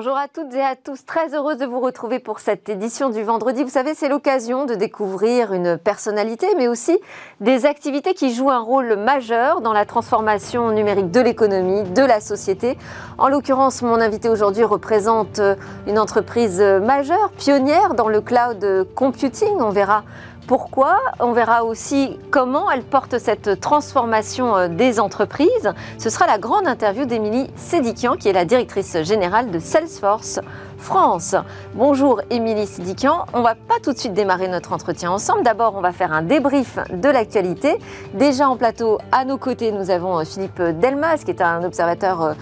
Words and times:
Bonjour 0.00 0.16
à 0.16 0.28
toutes 0.28 0.54
et 0.54 0.62
à 0.62 0.76
tous, 0.76 1.04
très 1.04 1.34
heureuse 1.34 1.56
de 1.56 1.66
vous 1.66 1.80
retrouver 1.80 2.20
pour 2.20 2.38
cette 2.38 2.68
édition 2.68 3.10
du 3.10 3.24
vendredi. 3.24 3.64
Vous 3.64 3.68
savez, 3.68 3.94
c'est 3.94 4.08
l'occasion 4.08 4.64
de 4.64 4.76
découvrir 4.76 5.52
une 5.52 5.76
personnalité, 5.76 6.46
mais 6.56 6.68
aussi 6.68 6.96
des 7.40 7.66
activités 7.66 8.14
qui 8.14 8.32
jouent 8.32 8.52
un 8.52 8.60
rôle 8.60 8.94
majeur 8.94 9.60
dans 9.60 9.72
la 9.72 9.84
transformation 9.86 10.70
numérique 10.70 11.10
de 11.10 11.18
l'économie, 11.18 11.82
de 11.82 12.02
la 12.02 12.20
société. 12.20 12.78
En 13.18 13.26
l'occurrence, 13.26 13.82
mon 13.82 14.00
invité 14.00 14.28
aujourd'hui 14.28 14.62
représente 14.62 15.40
une 15.88 15.98
entreprise 15.98 16.60
majeure, 16.60 17.32
pionnière 17.36 17.94
dans 17.94 18.08
le 18.08 18.20
cloud 18.20 18.86
computing. 18.94 19.56
On 19.58 19.70
verra 19.70 20.04
pourquoi. 20.48 20.98
On 21.20 21.32
verra 21.32 21.62
aussi 21.62 22.18
comment 22.30 22.70
elle 22.70 22.82
porte 22.82 23.18
cette 23.18 23.60
transformation 23.60 24.56
euh, 24.56 24.68
des 24.68 24.98
entreprises. 24.98 25.72
Ce 25.98 26.10
sera 26.10 26.26
la 26.26 26.38
grande 26.38 26.66
interview 26.66 27.04
d'Émilie 27.04 27.48
Sédikian, 27.54 28.16
qui 28.16 28.28
est 28.30 28.32
la 28.32 28.46
directrice 28.46 28.96
générale 29.02 29.50
de 29.50 29.58
Salesforce 29.58 30.40
France. 30.78 31.36
Bonjour 31.74 32.22
Émilie 32.30 32.66
Sédikian. 32.66 33.26
On 33.34 33.42
va 33.42 33.54
pas 33.54 33.74
tout 33.82 33.92
de 33.92 33.98
suite 33.98 34.14
démarrer 34.14 34.48
notre 34.48 34.72
entretien 34.72 35.10
ensemble. 35.10 35.42
D'abord, 35.42 35.74
on 35.76 35.82
va 35.82 35.92
faire 35.92 36.12
un 36.12 36.22
débrief 36.22 36.78
de 36.90 37.10
l'actualité. 37.10 37.78
Déjà 38.14 38.48
en 38.48 38.56
plateau, 38.56 38.98
à 39.12 39.26
nos 39.26 39.36
côtés, 39.36 39.70
nous 39.70 39.90
avons 39.90 40.24
Philippe 40.24 40.62
Delmas, 40.62 41.18
qui 41.18 41.30
est 41.30 41.42
un 41.42 41.62
observateur 41.62 42.22
euh, 42.22 42.32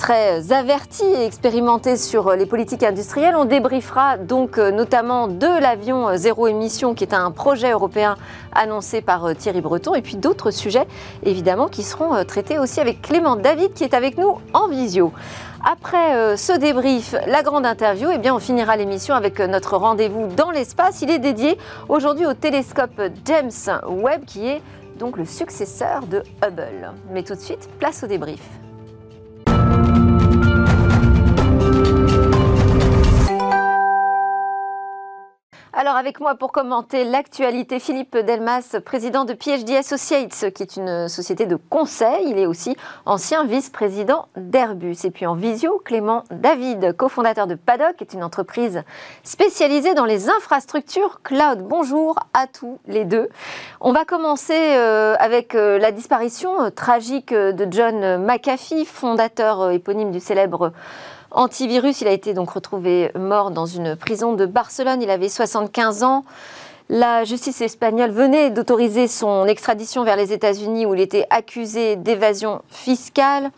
très 0.00 0.50
averti 0.50 1.04
et 1.04 1.26
expérimenté 1.26 1.98
sur 1.98 2.34
les 2.34 2.46
politiques 2.46 2.82
industrielles. 2.82 3.36
On 3.36 3.44
débriefera 3.44 4.16
donc 4.16 4.56
euh, 4.56 4.70
notamment 4.70 5.28
de 5.28 5.60
l'avion 5.60 6.08
euh, 6.08 6.16
zéro 6.16 6.48
émission 6.48 6.94
qui 6.94 7.04
est 7.04 7.12
un 7.12 7.30
projet 7.30 7.72
européen 7.72 8.16
annoncé 8.52 9.02
par 9.02 9.26
euh, 9.26 9.34
Thierry 9.34 9.60
Breton 9.60 9.94
et 9.94 10.00
puis 10.00 10.16
d'autres 10.16 10.52
sujets 10.52 10.86
évidemment 11.22 11.68
qui 11.68 11.82
seront 11.82 12.24
traités 12.24 12.58
aussi 12.58 12.80
avec 12.80 13.02
Clément 13.02 13.36
David 13.36 13.74
qui 13.74 13.84
est 13.84 13.92
avec 13.92 14.16
nous 14.16 14.38
en 14.54 14.68
visio. 14.68 15.12
Après 15.70 16.38
ce 16.38 16.56
débrief, 16.56 17.14
la 17.26 17.42
grande 17.42 17.66
interview, 17.66 18.08
eh 18.10 18.16
bien 18.16 18.34
on 18.34 18.38
finira 18.38 18.78
l'émission 18.78 19.14
avec 19.14 19.38
notre 19.40 19.76
rendez-vous 19.76 20.28
dans 20.28 20.50
l'espace. 20.50 21.02
Il 21.02 21.10
est 21.10 21.18
dédié 21.18 21.58
aujourd'hui 21.90 22.24
au 22.24 22.32
télescope 22.32 23.02
James 23.26 23.50
Webb 23.86 24.24
qui 24.24 24.48
est 24.48 24.62
donc 24.98 25.18
le 25.18 25.26
successeur 25.26 26.06
de 26.06 26.22
Hubble. 26.42 26.92
Mais 27.12 27.22
tout 27.22 27.34
de 27.34 27.40
suite, 27.40 27.68
place 27.78 28.02
au 28.02 28.06
débrief. 28.06 28.40
Alors 35.80 35.96
avec 35.96 36.20
moi 36.20 36.34
pour 36.34 36.52
commenter 36.52 37.04
l'actualité, 37.04 37.80
Philippe 37.80 38.14
Delmas, 38.14 38.76
président 38.84 39.24
de 39.24 39.32
PhD 39.32 39.76
Associates, 39.76 40.52
qui 40.54 40.62
est 40.62 40.76
une 40.76 41.08
société 41.08 41.46
de 41.46 41.56
conseil. 41.56 42.26
Il 42.26 42.38
est 42.38 42.44
aussi 42.44 42.76
ancien 43.06 43.46
vice-président 43.46 44.26
d'Airbus. 44.36 44.96
Et 45.04 45.10
puis 45.10 45.24
en 45.24 45.34
visio, 45.34 45.80
Clément 45.82 46.24
David, 46.30 46.94
cofondateur 46.98 47.46
de 47.46 47.54
Paddock, 47.54 47.96
qui 47.96 48.04
est 48.04 48.12
une 48.12 48.22
entreprise 48.22 48.82
spécialisée 49.22 49.94
dans 49.94 50.04
les 50.04 50.28
infrastructures 50.28 51.22
cloud. 51.22 51.60
Bonjour 51.62 52.18
à 52.34 52.46
tous 52.46 52.78
les 52.86 53.06
deux. 53.06 53.30
On 53.80 53.92
va 53.92 54.04
commencer 54.04 54.74
euh, 54.76 55.16
avec 55.18 55.54
euh, 55.54 55.78
la 55.78 55.92
disparition 55.92 56.60
euh, 56.60 56.68
tragique 56.68 57.32
de 57.32 57.66
John 57.70 58.22
McAfee, 58.22 58.84
fondateur 58.84 59.70
éponyme 59.70 60.10
du 60.10 60.20
célèbre 60.20 60.72
antivirus. 61.30 62.00
Il 62.00 62.08
a 62.08 62.12
été 62.12 62.34
donc 62.34 62.50
retrouvé 62.50 63.10
mort 63.14 63.50
dans 63.50 63.66
une 63.66 63.96
prison 63.96 64.34
de 64.34 64.46
Barcelone. 64.46 65.02
Il 65.02 65.10
avait 65.10 65.28
75 65.28 66.02
ans. 66.02 66.24
La 66.88 67.24
justice 67.24 67.60
espagnole 67.60 68.10
venait 68.10 68.50
d'autoriser 68.50 69.06
son 69.06 69.46
extradition 69.46 70.02
vers 70.02 70.16
les 70.16 70.32
États-Unis 70.32 70.86
où 70.86 70.94
il 70.94 71.00
était 71.00 71.26
accusé 71.30 71.94
d'évasion 71.96 72.62
fiscale. 72.68 73.50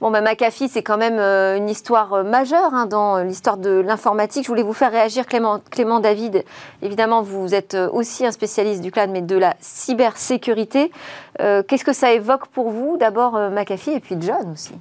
Bon, 0.00 0.10
bah, 0.10 0.22
McAfee, 0.22 0.70
c'est 0.70 0.82
quand 0.82 0.96
même 0.96 1.18
euh, 1.18 1.58
une 1.58 1.68
histoire 1.68 2.14
euh, 2.14 2.22
majeure 2.22 2.72
hein, 2.72 2.86
dans 2.86 3.18
l'histoire 3.18 3.58
de 3.58 3.80
l'informatique. 3.80 4.44
Je 4.44 4.48
voulais 4.48 4.62
vous 4.62 4.72
faire 4.72 4.90
réagir, 4.90 5.26
Clément, 5.26 6.00
David. 6.00 6.42
Évidemment, 6.80 7.20
vous 7.20 7.54
êtes 7.54 7.74
euh, 7.74 7.90
aussi 7.92 8.24
un 8.24 8.32
spécialiste 8.32 8.80
du 8.80 8.90
cloud, 8.90 9.10
mais 9.10 9.20
de 9.20 9.36
la 9.36 9.54
cybersécurité. 9.60 10.90
Qu'est-ce 11.38 11.84
que 11.84 11.92
ça 11.92 12.12
évoque 12.12 12.46
pour 12.48 12.70
vous? 12.70 12.96
D'abord 12.98 13.32
McAfee 13.50 13.92
et 13.92 14.00
puis 14.00 14.16
John 14.20 14.52
aussi. 14.52 14.72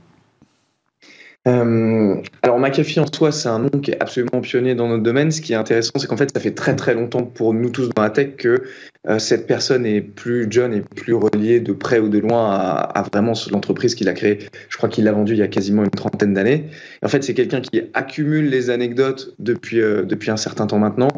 Euh, 1.50 2.22
alors 2.44 2.60
McAfee 2.60 3.00
en 3.00 3.06
soi, 3.12 3.32
c'est 3.32 3.50
un 3.50 3.60
nom 3.60 3.70
qui 3.70 3.92
est 3.92 4.02
absolument 4.02 4.42
pionnier 4.42 4.76
dans 4.76 4.88
notre 4.88 5.04
domaine. 5.04 5.32
Ce 5.32 5.42
qui 5.42 5.54
est 5.54 5.56
intéressant, 5.56 5.94
c'est 5.96 6.08
qu'en 6.08 6.18
fait, 6.18 6.32
ça 6.34 6.40
fait 6.40 6.54
très 6.54 6.76
très 6.76 6.94
longtemps 6.94 7.24
pour 7.24 7.54
nous 7.54 7.70
tous 7.70 7.90
dans 7.90 8.04
la 8.04 8.10
tech 8.12 8.36
que 8.38 8.64
euh, 9.08 9.18
cette 9.18 9.48
personne 9.48 9.86
est 9.86 10.02
plus 10.02 10.52
jeune 10.52 10.74
et 10.74 10.82
plus 10.82 11.14
reliée 11.14 11.60
de 11.60 11.74
près 11.74 12.00
ou 12.00 12.10
de 12.10 12.20
loin 12.20 12.52
à, 12.52 13.04
vraiment 13.12 13.34
l'entreprise 13.52 13.96
qu'il 13.96 14.10
a 14.10 14.14
créée. 14.14 14.40
Je 14.70 14.78
crois 14.78 14.90
qu'il 14.90 15.06
l'a 15.06 15.12
vendue 15.12 15.34
il 15.34 15.40
y 15.40 15.44
a 15.44 15.48
quasiment 15.48 15.84
une 15.84 15.90
trentaine 15.90 16.34
d'années. 16.34 16.66
En 17.04 17.08
fait, 17.08 17.24
c'est 17.24 17.34
quelqu'un 17.34 17.62
qui 17.62 17.82
accumule 17.94 18.50
les 18.50 18.70
anecdotes 18.70 19.34
depuis, 19.40 19.82
euh, 19.82 20.04
depuis 20.04 20.30
un 20.30 20.38
certain 20.38 20.68
temps 20.68 20.80
maintenant. 20.80 21.10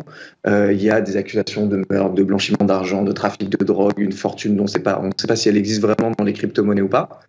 il 0.48 0.82
y 0.82 0.90
a 0.90 1.02
des 1.02 1.18
accusations 1.18 1.66
de 1.68 1.84
meurtre, 1.90 2.14
de 2.14 2.24
blanchiment 2.24 2.66
d'argent, 2.66 3.04
de 3.04 3.12
trafic 3.12 3.50
de 3.50 3.64
drogue, 3.66 3.98
une 3.98 4.14
fortune 4.14 4.56
dont 4.56 4.62
on 4.62 5.04
ne 5.08 5.12
sait 5.18 5.28
pas 5.28 5.36
si 5.36 5.50
elle 5.50 5.58
existe 5.58 5.82
vraiment 5.82 6.12
dans 6.18 6.24
les 6.24 6.34
crypto-monnaies 6.34 6.82
ou 6.82 6.88
pas 6.88 7.22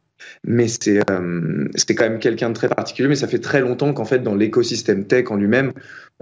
mais 0.44 0.66
c'est 0.69 0.99
euh, 1.10 1.69
quand 1.88 2.05
même 2.05 2.19
quelqu'un 2.19 2.49
de 2.50 2.55
très 2.55 2.69
particulier. 2.69 3.09
Mais 3.09 3.15
ça 3.15 3.28
fait 3.28 3.38
très 3.38 3.60
longtemps 3.60 3.93
qu'en 3.93 4.05
fait, 4.05 4.21
dans 4.21 4.34
l'écosystème 4.34 5.06
tech 5.06 5.31
en 5.31 5.37
lui-même, 5.37 5.72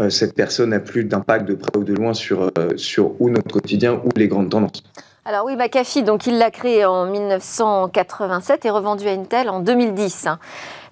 euh, 0.00 0.10
cette 0.10 0.34
personne 0.34 0.70
n'a 0.70 0.80
plus 0.80 1.04
d'impact 1.04 1.46
de 1.46 1.54
près 1.54 1.76
ou 1.76 1.84
de 1.84 1.94
loin 1.94 2.14
sur, 2.14 2.50
euh, 2.58 2.76
sur 2.76 3.20
ou 3.20 3.30
notre 3.30 3.50
quotidien 3.52 4.00
ou 4.04 4.08
les 4.16 4.28
grandes 4.28 4.50
tendances. 4.50 4.82
Alors 5.24 5.44
oui, 5.44 5.54
McAfee, 5.54 6.02
donc 6.02 6.26
il 6.26 6.38
l'a 6.38 6.50
créé 6.50 6.84
en 6.84 7.06
1987 7.06 8.64
et 8.64 8.70
revendu 8.70 9.06
à 9.06 9.12
Intel 9.12 9.50
en 9.50 9.60
2010. 9.60 10.26
Hein. 10.26 10.38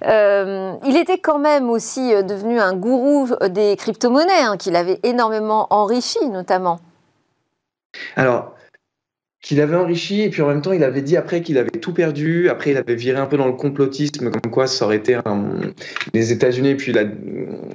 Euh, 0.04 0.74
il 0.86 0.96
était 0.96 1.18
quand 1.18 1.38
même 1.38 1.70
aussi 1.70 2.10
devenu 2.22 2.60
un 2.60 2.74
gourou 2.74 3.30
des 3.48 3.74
crypto-monnaies, 3.76 4.42
hein, 4.42 4.56
qu'il 4.58 4.76
avait 4.76 5.00
énormément 5.02 5.66
enrichi 5.70 6.24
notamment. 6.28 6.78
Alors, 8.16 8.54
qu'il 9.48 9.62
avait 9.62 9.76
enrichi 9.76 10.20
et 10.20 10.28
puis 10.28 10.42
en 10.42 10.48
même 10.48 10.60
temps 10.60 10.74
il 10.74 10.84
avait 10.84 11.00
dit 11.00 11.16
après 11.16 11.40
qu'il 11.40 11.56
avait 11.56 11.70
tout 11.70 11.94
perdu. 11.94 12.50
Après 12.50 12.72
il 12.72 12.76
avait 12.76 12.94
viré 12.94 13.18
un 13.18 13.24
peu 13.24 13.38
dans 13.38 13.46
le 13.46 13.54
complotisme 13.54 14.30
comme 14.30 14.52
quoi 14.52 14.66
ça 14.66 14.84
aurait 14.84 14.98
été 14.98 15.18
les 16.12 16.32
États-Unis 16.32 16.74
puis 16.74 16.92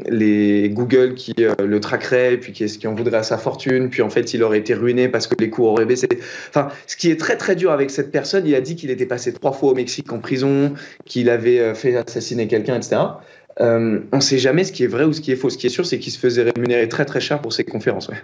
les 0.07 0.69
Google 0.69 1.15
qui 1.15 1.33
euh, 1.39 1.55
le 1.65 1.79
traqueraient 1.79 2.37
puis 2.37 2.53
qui, 2.53 2.63
qui 2.67 2.85
en 2.85 2.93
voudraient 2.93 3.17
à 3.17 3.23
sa 3.23 3.39
fortune 3.39 3.89
puis 3.89 4.03
en 4.03 4.11
fait 4.11 4.35
il 4.35 4.43
aurait 4.43 4.59
été 4.59 4.75
ruiné 4.75 5.09
parce 5.09 5.25
que 5.25 5.33
les 5.39 5.49
cours 5.49 5.69
auraient 5.69 5.87
baissé. 5.87 6.07
Enfin 6.49 6.67
ce 6.85 6.95
qui 6.95 7.09
est 7.09 7.19
très 7.19 7.37
très 7.37 7.55
dur 7.55 7.71
avec 7.71 7.89
cette 7.89 8.11
personne 8.11 8.45
il 8.45 8.53
a 8.53 8.61
dit 8.61 8.75
qu'il 8.75 8.91
était 8.91 9.07
passé 9.07 9.33
trois 9.33 9.51
fois 9.51 9.71
au 9.71 9.75
Mexique 9.75 10.13
en 10.13 10.19
prison 10.19 10.75
qu'il 11.05 11.27
avait 11.27 11.59
euh, 11.59 11.73
fait 11.73 11.95
assassiner 11.95 12.47
quelqu'un 12.47 12.75
etc 12.75 12.97
euh, 13.61 13.99
on 14.11 14.17
ne 14.17 14.21
sait 14.21 14.37
jamais 14.37 14.63
ce 14.63 14.71
qui 14.71 14.83
est 14.83 14.87
vrai 14.87 15.05
ou 15.05 15.13
ce 15.13 15.21
qui 15.21 15.31
est 15.31 15.35
faux. 15.35 15.49
Ce 15.49 15.57
qui 15.57 15.65
est 15.65 15.71
sûr 15.71 15.87
c'est 15.87 15.97
qu'il 15.97 16.13
se 16.13 16.19
faisait 16.19 16.43
rémunérer 16.43 16.87
très 16.87 17.05
très 17.05 17.19
cher 17.19 17.41
pour 17.41 17.51
ses 17.51 17.63
conférences 17.63 18.09
ouais. 18.09 18.17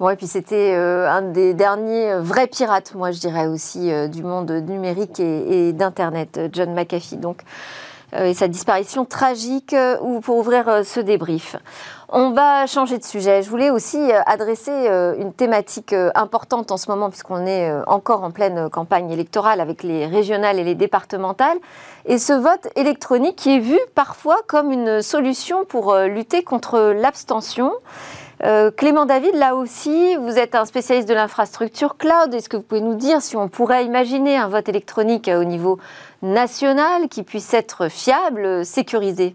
Bon, 0.00 0.10
et 0.10 0.16
puis 0.16 0.28
c'était 0.28 0.74
euh, 0.76 1.10
un 1.10 1.22
des 1.22 1.54
derniers 1.54 2.12
euh, 2.12 2.20
vrais 2.20 2.46
pirates, 2.46 2.94
moi 2.94 3.10
je 3.10 3.18
dirais 3.18 3.48
aussi, 3.48 3.90
euh, 3.90 4.06
du 4.06 4.22
monde 4.22 4.48
numérique 4.52 5.18
et, 5.18 5.72
d'Internet, 5.72 6.40
John 6.52 6.72
McAfee. 6.72 7.16
Donc, 7.16 7.42
et 8.16 8.32
sa 8.32 8.48
disparition 8.48 9.04
tragique 9.04 9.76
pour 10.22 10.38
ouvrir 10.38 10.80
ce 10.82 10.98
débrief. 10.98 11.56
On 12.08 12.30
va 12.30 12.66
changer 12.66 12.96
de 12.96 13.04
sujet. 13.04 13.42
Je 13.42 13.50
voulais 13.50 13.68
aussi 13.68 13.98
adresser 14.24 14.88
une 15.18 15.34
thématique 15.34 15.94
importante 16.14 16.72
en 16.72 16.78
ce 16.78 16.90
moment, 16.90 17.10
puisqu'on 17.10 17.44
est 17.44 17.70
encore 17.86 18.24
en 18.24 18.30
pleine 18.30 18.70
campagne 18.70 19.10
électorale 19.10 19.60
avec 19.60 19.82
les 19.82 20.06
régionales 20.06 20.58
et 20.58 20.64
les 20.64 20.74
départementales. 20.74 21.58
Et 22.06 22.16
ce 22.16 22.32
vote 22.32 22.68
électronique 22.76 23.36
qui 23.36 23.56
est 23.56 23.60
vu 23.60 23.78
parfois 23.94 24.38
comme 24.46 24.72
une 24.72 25.02
solution 25.02 25.66
pour 25.66 25.94
lutter 25.94 26.42
contre 26.42 26.94
l'abstention. 26.96 27.72
Euh, 28.44 28.70
Clément 28.70 29.06
David, 29.06 29.34
là 29.34 29.54
aussi, 29.56 30.16
vous 30.16 30.38
êtes 30.38 30.54
un 30.54 30.64
spécialiste 30.64 31.08
de 31.08 31.14
l'infrastructure 31.14 31.96
cloud. 31.96 32.32
Est-ce 32.32 32.48
que 32.48 32.56
vous 32.56 32.62
pouvez 32.62 32.80
nous 32.80 32.94
dire 32.94 33.20
si 33.20 33.36
on 33.36 33.48
pourrait 33.48 33.84
imaginer 33.84 34.36
un 34.36 34.48
vote 34.48 34.68
électronique 34.68 35.28
au 35.32 35.44
niveau 35.44 35.78
national 36.22 37.08
qui 37.08 37.22
puisse 37.22 37.52
être 37.52 37.88
fiable, 37.90 38.64
sécurisé? 38.64 39.34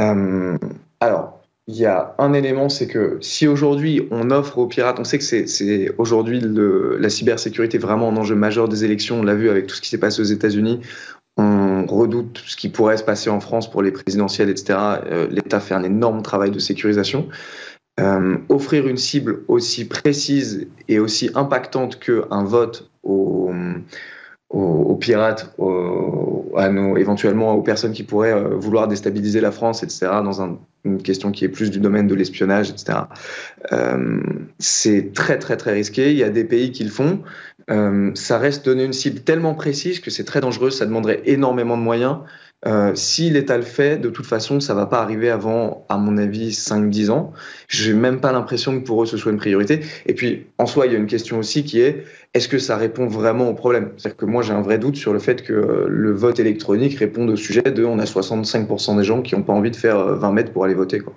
Euh, 0.00 0.58
Alors, 1.00 1.40
il 1.68 1.76
y 1.76 1.86
a 1.86 2.14
un 2.18 2.32
élément, 2.32 2.68
c'est 2.68 2.86
que 2.86 3.18
si 3.20 3.48
aujourd'hui 3.48 4.06
on 4.12 4.30
offre 4.30 4.58
aux 4.58 4.66
pirates, 4.66 5.00
on 5.00 5.04
sait 5.04 5.18
que 5.18 5.24
c'est 5.24 5.90
aujourd'hui 5.98 6.40
la 6.40 7.08
cybersécurité 7.08 7.78
vraiment 7.78 8.08
un 8.08 8.16
enjeu 8.16 8.36
majeur 8.36 8.68
des 8.68 8.84
élections, 8.84 9.20
on 9.20 9.22
l'a 9.24 9.34
vu 9.34 9.50
avec 9.50 9.66
tout 9.66 9.74
ce 9.74 9.80
qui 9.80 9.88
s'est 9.88 9.98
passé 9.98 10.20
aux 10.20 10.26
États-Unis, 10.26 10.80
on 11.36 11.84
redoute 11.86 12.42
ce 12.46 12.56
qui 12.56 12.68
pourrait 12.68 12.96
se 12.96 13.04
passer 13.04 13.30
en 13.30 13.40
France 13.40 13.70
pour 13.70 13.82
les 13.82 13.92
présidentielles, 13.92 14.50
etc. 14.50 14.78
Euh, 15.06 15.26
L'État 15.30 15.60
fait 15.60 15.74
un 15.74 15.82
énorme 15.82 16.22
travail 16.22 16.50
de 16.50 16.58
sécurisation. 16.58 17.28
Euh, 17.98 18.36
offrir 18.48 18.86
une 18.88 18.98
cible 18.98 19.42
aussi 19.48 19.86
précise 19.86 20.66
et 20.88 20.98
aussi 20.98 21.30
impactante 21.34 21.98
qu'un 21.98 22.44
vote 22.44 22.90
aux, 23.02 23.52
pirates, 25.00 25.54
à 26.56 26.68
nos, 26.70 26.96
éventuellement 26.96 27.54
aux 27.54 27.62
personnes 27.62 27.92
qui 27.92 28.02
pourraient 28.02 28.32
euh, 28.32 28.54
vouloir 28.54 28.88
déstabiliser 28.88 29.40
la 29.40 29.50
France, 29.50 29.82
etc., 29.82 30.06
dans 30.24 30.58
une 30.84 31.02
question 31.02 31.32
qui 31.32 31.44
est 31.44 31.48
plus 31.48 31.70
du 31.70 31.80
domaine 31.80 32.06
de 32.06 32.14
l'espionnage, 32.14 32.70
etc. 32.70 32.98
c'est 34.58 35.12
très, 35.12 35.38
très, 35.38 35.56
très 35.56 35.72
risqué. 35.72 36.12
Il 36.12 36.18
y 36.18 36.24
a 36.24 36.30
des 36.30 36.44
pays 36.44 36.72
qui 36.72 36.84
le 36.84 36.90
font. 36.90 37.20
Euh, 37.70 38.12
ça 38.14 38.38
reste 38.38 38.64
donner 38.64 38.84
une 38.84 38.92
cible 38.92 39.20
tellement 39.20 39.54
précise 39.54 40.00
que 40.00 40.10
c'est 40.10 40.24
très 40.24 40.40
dangereux, 40.40 40.70
ça 40.70 40.86
demanderait 40.86 41.22
énormément 41.24 41.76
de 41.76 41.82
moyens 41.82 42.18
Euh, 42.64 42.92
si 42.94 43.30
l'État 43.30 43.56
le 43.58 43.62
fait, 43.62 43.98
de 43.98 44.08
toute 44.08 44.26
façon, 44.26 44.60
ça 44.60 44.74
va 44.74 44.86
pas 44.86 45.00
arriver 45.00 45.30
avant, 45.30 45.86
à 45.88 45.98
mon 45.98 46.16
avis, 46.16 46.52
5-10 46.52 47.10
ans. 47.10 47.32
J'ai 47.68 47.92
même 47.92 48.18
pas 48.20 48.32
l'impression 48.32 48.80
que 48.80 48.84
pour 48.84 49.02
eux 49.02 49.06
ce 49.06 49.16
soit 49.18 49.30
une 49.30 49.38
priorité. 49.38 49.80
Et 50.06 50.14
puis, 50.14 50.46
en 50.58 50.66
soi, 50.66 50.86
il 50.86 50.92
y 50.92 50.96
a 50.96 50.98
une 50.98 51.06
question 51.06 51.38
aussi 51.38 51.64
qui 51.64 51.80
est 51.80 52.04
est-ce 52.34 52.48
que 52.48 52.58
ça 52.58 52.76
répond 52.76 53.06
vraiment 53.06 53.48
au 53.50 53.54
problème? 53.54 53.92
C'est-à-dire 53.96 54.16
que 54.16 54.26
moi, 54.26 54.42
j'ai 54.42 54.52
un 54.54 54.62
vrai 54.62 54.78
doute 54.78 54.96
sur 54.96 55.12
le 55.12 55.18
fait 55.18 55.42
que 55.44 55.86
le 55.86 56.12
vote 56.12 56.40
électronique 56.40 56.98
réponde 56.98 57.30
au 57.30 57.36
sujet 57.36 57.62
de 57.62 57.84
on 57.84 57.98
a 57.98 58.04
65% 58.04 58.96
des 58.96 59.04
gens 59.04 59.22
qui 59.22 59.36
n'ont 59.36 59.42
pas 59.42 59.52
envie 59.52 59.70
de 59.70 59.76
faire 59.76 59.98
20 60.16 60.32
mètres 60.32 60.52
pour 60.52 60.64
aller 60.64 60.74
voter. 60.74 61.00
Quoi. 61.00 61.14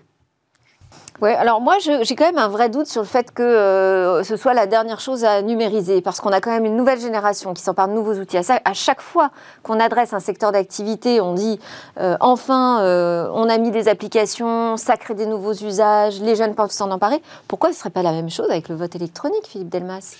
Oui, 1.21 1.31
alors 1.31 1.59
moi 1.59 1.75
j'ai 1.79 2.15
quand 2.15 2.25
même 2.25 2.37
un 2.37 2.47
vrai 2.47 2.69
doute 2.69 2.87
sur 2.87 3.01
le 3.01 3.07
fait 3.07 3.33
que 3.33 3.43
euh, 3.43 4.23
ce 4.23 4.37
soit 4.37 4.53
la 4.53 4.67
dernière 4.67 5.01
chose 5.01 5.25
à 5.25 5.41
numériser, 5.41 6.01
parce 6.01 6.21
qu'on 6.21 6.31
a 6.31 6.39
quand 6.39 6.51
même 6.51 6.63
une 6.63 6.77
nouvelle 6.77 6.99
génération 6.99 7.53
qui 7.53 7.61
s'empare 7.61 7.89
de 7.89 7.93
nouveaux 7.93 8.13
outils. 8.13 8.37
À, 8.37 8.73
chaque 8.73 9.01
fois 9.01 9.29
qu'on 9.61 9.81
adresse 9.81 10.13
un 10.13 10.21
secteur 10.21 10.53
d'activité, 10.53 11.19
on 11.19 11.33
dit 11.33 11.59
euh, 11.99 12.15
enfin 12.21 12.81
euh, 12.83 13.27
on 13.33 13.49
a 13.49 13.57
mis 13.57 13.69
des 13.71 13.89
applications, 13.89 14.77
ça 14.77 14.95
crée 14.95 15.13
des 15.13 15.25
nouveaux 15.25 15.53
usages, 15.53 16.21
les 16.21 16.37
jeunes 16.37 16.55
peuvent 16.55 16.71
s'en 16.71 16.89
emparer. 16.89 17.21
Pourquoi 17.49 17.71
ce 17.71 17.75
ne 17.75 17.79
serait 17.79 17.89
pas 17.89 18.03
la 18.03 18.13
même 18.13 18.29
chose 18.29 18.49
avec 18.49 18.69
le 18.69 18.75
vote 18.75 18.95
électronique, 18.95 19.45
Philippe 19.45 19.69
Delmas? 19.69 20.15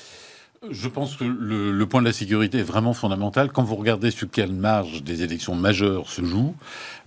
Je 0.70 0.88
pense 0.90 1.16
que 1.16 1.24
le, 1.24 1.86
point 1.86 2.02
de 2.02 2.08
la 2.08 2.14
sécurité 2.14 2.60
est 2.60 2.64
vraiment 2.64 2.94
fondamental. 2.94 3.52
Quand 3.52 3.64
vous 3.64 3.76
regardez 3.76 4.12
sur 4.12 4.30
quelle 4.30 4.52
marge 4.52 5.04
des 5.04 5.24
élections 5.24 5.56
majeures 5.56 6.10
se 6.10 6.24
jouent, 6.24 6.54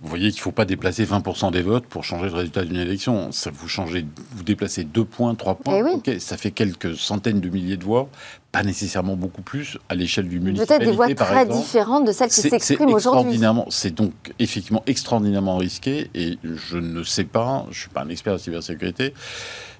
vous 0.01 0.09
voyez 0.09 0.31
qu'il 0.31 0.39
ne 0.39 0.43
faut 0.43 0.51
pas 0.51 0.65
déplacer 0.65 1.05
20% 1.05 1.51
des 1.51 1.61
votes 1.61 1.85
pour 1.85 2.03
changer 2.03 2.25
le 2.25 2.35
résultat 2.35 2.63
d'une 2.65 2.77
élection. 2.77 3.31
Ça 3.31 3.51
vous 3.51 3.67
changez, 3.67 4.05
vous 4.31 4.43
déplacez 4.43 4.83
2 4.83 5.05
points, 5.05 5.35
3 5.35 5.55
points, 5.55 6.01
eh 6.05 6.19
ça 6.19 6.37
fait 6.37 6.51
quelques 6.51 6.95
centaines 6.95 7.41
de 7.41 7.49
milliers 7.49 7.77
de 7.77 7.83
voix, 7.83 8.09
pas 8.53 8.61
nécessairement 8.61 9.15
beaucoup 9.15 9.41
plus 9.41 9.79
à 9.89 9.95
l'échelle 9.95 10.29
du 10.29 10.39
municipalité. 10.39 10.85
Peut-être 10.85 10.89
des 10.91 10.95
voix 10.95 11.13
très 11.13 11.45
différentes 11.47 12.05
de 12.05 12.11
celles 12.11 12.29
qui 12.29 12.41
s'expriment 12.41 12.93
aujourd'hui. 12.93 13.41
C'est 13.69 13.95
donc 13.95 14.13
effectivement 14.37 14.83
extraordinairement 14.85 15.57
risqué 15.57 16.11
et 16.13 16.37
je 16.43 16.77
ne 16.77 17.03
sais 17.03 17.23
pas, 17.23 17.65
je 17.65 17.69
ne 17.69 17.81
suis 17.81 17.89
pas 17.89 18.03
un 18.03 18.09
expert 18.09 18.35
en 18.35 18.37
cybersécurité, 18.37 19.15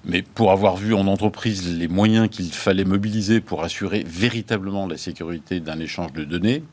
mais 0.04 0.22
pour 0.22 0.50
avoir 0.50 0.76
vu 0.76 0.92
en 0.92 1.06
entreprise 1.06 1.72
les 1.72 1.86
moyens 1.86 2.28
qu'il 2.28 2.52
fallait 2.52 2.84
mobiliser 2.84 3.40
pour 3.40 3.62
assurer 3.62 4.04
véritablement 4.08 4.88
la 4.88 4.96
sécurité 4.96 5.60
d'un 5.60 5.78
échange 5.78 6.12
de 6.12 6.24
données, 6.24 6.64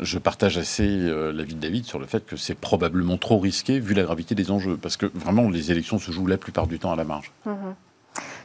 je 0.00 0.18
partage 0.18 0.58
assez 0.58 0.86
euh, 0.86 1.32
l'avis 1.32 1.54
de 1.54 1.60
David 1.60 1.86
sur 1.86 1.98
le 1.98 2.06
fait 2.06 2.26
que 2.26 2.36
c'est 2.36 2.54
probablement 2.54 3.16
trop 3.16 3.38
risqué 3.38 3.80
vu 3.80 3.94
la 3.94 4.02
gravité 4.02 4.34
des 4.34 4.50
enjeux, 4.50 4.76
parce 4.76 4.98
que 4.98 5.06
vraiment 5.14 5.48
les 5.48 5.70
élections 5.70 5.98
se 5.98 6.12
jouent 6.12 6.26
la 6.26 6.36
plupart 6.36 6.66
du 6.66 6.78
temps 6.78 6.92
à 6.92 6.96
la 6.96 7.04
marge. 7.04 7.32
Mhm. 7.46 7.74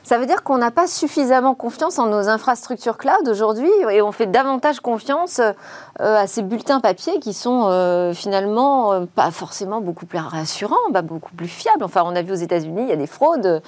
Ça 0.03 0.17
veut 0.17 0.25
dire 0.25 0.43
qu'on 0.43 0.57
n'a 0.57 0.71
pas 0.71 0.87
suffisamment 0.87 1.53
confiance 1.53 1.99
en 1.99 2.07
nos 2.07 2.29
infrastructures 2.29 2.97
cloud 2.97 3.27
aujourd'hui 3.27 3.69
et 3.91 4.01
on 4.01 4.11
fait 4.11 4.25
davantage 4.27 4.79
confiance 4.79 5.39
euh, 5.39 6.15
à 6.15 6.27
ces 6.27 6.43
bulletins 6.43 6.79
papier 6.79 7.19
qui 7.19 7.33
sont 7.33 7.65
euh, 7.67 8.13
finalement 8.13 8.93
euh, 8.93 9.05
pas 9.05 9.31
forcément 9.31 9.81
beaucoup 9.81 10.05
plus 10.05 10.19
rassurants, 10.19 10.77
beaucoup 11.03 11.35
plus 11.35 11.47
fiables. 11.47 11.83
Enfin, 11.83 12.03
on 12.05 12.15
a 12.15 12.21
vu 12.21 12.31
aux 12.31 12.35
États-Unis, 12.35 12.83
il 12.83 12.89
y 12.89 12.93
a 12.93 12.95
des 12.95 13.07
fraudes 13.07 13.61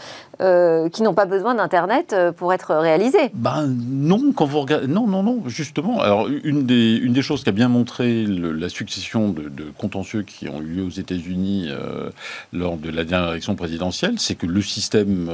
qui 0.91 1.03
n'ont 1.03 1.13
pas 1.13 1.25
besoin 1.27 1.53
d'Internet 1.53 2.15
pour 2.35 2.51
être 2.51 2.73
réalisées. 2.73 3.29
Ben 3.35 3.67
non, 3.67 4.31
quand 4.35 4.45
vous 4.45 4.61
regardez. 4.61 4.87
Non, 4.87 5.05
non, 5.05 5.21
non, 5.21 5.43
justement. 5.45 6.01
Alors, 6.01 6.27
une 6.43 6.65
des, 6.65 7.21
choses 7.21 7.43
qui 7.43 7.49
a 7.49 7.51
bien 7.51 7.67
montré 7.67 8.25
la 8.25 8.67
succession 8.67 9.29
de, 9.29 9.51
contentieux 9.77 10.23
qui 10.23 10.49
ont 10.49 10.59
eu 10.59 10.65
lieu 10.65 10.83
aux 10.83 10.89
États-Unis 10.89 11.69
lors 12.53 12.77
de 12.77 12.89
la 12.89 13.03
dernière 13.03 13.29
élection 13.33 13.53
présidentielle, 13.53 14.15
c'est 14.17 14.33
que 14.33 14.47
le 14.47 14.63
système. 14.63 15.29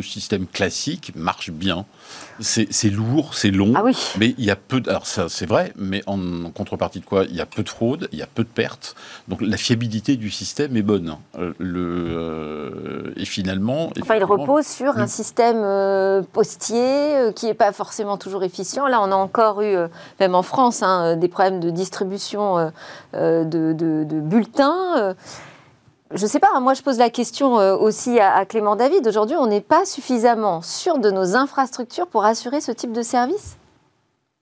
Le 0.00 0.06
système 0.06 0.46
classique 0.46 1.12
marche 1.14 1.50
bien. 1.50 1.84
C'est 2.40 2.90
lourd, 2.90 3.34
c'est 3.34 3.50
long, 3.50 3.72
ah 3.76 3.82
oui. 3.84 3.94
mais 4.18 4.34
il 4.38 4.44
y 4.44 4.50
a 4.50 4.56
peu. 4.56 4.80
De, 4.80 4.88
alors 4.88 5.06
ça, 5.06 5.28
c'est 5.28 5.44
vrai, 5.44 5.74
mais 5.76 6.02
en, 6.06 6.50
contrepartie 6.50 7.00
de 7.00 7.04
quoi 7.04 7.24
Il 7.24 7.36
y 7.36 7.40
a 7.40 7.46
peu 7.46 7.62
de 7.62 7.68
fraude, 7.68 8.08
il 8.12 8.18
y 8.18 8.22
a 8.22 8.26
peu 8.26 8.44
de 8.44 8.48
pertes. 8.48 8.96
Donc 9.28 9.42
la 9.42 9.58
fiabilité 9.58 10.16
du 10.16 10.30
système 10.30 10.74
est 10.74 10.82
bonne. 10.82 11.16
Euh, 11.38 11.52
le, 11.58 12.06
euh, 12.08 13.12
et 13.16 13.26
finalement, 13.26 13.92
enfin, 14.00 14.16
il 14.16 14.24
repose 14.24 14.66
sur 14.66 14.96
un 14.96 15.06
système 15.06 15.60
euh, 15.62 16.22
postier 16.22 17.30
qui 17.36 17.46
n'est 17.46 17.54
pas 17.54 17.72
forcément 17.72 18.16
toujours 18.16 18.42
efficient. 18.42 18.86
Là, 18.86 19.02
on 19.02 19.12
a 19.12 19.16
encore 19.16 19.60
eu, 19.60 19.76
même 20.18 20.34
en 20.34 20.42
France, 20.42 20.82
hein, 20.82 21.16
des 21.16 21.28
problèmes 21.28 21.60
de 21.60 21.68
distribution 21.68 22.72
de, 23.12 23.44
de, 23.44 24.20
bulletins 24.20 25.14
je 26.14 26.22
ne 26.22 26.28
sais 26.28 26.40
pas, 26.40 26.48
moi 26.60 26.74
je 26.74 26.82
pose 26.82 26.98
la 26.98 27.10
question 27.10 27.60
euh, 27.60 27.76
aussi 27.76 28.18
à, 28.18 28.44
Clément 28.44 28.74
David. 28.74 29.06
Aujourd'hui, 29.06 29.36
on 29.36 29.46
n'est 29.46 29.60
pas 29.60 29.84
suffisamment 29.84 30.60
sûr 30.60 30.98
de 30.98 31.10
nos 31.10 31.36
infrastructures 31.36 32.08
pour 32.08 32.24
assurer 32.24 32.60
ce 32.60 32.72
type 32.72 32.92
de 32.92 33.02
service? 33.02 33.56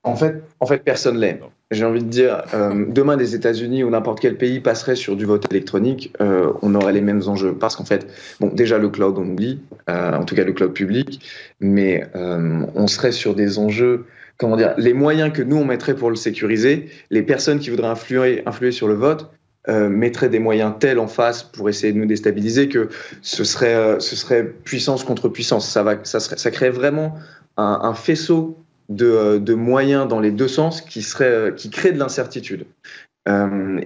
En 0.03 0.17
fait, 0.17 0.43
en 0.61 0.67
fait, 0.67 0.79
personne 0.79 1.19
l'est. 1.19 1.41
J'ai 1.71 1.85
envie 1.85 2.03
de 2.03 2.09
dire, 2.09 2.45
euh, 2.55 2.87
demain, 2.89 3.17
les 3.17 3.35
États-Unis 3.35 3.85
ou 3.85 3.91
n'importe 3.91 4.21
quel 4.21 4.39
pays 4.39 4.61
passerait 4.61 4.97
sur 4.97 5.15
du 5.15 5.27
vote 5.27 5.51
électronique, 5.51 6.15
euh, 6.23 6.53
on 6.63 6.75
aurait 6.75 6.95
les 6.95 7.03
mêmes 7.03 7.23
enjeux. 7.27 7.53
Parce 7.53 7.77
qu'en 7.77 7.85
fait, 7.85 8.07
bon, 8.41 8.49
déjà 8.49 8.79
le 8.79 8.89
cloud, 8.89 9.19
on 9.19 9.29
oublie, 9.29 9.61
en 9.89 10.25
tout 10.25 10.35
cas 10.35 10.45
le 10.45 10.53
cloud 10.53 10.73
public, 10.73 11.21
mais 11.61 12.07
on 12.15 12.87
serait 12.87 13.13
sur 13.13 13.35
des 13.35 13.59
enjeux, 13.59 14.07
comment 14.39 14.57
dire, 14.57 14.73
les 14.79 14.95
moyens 14.95 15.33
que 15.33 15.43
nous 15.43 15.57
on 15.57 15.65
mettrait 15.65 15.95
pour 15.95 16.09
le 16.09 16.17
sécuriser, 16.17 16.89
les 17.11 17.23
personnes 17.23 17.59
qui 17.59 17.69
voudraient 17.69 17.89
influer, 17.89 18.43
influer 18.47 18.73
sur 18.73 18.89
le 18.89 18.95
vote, 18.95 19.31
euh, 19.69 19.89
mettrait 19.91 20.31
des 20.31 20.39
moyens 20.39 20.73
tels 20.79 20.99
en 20.99 21.09
face 21.09 21.43
pour 21.43 21.69
essayer 21.69 21.93
de 21.93 21.99
nous 21.99 22.07
déstabiliser 22.07 22.69
que 22.69 22.89
ce 23.21 23.45
serait, 23.45 23.75
euh, 23.75 23.99
ce 23.99 24.17
serait 24.17 24.45
puissance 24.45 25.05
contre 25.05 25.29
puissance. 25.29 25.69
Ça, 25.69 25.83
va, 25.83 25.97
ça, 26.05 26.21
serait, 26.21 26.39
ça 26.39 26.51
crée 26.51 26.71
vraiment 26.71 27.17
un, 27.59 27.93
faisceau 27.93 28.57
de, 28.89 29.05
euh, 29.05 29.39
de, 29.39 29.55
moyens 29.55 30.09
dans 30.09 30.21
les 30.21 30.31
deux 30.31 30.49
sens 30.49 30.81
qui, 30.81 31.03
serait, 31.03 31.55
qui 31.57 31.71
crée 31.71 31.93
de 31.93 31.99
l'incertitude. 31.99 32.67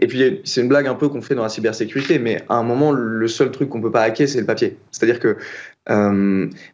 Et 0.00 0.06
puis, 0.06 0.40
c'est 0.44 0.60
une 0.60 0.68
blague 0.68 0.86
un 0.86 0.94
peu 0.94 1.08
qu'on 1.08 1.20
fait 1.20 1.34
dans 1.34 1.42
la 1.42 1.48
cybersécurité, 1.48 2.20
mais 2.20 2.44
à 2.48 2.54
un 2.54 2.62
moment, 2.62 2.92
le 2.92 3.26
seul 3.26 3.50
truc 3.50 3.70
qu'on 3.70 3.80
peut 3.80 3.90
pas 3.90 4.02
hacker, 4.02 4.28
c'est 4.28 4.38
le 4.38 4.46
papier. 4.46 4.76
C'est-à-dire 4.92 5.18
que 5.18 5.36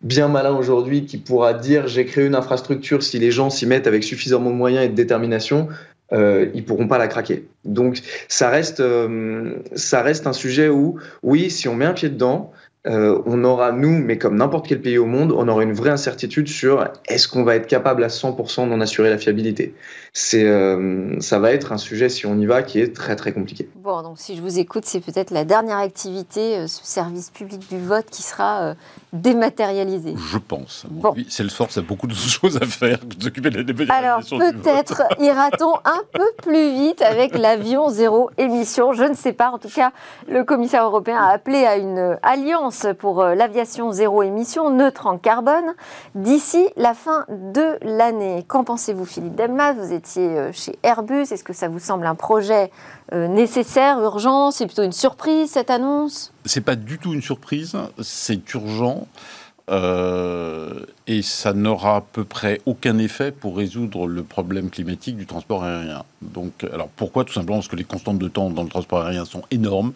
bien 0.02 0.28
malin 0.28 0.54
aujourd'hui 0.54 1.06
qui 1.06 1.16
pourra 1.16 1.54
dire 1.54 1.86
j'ai 1.86 2.04
créé 2.04 2.26
une 2.26 2.34
infrastructure 2.34 3.02
si 3.02 3.18
les 3.18 3.30
gens 3.30 3.48
s'y 3.48 3.64
mettent 3.64 3.86
avec 3.86 4.04
suffisamment 4.04 4.50
de 4.50 4.56
moyens 4.56 4.84
et 4.84 4.90
de 4.90 4.94
détermination, 4.94 5.68
euh, 6.12 6.48
ils 6.54 6.64
pourront 6.64 6.88
pas 6.88 6.98
la 6.98 7.08
craquer. 7.08 7.46
Donc 7.64 8.00
ça 8.28 8.48
reste, 8.48 8.80
euh, 8.80 9.56
ça 9.74 10.02
reste 10.02 10.26
un 10.26 10.32
sujet 10.32 10.68
où, 10.68 10.98
oui, 11.22 11.50
si 11.50 11.68
on 11.68 11.74
met 11.74 11.84
un 11.84 11.92
pied 11.92 12.08
dedans, 12.08 12.52
euh, 12.86 13.20
on 13.26 13.42
aura, 13.42 13.72
nous, 13.72 13.98
mais 13.98 14.18
comme 14.18 14.36
n'importe 14.36 14.68
quel 14.68 14.80
pays 14.80 14.98
au 14.98 15.04
monde, 15.04 15.32
on 15.32 15.48
aura 15.48 15.64
une 15.64 15.72
vraie 15.72 15.90
incertitude 15.90 16.48
sur 16.48 16.88
est-ce 17.08 17.26
qu'on 17.26 17.42
va 17.42 17.56
être 17.56 17.66
capable 17.66 18.04
à 18.04 18.08
100% 18.08 18.68
d'en 18.68 18.80
assurer 18.80 19.10
la 19.10 19.18
fiabilité. 19.18 19.74
C'est, 20.12 20.44
euh, 20.44 21.18
ça 21.20 21.40
va 21.40 21.52
être 21.52 21.72
un 21.72 21.76
sujet, 21.76 22.08
si 22.08 22.24
on 22.24 22.38
y 22.38 22.46
va, 22.46 22.62
qui 22.62 22.80
est 22.80 22.94
très 22.94 23.16
très 23.16 23.32
compliqué. 23.32 23.68
Bon, 23.74 24.02
donc 24.02 24.18
si 24.18 24.36
je 24.36 24.42
vous 24.42 24.60
écoute, 24.60 24.84
c'est 24.86 25.00
peut-être 25.00 25.32
la 25.32 25.44
dernière 25.44 25.78
activité, 25.78 26.56
euh, 26.56 26.66
ce 26.68 26.84
service 26.84 27.30
public 27.30 27.68
du 27.68 27.80
vote 27.80 28.06
qui 28.10 28.22
sera 28.22 28.74
dématérialisé. 29.12 30.14
Je 30.30 30.38
pense. 30.38 30.86
Bon. 30.88 31.12
Oui, 31.16 31.26
Salesforce 31.28 31.78
a 31.78 31.82
beaucoup 31.82 32.06
de 32.06 32.14
choses 32.14 32.58
à 32.62 32.66
faire 32.66 33.00
que 33.00 33.22
s'occuper 33.22 33.50
de 33.50 33.58
la 33.58 33.64
dématérialisation. 33.64 34.38
Alors 34.38 34.52
peut-être 34.52 35.02
ira-t-on 35.20 35.74
un 35.84 36.02
peu 36.12 36.30
plus 36.42 36.72
vite 36.74 37.02
avec 37.02 37.36
l'avion 37.36 37.88
zéro 37.90 38.30
émission. 38.38 38.92
Je 38.92 39.04
ne 39.04 39.14
sais 39.14 39.32
pas. 39.32 39.50
En 39.50 39.58
tout 39.58 39.68
cas, 39.68 39.90
le 40.28 40.44
commissaire 40.44 40.84
européen 40.84 41.16
a 41.16 41.32
appelé 41.32 41.64
à 41.64 41.76
une 41.76 42.16
alliance 42.22 42.67
pour 42.98 43.22
euh, 43.22 43.34
l'aviation 43.34 43.92
zéro 43.92 44.22
émission, 44.22 44.70
neutre 44.70 45.06
en 45.06 45.18
carbone, 45.18 45.74
d'ici 46.14 46.68
la 46.76 46.94
fin 46.94 47.24
de 47.28 47.78
l'année. 47.82 48.44
Qu'en 48.46 48.64
pensez-vous, 48.64 49.04
Philippe 49.04 49.34
Delmas 49.34 49.72
Vous 49.72 49.92
étiez 49.92 50.38
euh, 50.38 50.52
chez 50.52 50.78
Airbus. 50.82 51.32
Est-ce 51.32 51.44
que 51.44 51.52
ça 51.52 51.68
vous 51.68 51.78
semble 51.78 52.06
un 52.06 52.14
projet 52.14 52.70
euh, 53.12 53.26
nécessaire, 53.26 54.00
urgent? 54.00 54.50
C'est 54.50 54.66
plutôt 54.66 54.82
une 54.82 54.92
surprise, 54.92 55.50
cette 55.50 55.70
annonce? 55.70 56.32
C'est 56.44 56.60
pas 56.60 56.76
du 56.76 56.98
tout 56.98 57.14
une 57.14 57.22
surprise, 57.22 57.76
c'est 58.02 58.54
urgent. 58.54 59.06
Et 59.70 61.22
ça 61.22 61.52
n'aura 61.52 61.96
à 61.96 62.00
peu 62.00 62.24
près 62.24 62.60
aucun 62.66 62.98
effet 62.98 63.32
pour 63.32 63.56
résoudre 63.56 64.06
le 64.06 64.22
problème 64.22 64.70
climatique 64.70 65.16
du 65.16 65.26
transport 65.26 65.64
aérien. 65.64 66.04
Donc, 66.22 66.64
alors 66.72 66.88
pourquoi? 66.88 67.24
Tout 67.24 67.32
simplement 67.32 67.58
parce 67.58 67.68
que 67.68 67.76
les 67.76 67.84
constantes 67.84 68.18
de 68.18 68.28
temps 68.28 68.50
dans 68.50 68.62
le 68.62 68.68
transport 68.68 69.02
aérien 69.02 69.24
sont 69.24 69.42
énormes. 69.50 69.92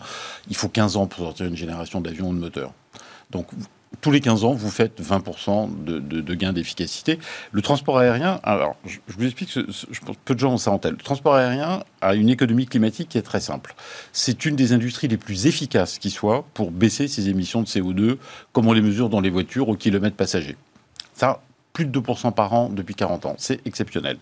Il 0.48 0.56
faut 0.56 0.68
15 0.68 0.96
ans 0.96 1.06
pour 1.06 1.24
sortir 1.24 1.46
une 1.46 1.56
génération 1.56 2.00
d'avions 2.00 2.28
ou 2.28 2.34
de 2.34 2.40
moteurs. 2.40 2.72
Donc, 3.30 3.46
tous 4.00 4.10
les 4.10 4.20
15 4.20 4.44
ans, 4.44 4.52
vous 4.52 4.70
faites 4.70 5.00
20% 5.00 5.84
de, 5.84 5.98
de, 5.98 6.34
gains 6.34 6.52
d'efficacité. 6.52 7.18
Le 7.52 7.62
transport 7.62 7.98
aérien, 7.98 8.40
alors 8.42 8.76
je, 8.86 8.98
vous 9.06 9.24
explique, 9.24 9.50
je 9.52 10.00
pense 10.00 10.16
peu 10.24 10.34
de 10.34 10.40
gens 10.40 10.54
en 10.66 10.78
tête. 10.78 10.92
Le 10.92 10.98
transport 10.98 11.34
aérien 11.34 11.84
a 12.00 12.14
une 12.14 12.28
économie 12.28 12.66
climatique 12.66 13.10
qui 13.10 13.18
est 13.18 13.22
très 13.22 13.40
simple. 13.40 13.74
C'est 14.12 14.44
une 14.44 14.56
des 14.56 14.72
industries 14.72 15.08
les 15.08 15.16
plus 15.16 15.46
efficaces 15.46 15.98
qui 15.98 16.10
soit 16.10 16.44
pour 16.54 16.70
baisser 16.70 17.08
ses 17.08 17.28
émissions 17.28 17.62
de 17.62 17.66
CO2, 17.66 18.16
comme 18.52 18.66
on 18.66 18.72
les 18.72 18.82
mesure 18.82 19.08
dans 19.08 19.20
les 19.20 19.30
voitures 19.30 19.68
au 19.68 19.76
kilomètre 19.76 20.16
passager. 20.16 20.56
Ça, 21.14 21.42
plus 21.72 21.86
de 21.86 22.00
2% 22.00 22.32
par 22.32 22.52
an 22.52 22.68
depuis 22.68 22.94
40 22.94 23.26
ans. 23.26 23.34
C'est 23.38 23.64
exceptionnel. 23.66 24.18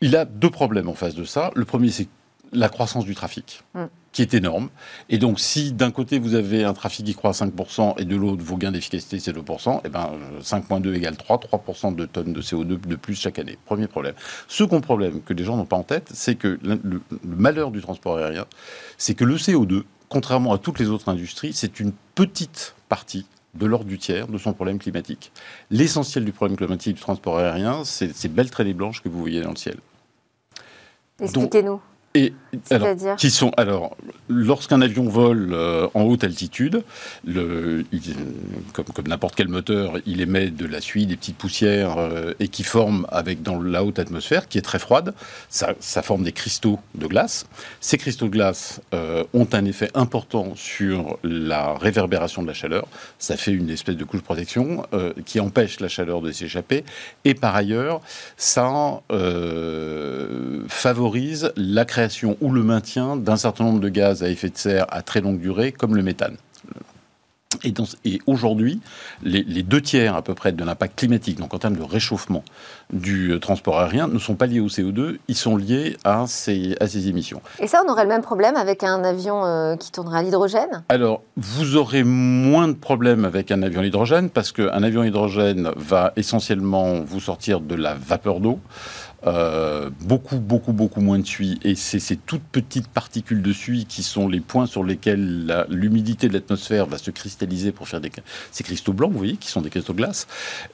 Il 0.00 0.16
a 0.16 0.24
deux 0.24 0.50
problèmes 0.50 0.88
en 0.88 0.94
face 0.94 1.14
de 1.14 1.24
ça. 1.24 1.50
Le 1.54 1.64
premier, 1.64 1.90
c'est 1.90 2.08
la 2.52 2.68
croissance 2.68 3.04
du 3.04 3.14
trafic. 3.14 3.62
Mm. 3.74 3.84
qui 4.12 4.20
est 4.20 4.34
énorme. 4.34 4.68
Et 5.08 5.16
donc, 5.16 5.40
si 5.40 5.72
d'un 5.72 5.90
côté 5.90 6.18
vous 6.18 6.34
avez 6.34 6.64
un 6.64 6.74
trafic 6.74 7.06
qui 7.06 7.14
croît 7.14 7.30
à 7.30 7.32
5% 7.32 7.94
et 7.98 8.04
de 8.04 8.14
l'autre 8.14 8.42
vos 8.44 8.58
gains 8.58 8.70
d'efficacité 8.70 9.18
c'est 9.18 9.32
2%, 9.32 9.80
et 9.86 9.88
ben 9.88 10.10
5.2 10.42 10.94
égale 10.94 11.16
3, 11.16 11.38
3% 11.38 11.94
de 11.94 12.04
tonnes 12.04 12.34
de 12.34 12.42
CO2 12.42 12.78
de 12.78 12.96
plus 12.96 13.14
chaque 13.14 13.38
année. 13.38 13.56
Premier 13.64 13.86
problème. 13.86 14.14
Second 14.48 14.82
problème 14.82 15.22
que 15.22 15.32
les 15.32 15.44
gens 15.44 15.56
n'ont 15.56 15.64
pas 15.64 15.76
en 15.76 15.82
tête, 15.82 16.10
c'est 16.12 16.34
que 16.34 16.58
le, 16.62 16.78
le 16.84 17.00
malheur 17.24 17.70
du 17.70 17.80
transport 17.80 18.18
aérien, 18.18 18.44
c'est 18.98 19.14
que 19.14 19.24
le 19.24 19.36
CO2, 19.36 19.84
contrairement 20.10 20.52
à 20.52 20.58
toutes 20.58 20.78
les 20.78 20.90
autres 20.90 21.08
industries, 21.08 21.54
c'est 21.54 21.80
une 21.80 21.92
petite 22.14 22.74
partie 22.90 23.24
de 23.54 23.66
l'ordre 23.66 23.86
du 23.86 23.98
tiers 23.98 24.28
de 24.28 24.38
son 24.38 24.52
problème 24.52 24.78
climatique. 24.78 25.32
L'essentiel 25.70 26.24
du 26.24 26.32
problème 26.32 26.56
climatique 26.56 26.96
du 26.96 27.00
transport 27.00 27.38
aérien, 27.38 27.84
c'est 27.84 28.14
ces 28.14 28.28
belles 28.28 28.50
traînées 28.50 28.74
blanches 28.74 29.02
que 29.02 29.08
vous 29.08 29.18
voyez 29.18 29.42
dans 29.42 29.50
le 29.50 29.56
ciel. 29.56 29.76
Expliquez-nous. 31.20 31.80
Et 32.14 32.34
alors, 32.70 33.16
qui 33.16 33.30
sont 33.30 33.52
alors 33.56 33.96
lorsqu'un 34.28 34.82
avion 34.82 35.08
vole 35.08 35.52
euh, 35.52 35.88
en 35.94 36.02
haute 36.02 36.24
altitude, 36.24 36.82
le, 37.24 37.86
il, 37.90 38.02
comme, 38.74 38.84
comme 38.86 39.08
n'importe 39.08 39.34
quel 39.34 39.48
moteur, 39.48 39.94
il 40.04 40.20
émet 40.20 40.50
de 40.50 40.66
la 40.66 40.82
suie, 40.82 41.06
des 41.06 41.16
petites 41.16 41.38
poussières 41.38 41.96
euh, 41.96 42.34
et 42.38 42.48
qui 42.48 42.64
forment 42.64 43.06
avec 43.10 43.42
dans 43.42 43.60
la 43.60 43.82
haute 43.82 43.98
atmosphère, 43.98 44.48
qui 44.48 44.58
est 44.58 44.62
très 44.62 44.78
froide, 44.78 45.14
ça, 45.48 45.74
ça 45.80 46.02
forme 46.02 46.24
des 46.24 46.32
cristaux 46.32 46.78
de 46.94 47.06
glace. 47.06 47.46
Ces 47.80 47.96
cristaux 47.96 48.26
de 48.26 48.32
glace 48.32 48.82
euh, 48.92 49.24
ont 49.32 49.48
un 49.52 49.64
effet 49.64 49.90
important 49.94 50.52
sur 50.54 51.18
la 51.22 51.72
réverbération 51.74 52.42
de 52.42 52.48
la 52.48 52.54
chaleur. 52.54 52.86
Ça 53.18 53.38
fait 53.38 53.52
une 53.52 53.70
espèce 53.70 53.96
de 53.96 54.04
couche 54.04 54.20
de 54.20 54.24
protection 54.24 54.86
qui 55.24 55.40
empêche 55.40 55.80
la 55.80 55.88
chaleur 55.88 56.20
de 56.20 56.30
s'échapper. 56.32 56.84
Et 57.24 57.34
par 57.34 57.56
ailleurs, 57.56 58.00
ça 58.36 59.00
favorise 60.68 61.52
la 61.56 61.84
création 61.84 62.01
ou 62.40 62.50
le 62.50 62.62
maintien 62.62 63.16
d'un 63.16 63.36
certain 63.36 63.64
nombre 63.64 63.80
de 63.80 63.88
gaz 63.88 64.22
à 64.22 64.28
effet 64.28 64.48
de 64.48 64.56
serre 64.56 64.86
à 64.90 65.02
très 65.02 65.20
longue 65.20 65.38
durée, 65.38 65.72
comme 65.72 65.96
le 65.96 66.02
méthane. 66.02 66.36
Et, 67.64 67.74
et 68.04 68.20
aujourd'hui, 68.26 68.80
les, 69.22 69.42
les, 69.42 69.62
deux 69.62 69.80
tiers 69.80 70.16
à 70.16 70.22
peu 70.22 70.34
près 70.34 70.52
de 70.52 70.64
l'impact 70.64 70.98
climatique, 70.98 71.38
donc 71.38 71.54
en 71.54 71.58
termes 71.58 71.76
de 71.76 71.82
réchauffement 71.82 72.42
du 72.92 73.38
transport 73.40 73.78
aérien, 73.78 74.08
ne 74.08 74.18
sont 74.18 74.34
pas 74.34 74.46
liés 74.46 74.60
au 74.60 74.68
CO2, 74.68 75.18
ils 75.28 75.36
sont 75.36 75.56
liés 75.56 75.96
à 76.04 76.24
ces, 76.26 76.76
à 76.80 76.88
ces 76.88 77.08
émissions. 77.08 77.40
Et 77.58 77.66
ça, 77.66 77.82
on 77.86 77.90
aurait 77.90 78.02
le 78.02 78.08
même 78.08 78.22
problème 78.22 78.56
avec 78.56 78.82
un 78.82 79.04
avion 79.04 79.44
euh, 79.44 79.76
qui 79.76 79.92
tournerait 79.92 80.20
à 80.20 80.22
l'hydrogène? 80.22 80.82
Alors, 80.88 81.22
vous 81.36 81.76
aurez 81.76 82.04
moins 82.04 82.68
de 82.68 82.72
problèmes 82.72 83.24
avec 83.24 83.50
un 83.50 83.62
avion 83.62 83.80
à 83.80 83.84
l'hydrogène, 83.84 84.30
parce 84.30 84.52
qu'un 84.52 84.82
avion 84.82 85.02
à 85.02 85.06
hydrogène 85.06 85.70
va 85.76 86.12
essentiellement 86.16 87.00
vous 87.00 87.20
sortir 87.20 87.60
de 87.60 87.74
la 87.74 87.94
vapeur 87.94 88.40
d'eau. 88.40 88.58
Euh, 89.26 89.90
beaucoup, 90.00 90.38
beaucoup, 90.38 90.72
beaucoup 90.72 91.00
moins 91.00 91.18
de 91.18 91.26
suie. 91.26 91.60
Et 91.62 91.74
c'est 91.76 92.00
ces 92.00 92.16
toutes 92.16 92.42
petites 92.42 92.88
particules 92.88 93.42
de 93.42 93.52
suie 93.52 93.86
qui 93.86 94.02
sont 94.02 94.26
les 94.26 94.40
points 94.40 94.66
sur 94.66 94.82
lesquels 94.82 95.64
l'humidité 95.68 96.28
de 96.28 96.32
l'atmosphère 96.32 96.86
va 96.86 96.98
se 96.98 97.10
cristalliser 97.10 97.72
pour 97.72 97.88
faire 97.88 98.00
ces 98.50 98.64
cristaux 98.64 98.92
blancs, 98.92 99.12
vous 99.12 99.18
voyez, 99.18 99.36
qui 99.36 99.48
sont 99.48 99.60
des 99.60 99.70
cristaux 99.70 99.92
de 99.92 99.98
glace. 99.98 100.26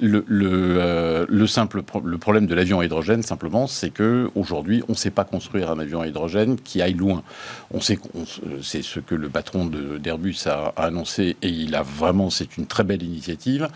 Euh, 0.02 1.26
le 1.28 1.46
simple 1.46 1.82
le 2.04 2.18
problème 2.18 2.46
de 2.46 2.54
l'avion 2.54 2.80
à 2.80 2.84
hydrogène, 2.84 3.22
simplement, 3.22 3.66
c'est 3.66 3.90
que 3.90 4.30
aujourd'hui, 4.34 4.82
on 4.88 4.92
ne 4.92 4.96
sait 4.96 5.10
pas 5.10 5.24
construire 5.24 5.70
un 5.70 5.78
avion 5.78 6.00
à 6.00 6.06
hydrogène 6.06 6.56
qui 6.58 6.80
aille 6.80 6.94
loin. 6.94 7.22
On 7.70 7.80
sait, 7.80 7.98
c'est 8.62 8.82
ce 8.82 9.00
que 9.00 9.14
le 9.14 9.28
patron 9.28 9.66
d'Airbus 9.66 10.46
a, 10.46 10.72
a 10.76 10.84
annoncé, 10.84 11.36
et 11.42 11.48
il 11.48 11.74
a 11.74 11.82
vraiment, 11.82 12.30
c'est 12.30 12.56
une 12.56 12.66
très 12.66 12.84
belle 12.84 13.02
initiative. 13.02 13.68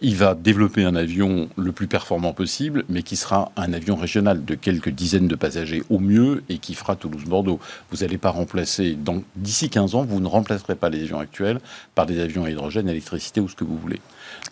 Il 0.00 0.14
va 0.16 0.34
développer 0.34 0.84
un 0.84 0.94
avion 0.94 1.48
le 1.56 1.72
plus 1.72 1.88
performant 1.88 2.32
possible, 2.32 2.84
mais 2.88 3.02
qui 3.02 3.16
sera 3.16 3.50
un 3.56 3.72
avion 3.72 3.96
régional 3.96 4.19
de 4.22 4.54
quelques 4.54 4.90
dizaines 4.90 5.28
de 5.28 5.34
passagers 5.34 5.82
au 5.90 5.98
mieux 5.98 6.42
et 6.48 6.58
qui 6.58 6.74
fera 6.74 6.96
Toulouse-Bordeaux. 6.96 7.58
Vous 7.90 7.98
n'allez 7.98 8.18
pas 8.18 8.30
remplacer, 8.30 8.96
d'ici 9.36 9.70
15 9.70 9.94
ans, 9.94 10.04
vous 10.04 10.20
ne 10.20 10.28
remplacerez 10.28 10.74
pas 10.74 10.88
les 10.88 11.02
avions 11.02 11.18
actuels 11.18 11.60
par 11.94 12.06
des 12.06 12.20
avions 12.20 12.44
à 12.44 12.50
hydrogène, 12.50 12.88
électricité 12.88 13.40
ou 13.40 13.48
ce 13.48 13.54
que 13.54 13.64
vous 13.64 13.76
voulez. 13.76 14.00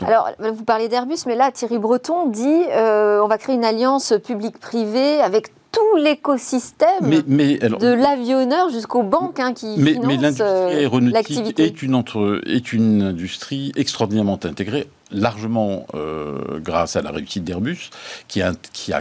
Donc, 0.01 0.09
alors, 0.09 0.31
vous 0.39 0.65
parlez 0.65 0.89
d'Airbus, 0.89 1.19
mais 1.27 1.37
là, 1.37 1.51
Thierry 1.51 1.79
Breton 1.79 2.29
dit 2.29 2.63
euh, 2.71 3.21
on 3.23 3.29
va 3.29 3.39
créer 3.39 3.55
une 3.55 3.65
alliance 3.65 4.13
publique-privée 4.25 5.21
avec 5.21 5.49
tout 5.73 5.97
l'écosystème 5.99 6.89
mais, 7.03 7.21
mais, 7.27 7.59
de 7.59 7.89
l'avionneur 7.89 8.71
jusqu'aux 8.71 9.03
banques 9.03 9.39
hein, 9.39 9.53
qui 9.53 9.75
mais, 9.77 9.93
financent 9.93 10.07
mais 10.07 10.17
l'industrie 10.17 10.77
aéronautique 10.77 11.61
est 11.61 11.83
une, 11.83 11.95
entre, 11.95 12.41
est 12.47 12.73
une 12.73 13.03
industrie 13.03 13.73
extraordinairement 13.77 14.41
intégrée 14.45 14.89
largement 15.11 15.87
euh, 15.95 16.61
grâce 16.61 16.97
à 16.97 17.03
la 17.03 17.11
réussite 17.11 17.45
d'Airbus, 17.45 17.91
qui 18.29 18.43
a, 18.43 18.53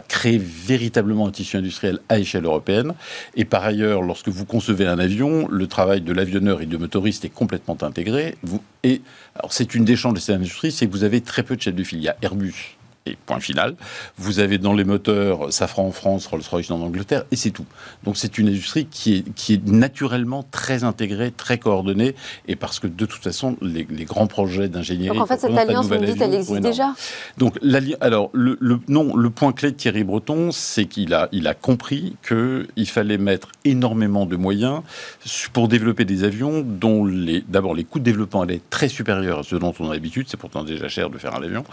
créé 0.01 0.37
véritablement 0.37 1.27
un 1.27 1.31
tissu 1.31 1.57
industriel 1.57 1.99
à 2.09 2.19
échelle 2.19 2.45
européenne. 2.45 2.93
Et 3.35 3.45
par 3.45 3.63
ailleurs, 3.63 4.01
lorsque 4.01 4.29
vous 4.29 4.45
concevez 4.45 4.87
un 4.87 4.99
avion, 4.99 5.47
le 5.49 5.67
travail 5.67 6.01
de 6.01 6.13
l'avionneur 6.13 6.61
et 6.61 6.65
du 6.65 6.77
motoriste 6.77 7.25
est 7.25 7.29
complètement 7.29 7.77
intégré. 7.81 8.37
Et 8.83 9.01
c'est 9.49 9.75
une 9.75 9.85
des 9.85 9.95
chances 9.95 10.13
de 10.13 10.19
cette 10.19 10.35
industrie, 10.35 10.71
c'est 10.71 10.87
que 10.87 10.91
vous 10.91 11.03
avez 11.03 11.21
très 11.21 11.43
peu 11.43 11.55
de 11.55 11.61
chefs 11.61 11.75
de 11.75 11.83
file. 11.83 11.99
Il 11.99 12.03
y 12.05 12.09
a 12.09 12.17
Airbus 12.21 12.76
et 13.07 13.17
point 13.25 13.39
final. 13.39 13.75
Vous 14.17 14.39
avez 14.39 14.57
dans 14.57 14.73
les 14.73 14.83
moteurs 14.83 15.51
Safran 15.51 15.87
en 15.87 15.91
France, 15.91 16.27
Rolls-Royce 16.27 16.71
en 16.71 16.81
Angleterre, 16.81 17.23
et 17.31 17.35
c'est 17.35 17.51
tout. 17.51 17.65
Donc 18.03 18.17
c'est 18.17 18.37
une 18.37 18.47
industrie 18.47 18.85
qui 18.85 19.17
est, 19.17 19.33
qui 19.33 19.53
est 19.53 19.67
naturellement 19.67 20.45
très 20.51 20.83
intégrée, 20.83 21.31
très 21.31 21.57
coordonnée, 21.57 22.15
et 22.47 22.55
parce 22.55 22.79
que 22.79 22.87
de 22.87 23.05
toute 23.05 23.23
façon, 23.23 23.57
les, 23.61 23.87
les 23.89 24.05
grands 24.05 24.27
projets 24.27 24.69
d'ingénierie... 24.69 25.17
Donc 25.17 25.23
en 25.23 25.27
fait, 25.27 25.39
cette 25.39 25.57
alliance, 25.57 25.87
vous 25.87 25.95
me 25.95 26.05
dites, 26.05 26.21
elle 26.21 26.33
existe 26.33 26.61
déjà 26.61 26.93
Donc, 27.37 27.57
alors, 28.01 28.29
le, 28.33 28.57
le, 28.59 28.79
non, 28.87 29.15
le 29.15 29.29
point 29.29 29.53
clé 29.53 29.71
de 29.71 29.75
Thierry 29.75 30.03
Breton, 30.03 30.51
c'est 30.51 30.85
qu'il 30.85 31.13
a, 31.13 31.29
il 31.31 31.47
a 31.47 31.53
compris 31.53 32.15
qu'il 32.27 32.87
fallait 32.87 33.17
mettre 33.17 33.49
énormément 33.65 34.25
de 34.25 34.35
moyens 34.35 34.81
pour 35.53 35.67
développer 35.67 36.05
des 36.05 36.23
avions 36.23 36.61
dont 36.65 37.05
les, 37.05 37.43
d'abord 37.47 37.75
les 37.75 37.83
coûts 37.83 37.99
de 37.99 38.03
développement 38.03 38.41
allaient 38.41 38.55
être 38.55 38.69
très 38.69 38.87
supérieurs 38.87 39.39
à 39.39 39.43
ceux 39.43 39.59
dont 39.59 39.73
on 39.79 39.89
a 39.89 39.93
l'habitude, 39.93 40.27
c'est 40.29 40.37
pourtant 40.37 40.63
déjà 40.63 40.87
cher 40.87 41.09
de 41.09 41.17
faire 41.17 41.35
un 41.35 41.43
avion, 41.43 41.63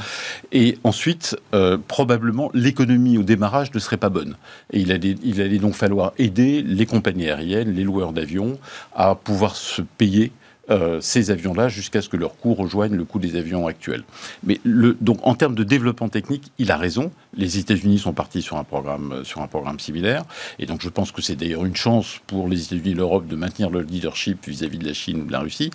et 0.53 0.79
ensuite, 0.85 1.24
euh, 1.55 1.79
probablement 1.89 2.51
l'économie 2.55 3.19
au 3.19 3.23
démarrage 3.23 3.73
ne 3.75 3.79
serait 3.79 3.97
pas 3.97 4.11
bonne. 4.11 4.37
Et 4.73 4.81
il 4.81 5.19
il 5.25 5.41
allait 5.41 5.59
donc 5.59 5.75
falloir 5.75 6.13
aider 6.19 6.63
les 6.63 6.87
compagnies 6.87 7.29
aériennes, 7.29 7.75
les 7.75 7.85
loueurs 7.85 8.13
d'avions, 8.13 8.59
à 8.95 9.15
pouvoir 9.15 9.57
se 9.57 9.83
payer 9.83 10.33
euh, 10.71 11.01
ces 11.01 11.31
avions-là 11.31 11.69
jusqu'à 11.69 12.01
ce 12.01 12.09
que 12.09 12.17
leur 12.17 12.37
coût 12.37 12.55
rejoigne 12.55 12.95
le 12.95 13.05
coût 13.05 13.19
des 13.19 13.37
avions 13.37 13.67
actuels. 13.67 14.05
Mais 14.45 14.61
donc 15.01 15.19
en 15.23 15.35
termes 15.35 15.55
de 15.55 15.65
développement 15.65 16.09
technique, 16.09 16.53
il 16.59 16.71
a 16.71 16.77
raison. 16.77 17.11
Les 17.37 17.59
États-Unis 17.59 17.99
sont 17.99 18.13
partis 18.13 18.43
sur 18.43 18.57
un 18.57 18.65
programme 18.65 19.13
euh, 19.13 19.25
sur 19.25 19.43
un 19.43 19.47
programme 19.47 19.79
similaire, 19.79 20.25
et 20.59 20.67
donc 20.67 20.81
je 20.83 20.89
pense 20.89 21.13
que 21.13 21.23
c'est 21.23 21.37
d'ailleurs 21.37 21.65
une 21.65 21.77
chance 21.77 22.21
pour 22.27 22.49
les 22.49 22.65
États-Unis 22.65 22.91
et 22.91 22.95
l'Europe 22.95 23.27
de 23.27 23.37
maintenir 23.37 23.71
leur 23.71 23.83
leadership 23.83 24.47
vis-à-vis 24.47 24.79
de 24.79 24.87
la 24.87 24.95
Chine 24.95 25.23
ou 25.23 25.25
de 25.27 25.33
la 25.33 25.41
Russie. 25.41 25.71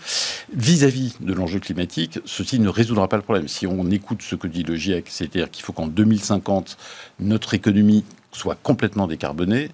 Vis-à-vis 0.53 1.15
de 1.19 1.33
l'enjeu 1.33 1.59
climatique, 1.59 2.19
ceci 2.25 2.59
ne 2.59 2.69
résoudra 2.69 3.07
pas 3.07 3.17
le 3.17 3.23
problème. 3.23 3.47
Si 3.47 3.67
on 3.67 3.89
écoute 3.91 4.21
ce 4.21 4.35
que 4.35 4.47
dit 4.47 4.63
le 4.63 4.75
GIEC, 4.75 5.05
c'est-à-dire 5.09 5.51
qu'il 5.51 5.63
faut 5.63 5.73
qu'en 5.73 5.87
2050 5.87 6.77
notre 7.19 7.53
économie 7.53 8.03
soit 8.31 8.57
complètement 8.61 9.07
décarboné, 9.07 9.69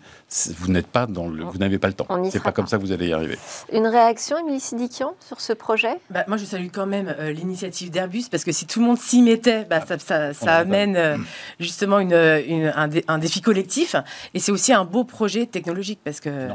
vous 0.57 0.71
n'êtes 0.71 0.87
pas 0.87 1.05
dans 1.05 1.27
le, 1.27 1.43
vous 1.43 1.57
n'avez 1.57 1.79
pas 1.79 1.87
le 1.87 1.93
temps. 1.93 2.07
C'est 2.29 2.39
pas, 2.39 2.45
pas 2.45 2.51
comme 2.51 2.67
ça 2.67 2.77
que 2.77 2.81
vous 2.81 2.91
allez 2.91 3.07
y 3.07 3.13
arriver. 3.13 3.37
Une 3.71 3.87
réaction, 3.87 4.37
Émilie 4.37 4.59
Sidiquian, 4.59 5.15
sur 5.25 5.39
ce 5.39 5.53
projet? 5.53 5.97
Bah, 6.09 6.23
Moi, 6.27 6.37
je 6.37 6.45
salue 6.45 6.67
quand 6.73 6.85
même 6.85 7.13
euh, 7.19 7.31
l'initiative 7.31 7.89
d'Airbus 7.89 8.25
parce 8.29 8.43
que 8.43 8.51
si 8.51 8.65
tout 8.65 8.79
le 8.79 8.85
monde 8.85 8.97
s'y 8.97 9.21
mettait, 9.21 9.65
bah, 9.65 9.81
ça, 9.85 9.97
ça, 9.97 10.33
ça 10.33 10.55
amène 10.57 10.95
euh, 10.97 11.17
justement 11.59 11.99
une, 11.99 12.13
une, 12.13 12.73
un, 12.75 12.87
dé, 12.87 13.05
un, 13.07 13.17
défi 13.17 13.41
collectif. 13.41 13.95
Et 14.33 14.39
c'est 14.39 14.51
aussi 14.51 14.73
un 14.73 14.83
beau 14.83 15.03
projet 15.03 15.45
technologique 15.45 15.99
parce 16.03 16.19
que 16.19 16.49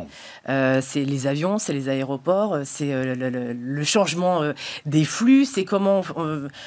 euh, 0.48 0.80
c'est 0.82 1.04
les 1.04 1.26
avions, 1.26 1.58
c'est 1.58 1.72
les 1.72 1.88
aéroports, 1.88 2.58
c'est 2.64 2.92
le, 2.92 3.14
le, 3.14 3.52
le, 3.52 3.84
changement 3.84 4.42
des 4.86 5.04
flux, 5.04 5.44
c'est 5.44 5.64
comment. 5.64 6.02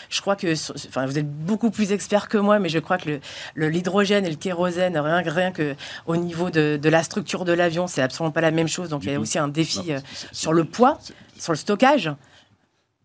je 0.10 0.22
crois 0.22 0.36
que, 0.36 0.54
enfin, 0.88 1.06
vous 1.06 1.18
êtes 1.20 1.30
beaucoup 1.30 1.70
plus 1.70 1.92
expert 1.92 2.28
que 2.28 2.38
moi, 2.38 2.60
mais 2.60 2.70
je 2.70 2.80
crois 2.80 2.98
que 2.98 3.20
l'hydrogène 3.56 4.26
et 4.26 4.30
le 4.30 4.36
kérosène, 4.36 4.98
rien, 4.98 5.22
rien 5.26 5.52
que 5.52 5.76
au 6.08 6.18
niveau 6.18 6.50
de, 6.50 6.78
de 6.82 6.90
la 6.90 7.03
structure 7.04 7.46
de 7.46 7.54
l'avion, 7.54 7.88
c'est 7.88 8.02
absolument 8.02 8.32
pas 8.32 8.42
la 8.42 8.52
même 8.52 8.68
chose. 8.68 8.90
Donc, 8.90 9.04
il 9.04 9.12
y 9.12 9.16
a 9.16 9.20
aussi 9.20 9.38
un 9.38 9.48
défi 9.48 9.92
non, 9.92 10.02
sur 10.32 10.54
le 10.54 10.66
poids, 10.66 11.00
sur 11.38 11.54
le 11.54 11.58
stockage. 11.58 12.12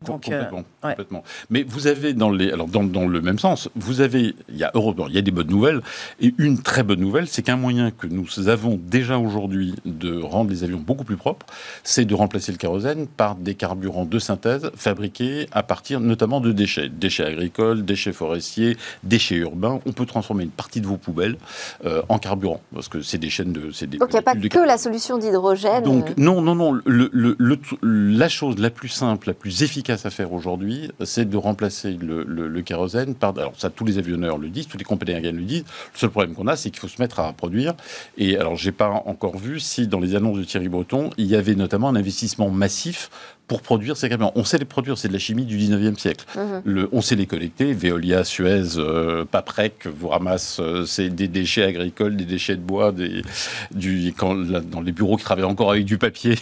Donc, 0.07 0.25
complètement, 0.25 0.65
euh, 0.85 0.91
complètement. 0.91 1.19
Ouais. 1.19 1.47
Mais 1.51 1.63
vous 1.65 1.89
avez 1.89 2.13
dans 2.13 2.31
les, 2.31 2.53
alors 2.53 2.69
dans, 2.69 2.85
dans, 2.85 3.09
le 3.09 3.21
même 3.21 3.41
sens, 3.41 3.69
vous 3.75 4.01
avez, 4.01 4.37
il 4.49 4.57
y 4.57 4.63
a 4.63 4.71
Europe, 4.75 5.01
il 5.09 5.15
y 5.15 5.19
a 5.19 5.23
des 5.23 5.33
bonnes 5.33 5.51
nouvelles 5.51 5.81
et 6.21 6.33
une 6.39 6.63
très 6.63 6.85
bonne 6.85 7.01
nouvelle, 7.01 7.27
c'est 7.27 7.43
qu'un 7.43 7.57
moyen 7.57 7.91
que 7.91 8.07
nous 8.07 8.49
avons 8.49 8.79
déjà 8.81 9.19
aujourd'hui 9.19 9.75
de 9.85 10.21
rendre 10.21 10.51
les 10.51 10.63
avions 10.63 10.79
beaucoup 10.79 11.03
plus 11.03 11.17
propres, 11.17 11.47
c'est 11.83 12.05
de 12.05 12.15
remplacer 12.15 12.53
le 12.53 12.59
kérosène 12.59 13.09
par 13.09 13.35
des 13.35 13.57
carburants 13.57 14.05
de 14.05 14.19
synthèse 14.21 14.71
fabriqués 14.77 15.49
à 15.51 15.65
partir 15.65 15.99
notamment 15.99 16.41
de 16.41 16.53
déchets, 16.53 16.89
déchets 16.89 17.25
agricoles, 17.25 17.85
déchets 17.85 18.13
forestiers, 18.13 18.77
déchets 19.03 19.37
urbains. 19.37 19.81
On 19.85 19.93
peut 19.93 20.07
transformer 20.07 20.45
une 20.45 20.51
partie 20.51 20.81
de 20.81 20.87
vos 20.87 20.97
poubelles 20.97 21.39
euh, 21.85 22.03
en 22.09 22.19
carburant 22.19 22.61
parce 22.73 22.89
que 22.89 23.03
c'est 23.03 23.19
des 23.19 23.31
chaînes 23.31 23.53
de, 23.53 23.73
c'est 23.73 23.89
des. 23.89 23.99
Donc 23.99 24.11
il 24.11 24.15
n'y 24.15 24.21
a 24.21 24.23
pas 24.23 24.37
que 24.37 24.65
la 24.65 24.79
solution 24.79 25.19
d'hydrogène. 25.19 25.83
Donc 25.83 26.17
non, 26.17 26.41
non, 26.41 26.55
non. 26.55 26.73
Le, 26.85 27.11
le, 27.13 27.35
le, 27.37 27.59
la 27.83 28.29
chose 28.29 28.59
la 28.59 28.71
plus 28.71 28.89
simple, 28.89 29.27
la 29.27 29.35
plus 29.35 29.63
efficace 29.63 29.88
efficace 29.89 30.05
à 30.05 30.11
faire 30.11 30.33
aujourd'hui, 30.33 30.91
c'est 31.05 31.29
de 31.29 31.37
remplacer 31.37 31.93
le, 31.93 32.61
kérosène 32.61 33.15
par. 33.15 33.39
Alors, 33.39 33.55
ça, 33.57 33.71
tous 33.71 33.87
les 33.87 33.97
avionneurs 33.97 34.37
le 34.37 34.51
disent, 34.51 34.69
tous 34.69 34.77
les 34.77 34.85
compagnies 34.85 35.13
aériennes 35.13 35.37
le 35.37 35.45
disent. 35.45 35.65
Le 35.95 35.99
seul 35.99 36.11
problème 36.11 36.35
qu'on 36.35 36.47
a, 36.47 36.57
c'est 36.57 36.71
qu'il 36.71 36.81
faut 36.81 36.89
se 36.89 37.01
mettre 37.01 37.21
à 37.21 37.33
produire. 37.33 37.75
Et 38.19 38.37
alors, 38.37 38.57
j'ai 38.57 38.73
pas 38.73 38.91
encore 39.07 39.39
vu 39.39 39.61
si 39.61 39.87
dans 39.87 40.01
les 40.01 40.15
annonces 40.15 40.39
de 40.39 40.45
Thierry 40.45 40.69
Breton, 40.69 41.11
il 41.17 41.27
y 41.27 41.37
avait 41.37 41.55
notamment 41.55 41.89
un 41.89 41.97
investissement 41.97 42.51
massif 42.51 43.11
pour 43.49 43.63
produire 43.63 43.97
ces 43.97 44.09
camions. 44.11 44.31
On 44.35 44.45
sait 44.45 44.59
les 44.59 44.67
produire, 44.67 44.99
c'est 44.99 45.09
de 45.09 45.13
la 45.15 45.19
chimie 45.19 45.47
du 45.47 45.59
19e 45.59 45.99
siècle. 45.99 46.27
Mhm. 46.37 46.63
Le, 46.65 46.89
on 46.93 47.01
sait 47.01 47.17
les 47.17 47.27
collecter. 47.27 47.73
Veolia, 47.73 48.23
Suez, 48.23 48.77
euh, 48.77 49.25
Paprec 49.25 49.87
vous 49.87 50.09
ramasse 50.09 50.61
euh, 50.61 50.85
des 51.09 51.29
déchets 51.29 51.65
agricoles, 51.65 52.17
des 52.17 52.27
déchets 52.27 52.57
de 52.57 52.61
bois, 52.61 52.93
des, 52.93 53.23
du, 53.71 54.13
quand, 54.17 54.35
dans 54.37 54.83
les 54.83 54.93
bureaux 54.93 55.17
qui 55.17 55.25
travaillent 55.25 55.45
encore 55.45 55.71
avec 55.73 55.87
du 55.87 55.97
papier, 55.97 56.35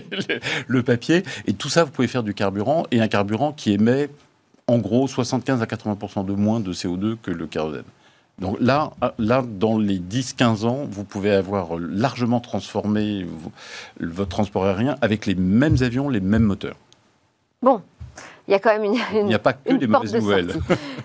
le, 0.68 0.82
papier. 0.82 1.22
Et 1.46 1.54
tout 1.54 1.70
ça, 1.70 1.84
vous 1.84 1.90
pouvez 1.90 2.08
faire 2.08 2.22
du 2.22 2.34
carburant, 2.34 2.84
et 2.90 3.00
un 3.00 3.08
carburant 3.08 3.52
qui 3.52 3.72
émet 3.72 4.10
en 4.66 4.78
gros 4.78 5.08
75 5.08 5.62
à 5.62 5.64
80% 5.64 6.26
de 6.26 6.32
moins 6.34 6.60
de 6.60 6.72
CO2 6.72 7.16
que 7.20 7.30
le 7.30 7.46
kérosène. 7.46 7.82
Donc 8.42 8.56
là, 8.60 8.90
là, 9.18 9.42
dans 9.46 9.78
les 9.78 9.98
10-15 9.98 10.66
ans, 10.66 10.80
vous 10.90 11.04
pouvez 11.04 11.32
avoir 11.32 11.78
largement 11.78 12.40
transformé 12.40 13.24
votre 14.00 14.30
transport 14.30 14.66
aérien 14.66 14.96
avec 15.00 15.26
les 15.26 15.36
mêmes 15.36 15.76
avions, 15.80 16.08
les 16.08 16.20
mêmes 16.20 16.42
moteurs. 16.42 16.74
Bon, 17.62 17.80
il 18.48 18.50
y 18.50 18.54
a 18.54 18.58
quand 18.58 18.70
même 18.70 18.84
une. 18.84 18.96
Il 19.14 19.26
n'y 19.26 19.34
a 19.34 19.38
pas 19.38 19.52
que 19.52 19.72
des 19.74 19.86
mauvaises 19.86 20.14
nouvelles. 20.14 20.54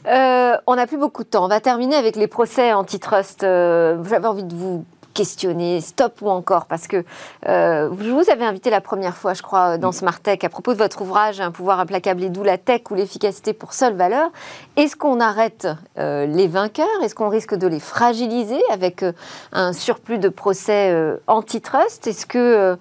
Euh, 0.07 0.55
on 0.65 0.75
n'a 0.75 0.87
plus 0.87 0.97
beaucoup 0.97 1.23
de 1.23 1.29
temps. 1.29 1.45
On 1.45 1.47
va 1.49 1.59
terminer 1.59 1.95
avec 1.95 2.15
les 2.15 2.27
procès 2.27 2.73
antitrust. 2.73 3.43
Euh, 3.43 4.03
J'avais 4.09 4.27
envie 4.27 4.43
de 4.43 4.55
vous 4.55 4.85
questionner, 5.17 5.81
stop 5.81 6.21
ou 6.21 6.29
encore, 6.29 6.67
parce 6.67 6.85
que 6.85 7.03
euh, 7.47 7.89
je 7.99 8.11
vous 8.11 8.29
avais 8.29 8.45
invité 8.45 8.69
la 8.69 8.81
première 8.81 9.17
fois, 9.17 9.33
je 9.33 9.41
crois, 9.41 9.79
dans 9.79 9.91
Smart 9.91 10.19
Tech, 10.19 10.43
à 10.43 10.49
propos 10.49 10.73
de 10.73 10.77
votre 10.77 11.01
ouvrage 11.01 11.41
Un 11.41 11.49
pouvoir 11.49 11.79
implacable 11.79 12.23
et 12.23 12.29
d'où 12.29 12.43
la 12.43 12.59
tech 12.59 12.81
ou 12.91 12.93
l'efficacité 12.93 13.53
pour 13.53 13.73
seule 13.73 13.95
valeur. 13.95 14.29
Est-ce 14.75 14.95
qu'on 14.95 15.19
arrête 15.19 15.67
euh, 15.97 16.27
les 16.27 16.47
vainqueurs? 16.47 17.01
Est-ce 17.01 17.15
qu'on 17.15 17.29
risque 17.29 17.55
de 17.55 17.65
les 17.65 17.79
fragiliser 17.79 18.61
avec 18.71 19.01
euh, 19.01 19.11
un 19.53 19.73
surplus 19.73 20.19
de 20.19 20.29
procès 20.29 20.95
antitrust? 21.25 22.05
Est-ce 22.05 22.27
que 22.27 22.77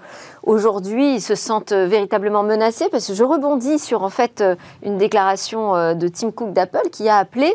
aujourd'hui 0.46 1.16
ils 1.16 1.20
se 1.20 1.34
sentent 1.34 1.72
véritablement 1.72 2.42
menacés 2.42 2.86
Parce 2.90 3.06
que 3.06 3.14
je 3.14 3.22
rebondis 3.22 3.78
sur 3.78 4.02
en 4.02 4.08
fait 4.08 4.42
une 4.82 4.96
déclaration 4.96 5.94
de 5.94 6.08
Tim 6.08 6.30
Cook 6.30 6.52
d'Apple 6.52 6.88
qui 6.90 7.08
a 7.08 7.18
appelé 7.18 7.54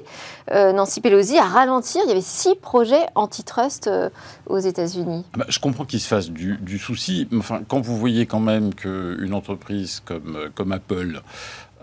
Nancy 0.52 1.02
Pelosi 1.02 1.38
à 1.38 1.46
ralentir. 1.46 2.02
Il 2.06 2.10
y 2.10 2.12
avait 2.12 2.22
six 2.22 2.56
projets 2.56 3.06
antitrust 3.16 3.90
aux 4.48 4.60
États-Unis 4.60 5.26
ah 5.34 5.38
bah, 5.40 5.46
Je 5.48 5.60
comprends 5.60 5.86
qu'il 5.86 6.00
se 6.00 6.08
fasse 6.08 6.30
du, 6.30 6.78
souci. 6.78 7.28
Quand 7.68 7.82
vous 7.82 7.98
voyez 7.98 8.26
quand 8.26 8.40
même 8.40 8.74
qu'une 8.74 9.34
entreprise 9.34 10.02
comme, 10.06 10.72
Apple, 10.72 11.22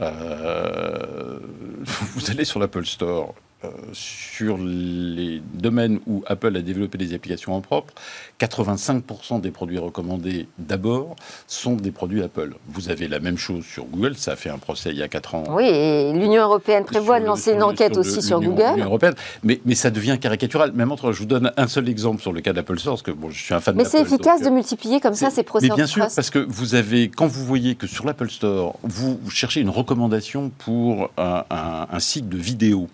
euh, 0.00 1.38
vous 1.84 2.30
allez 2.30 2.44
sur 2.44 2.60
l'Apple 2.60 2.86
Store, 2.86 3.34
euh, 3.64 3.70
sur 3.92 4.56
les 4.56 5.42
domaines 5.54 5.98
où 6.06 6.22
Apple 6.28 6.56
a 6.56 6.62
développé 6.62 6.96
des 6.96 7.12
applications 7.12 7.54
en 7.54 7.60
propre, 7.60 7.92
85% 8.38 9.40
des 9.40 9.50
produits 9.50 9.78
recommandés 9.78 10.46
d'abord 10.58 11.16
sont 11.48 11.74
des 11.74 11.90
produits 11.90 12.22
Apple. 12.22 12.54
Vous 12.68 12.88
avez 12.88 13.08
la 13.08 13.18
même 13.18 13.36
chose 13.36 13.64
sur 13.64 13.86
Google, 13.86 14.16
ça 14.16 14.32
a 14.32 14.36
fait 14.36 14.48
un 14.48 14.58
procès 14.58 14.90
il 14.90 14.98
y 14.98 15.02
a 15.02 15.08
4 15.08 15.34
ans. 15.34 15.44
Oui, 15.50 15.64
et 15.64 16.12
l'Union 16.12 16.44
européenne 16.44 16.84
prévoit 16.84 17.18
de 17.18 17.24
lancer 17.24 17.52
une 17.52 17.64
enquête 17.64 17.96
aussi 17.96 18.22
sur 18.22 18.40
Google. 18.40 18.80
Européenne, 18.80 19.14
mais, 19.42 19.60
mais 19.64 19.74
ça 19.74 19.90
devient 19.90 20.18
caricatural. 20.20 20.70
Même 20.70 20.92
entre, 20.92 21.10
je 21.10 21.18
vous 21.18 21.26
donne 21.26 21.50
un 21.56 21.66
seul 21.66 21.88
exemple 21.88 22.22
sur 22.22 22.32
le 22.32 22.40
cas 22.40 22.52
d'Apple 22.52 22.78
Source, 22.78 23.02
que 23.02 23.10
bon, 23.10 23.28
je 23.30 23.42
suis 23.42 23.54
un 23.54 23.60
fan 23.60 23.74
Mais 23.74 23.84
c'est 23.84 24.00
efficace 24.00 24.40
de 24.40 24.50
multiplier 24.50 25.00
comme 25.00 25.14
ça 25.14 25.30
ces 25.30 25.42
procès 25.42 25.68
Mais 25.68 25.74
bien 25.74 25.86
sûr, 25.86 26.06
parce 26.14 26.30
que 26.30 26.38
vous 26.38 26.76
avez, 26.76 27.08
quand 27.08 27.26
vous 27.26 27.44
voyez 27.44 27.74
que 27.74 27.88
sur 27.88 28.06
l'Apple 28.06 28.30
Store, 28.30 28.78
vous, 28.84 29.18
cherchez 29.30 29.60
une 29.60 29.70
recommandation 29.70 30.52
pour 30.58 31.10
un, 31.18 31.44
un 31.50 31.98
site 31.98 32.28
de 32.28 32.36
vidéo 32.36 32.88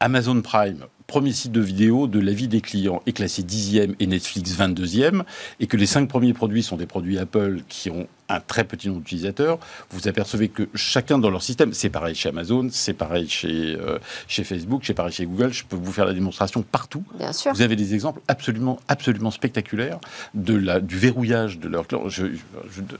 Amazon 0.00 0.42
Prime, 0.42 0.84
premier 1.08 1.32
site 1.32 1.50
de 1.50 1.60
vidéo 1.60 2.06
de 2.06 2.20
la 2.20 2.30
vie 2.30 2.46
des 2.46 2.60
clients, 2.60 3.02
est 3.06 3.12
classé 3.12 3.42
10e 3.42 3.96
et 3.98 4.06
Netflix 4.06 4.56
22e, 4.56 5.24
et 5.58 5.66
que 5.66 5.76
les 5.76 5.86
cinq 5.86 6.08
premiers 6.08 6.34
produits 6.34 6.62
sont 6.62 6.76
des 6.76 6.86
produits 6.86 7.18
Apple 7.18 7.62
qui 7.68 7.90
ont 7.90 8.06
un 8.28 8.40
très 8.40 8.64
petit 8.64 8.88
nombre 8.88 9.00
d'utilisateurs, 9.00 9.58
vous 9.90 10.08
apercevez 10.08 10.48
que 10.48 10.68
chacun 10.74 11.18
dans 11.18 11.30
leur 11.30 11.42
système, 11.42 11.72
c'est 11.72 11.88
pareil 11.88 12.14
chez 12.14 12.28
Amazon, 12.28 12.68
c'est 12.70 12.92
pareil 12.92 13.28
chez, 13.28 13.76
euh, 13.76 13.98
chez 14.26 14.44
Facebook, 14.44 14.82
c'est 14.84 14.94
pareil 14.94 15.12
chez 15.12 15.26
Google, 15.26 15.52
je 15.52 15.64
peux 15.64 15.76
vous 15.76 15.92
faire 15.92 16.04
la 16.04 16.12
démonstration 16.12 16.62
partout. 16.62 17.04
Bien 17.18 17.32
sûr. 17.32 17.52
Vous 17.52 17.62
avez 17.62 17.76
des 17.76 17.94
exemples 17.94 18.20
absolument, 18.28 18.78
absolument 18.88 19.30
spectaculaires 19.30 19.98
de 20.34 20.54
la, 20.54 20.80
du 20.80 20.98
verrouillage 20.98 21.58
de 21.58 21.68
leur... 21.68 21.86
Je, 22.08 22.26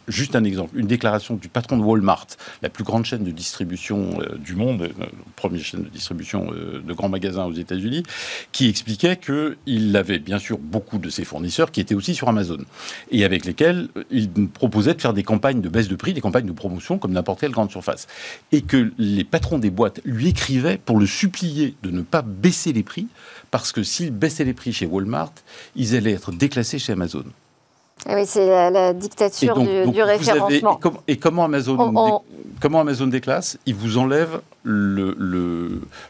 juste 0.09 0.35
un 0.35 0.45
exemple, 0.45 0.79
une 0.79 0.87
déclaration 0.87 1.35
du 1.37 1.49
patron 1.49 1.77
de 1.77 1.83
Walmart, 1.83 2.27
la 2.63 2.69
plus 2.69 2.85
grande 2.85 3.05
chaîne 3.05 3.25
de 3.25 3.31
distribution 3.31 4.21
euh, 4.21 4.37
du 4.39 4.55
monde, 4.55 4.83
euh, 4.83 5.07
première 5.37 5.63
chaîne 5.63 5.83
de 5.83 5.89
distribution 5.89 6.51
de 6.51 6.93
grands 6.93 7.09
magasins 7.09 7.45
aux 7.45 7.53
États-Unis, 7.53 8.03
qui 8.53 8.69
expliquait 8.69 9.17
qu'il 9.17 9.97
avait 9.97 10.19
bien 10.19 10.39
sûr 10.39 10.59
beaucoup 10.59 10.99
de 10.99 11.11
ses 11.11 11.25
fournisseurs 11.25 11.71
qui 11.71 11.81
étaient 11.81 11.95
aussi 11.95 12.15
sur 12.15 12.29
Amazon, 12.29 12.59
et 13.11 13.25
avec 13.25 13.45
lesquels 13.45 13.89
il 14.11 14.31
proposait 14.49 14.95
de 14.95 15.01
faire 15.01 15.13
des 15.13 15.18
campagnes 15.23 15.61
de 15.61 15.69
baisse 15.69 15.89
de 15.89 15.97
prix, 15.97 16.15
des 16.15 16.21
campagnes 16.21 16.47
de 16.47 16.53
promotion 16.53 16.99
comme 16.99 17.13
n'importe 17.13 17.41
quelle 17.41 17.53
grande 17.53 17.71
surface. 17.71 18.07
Et 18.53 18.63
que 18.63 18.93
les 18.99 19.25
patrons 19.25 19.59
des 19.59 19.71
boîtes 19.71 20.01
lui 20.05 20.29
écrivaient 20.29 20.79
pour 20.79 20.99
le 20.99 21.07
supplier 21.07 21.75
de 21.83 21.91
ne 21.91 22.03
pas 22.03 22.23
baisser 22.23 22.73
les 22.73 22.83
prix, 22.83 23.09
parce 23.51 23.73
que 23.73 23.83
s'ils 23.83 24.11
baissaient 24.11 24.45
les 24.45 24.55
prix 24.55 24.73
chez 24.73 24.87
Walmart, 24.87 25.33
ils 25.77 25.97
allaient 25.97 26.13
être 26.13 26.33
déclassés 26.33 26.79
chez 26.79 26.93
Amazon. 26.93 27.25
Eh 28.09 28.15
oui, 28.15 28.27
c'est 28.27 28.71
la, 28.71 28.93
dictature 28.93 29.59
du, 29.59 30.03
référencement. 30.03 30.79
et, 31.09 31.17
comment, 31.17 31.45
Amazon, 31.45 32.23
comment 32.61 32.81
Amazon 32.81 33.07
déclasse 33.07 33.59
Il 33.67 33.75
vous 33.75 33.99
enlève 33.99 34.41
le, 34.63 35.15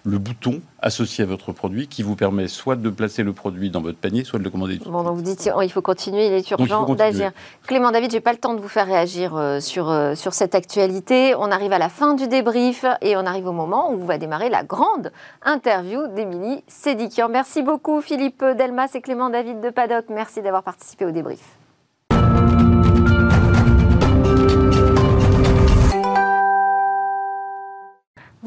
le, 0.05 0.19
bouton 0.19 0.61
associé 0.81 1.23
à 1.23 1.27
votre 1.27 1.53
produit 1.53 1.87
qui 1.87 2.03
vous 2.03 2.17
permet 2.17 2.49
soit 2.49 2.77
de 2.77 2.91
placer 2.91 3.23
le 3.23 3.33
produit 3.33 3.71
dans 3.71 3.81
votre 3.81 3.99
panier, 3.99 4.25
soit 4.25 4.39
de 4.39 4.45
le 4.45 4.51
commander. 4.51 4.81
Bon, 4.85 5.03
donc 5.03 5.17
vous 5.17 5.23
dites 5.23 5.51
oh, 5.55 5.63
il 5.63 5.71
faut 5.71 5.83
continuer, 5.83 6.27
il 6.27 6.33
est 6.33 6.51
urgent 6.51 6.85
d'agir. 6.95 7.31
Clément 7.67 7.91
David, 7.91 8.11
j'ai 8.11 8.21
pas 8.21 8.33
le 8.33 8.39
temps 8.39 8.55
de 8.55 8.61
vous 8.61 8.69
faire 8.69 8.87
réagir 8.87 9.37
euh, 9.37 9.61
sur, 9.61 9.89
euh, 9.91 10.15
sur 10.15 10.35
cette 10.35 10.55
actualité. 10.55 11.35
On 11.37 11.51
arrive 11.51 11.73
à 11.73 11.79
la 11.79 11.89
fin 11.89 12.15
du 12.15 12.27
débrief 12.27 12.85
et 13.01 13.17
on 13.17 13.27
arrive 13.27 13.47
au 13.47 13.53
moment 13.53 13.93
où 13.93 14.05
va 14.05 14.19
démarrer 14.19 14.51
la 14.51 14.65
grande 14.65 15.13
interview 15.43 16.09
d'Émilie 16.09 16.63
Sédikian. 16.67 17.29
Merci 17.29 17.63
beaucoup 17.63 18.01
Philippe 18.01 18.45
Delmas 18.57 18.91
et 18.95 19.01
Clément 19.01 19.31
David 19.31 19.61
de 19.61 19.71
Paddock. 19.71 20.07
Merci 20.09 20.43
d'avoir 20.43 20.63
participé 20.63 21.05
au 21.05 21.11
débrief. 21.11 21.58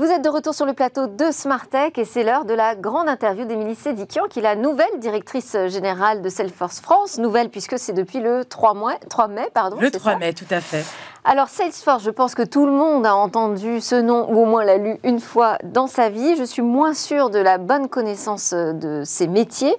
Vous 0.01 0.07
êtes 0.07 0.23
de 0.23 0.29
retour 0.29 0.55
sur 0.55 0.65
le 0.65 0.73
plateau 0.73 1.05
de 1.05 1.29
Smartech 1.29 1.99
et 1.99 2.05
c'est 2.05 2.23
l'heure 2.23 2.45
de 2.45 2.55
la 2.55 2.73
grande 2.73 3.07
interview 3.07 3.45
d'Émilie 3.45 3.75
Sédikian, 3.75 4.23
qui 4.27 4.39
est 4.39 4.41
la 4.41 4.55
nouvelle 4.55 4.97
directrice 4.97 5.55
générale 5.67 6.23
de 6.23 6.29
Salesforce 6.29 6.81
France. 6.81 7.19
Nouvelle 7.19 7.51
puisque 7.51 7.77
c'est 7.77 7.93
depuis 7.93 8.19
le 8.19 8.43
3, 8.43 8.73
mai. 8.73 8.99
3 9.11 9.27
mai 9.27 9.47
pardon, 9.53 9.77
le 9.79 9.91
3 9.91 10.15
mai, 10.15 10.33
tout 10.33 10.47
à 10.49 10.59
fait. 10.59 10.83
Alors 11.23 11.49
Salesforce, 11.49 12.03
je 12.03 12.09
pense 12.09 12.33
que 12.33 12.41
tout 12.41 12.65
le 12.65 12.71
monde 12.71 13.05
a 13.05 13.15
entendu 13.15 13.79
ce 13.79 13.93
nom 13.93 14.27
ou 14.31 14.41
au 14.41 14.45
moins 14.45 14.63
l'a 14.63 14.77
lu 14.77 14.97
une 15.03 15.19
fois 15.19 15.59
dans 15.63 15.85
sa 15.85 16.09
vie. 16.09 16.35
Je 16.35 16.43
suis 16.43 16.63
moins 16.63 16.95
sûre 16.95 17.29
de 17.29 17.37
la 17.37 17.59
bonne 17.59 17.89
connaissance 17.89 18.55
de 18.55 19.03
ces 19.05 19.27
métiers. 19.27 19.75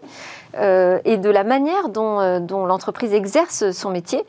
Euh, 0.59 0.99
et 1.07 1.17
de 1.17 1.31
la 1.31 1.45
manière 1.45 1.89
dont, 1.89 2.21
euh, 2.21 2.39
dont 2.39 2.67
l'entreprise 2.67 3.15
exerce 3.15 3.71
son 3.71 3.89
métier. 3.89 4.23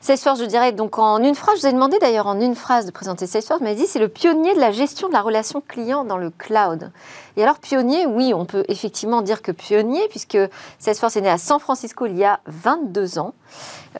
Salesforce, 0.00 0.40
je 0.40 0.44
dirais, 0.44 0.72
donc 0.72 0.98
en 0.98 1.22
une 1.22 1.36
phrase, 1.36 1.58
je 1.58 1.60
vous 1.62 1.68
ai 1.68 1.72
demandé 1.72 1.98
d'ailleurs 2.00 2.26
en 2.26 2.40
une 2.40 2.56
phrase 2.56 2.84
de 2.84 2.90
présenter 2.90 3.28
Salesforce, 3.28 3.60
mais 3.60 3.76
dit 3.76 3.86
c'est 3.86 4.00
le 4.00 4.08
pionnier 4.08 4.54
de 4.54 4.60
la 4.60 4.72
gestion 4.72 5.06
de 5.06 5.12
la 5.12 5.20
relation 5.20 5.62
client 5.66 6.04
dans 6.04 6.16
le 6.16 6.30
cloud. 6.30 6.90
Et 7.38 7.42
alors 7.44 7.60
pionnier, 7.60 8.04
oui, 8.04 8.34
on 8.34 8.44
peut 8.46 8.64
effectivement 8.66 9.22
dire 9.22 9.42
que 9.42 9.52
pionnier, 9.52 10.00
puisque 10.10 10.36
Salesforce 10.80 11.16
est 11.16 11.20
né 11.20 11.30
à 11.30 11.38
San 11.38 11.60
Francisco 11.60 12.04
il 12.06 12.18
y 12.18 12.24
a 12.24 12.40
22 12.46 13.20
ans. 13.20 13.32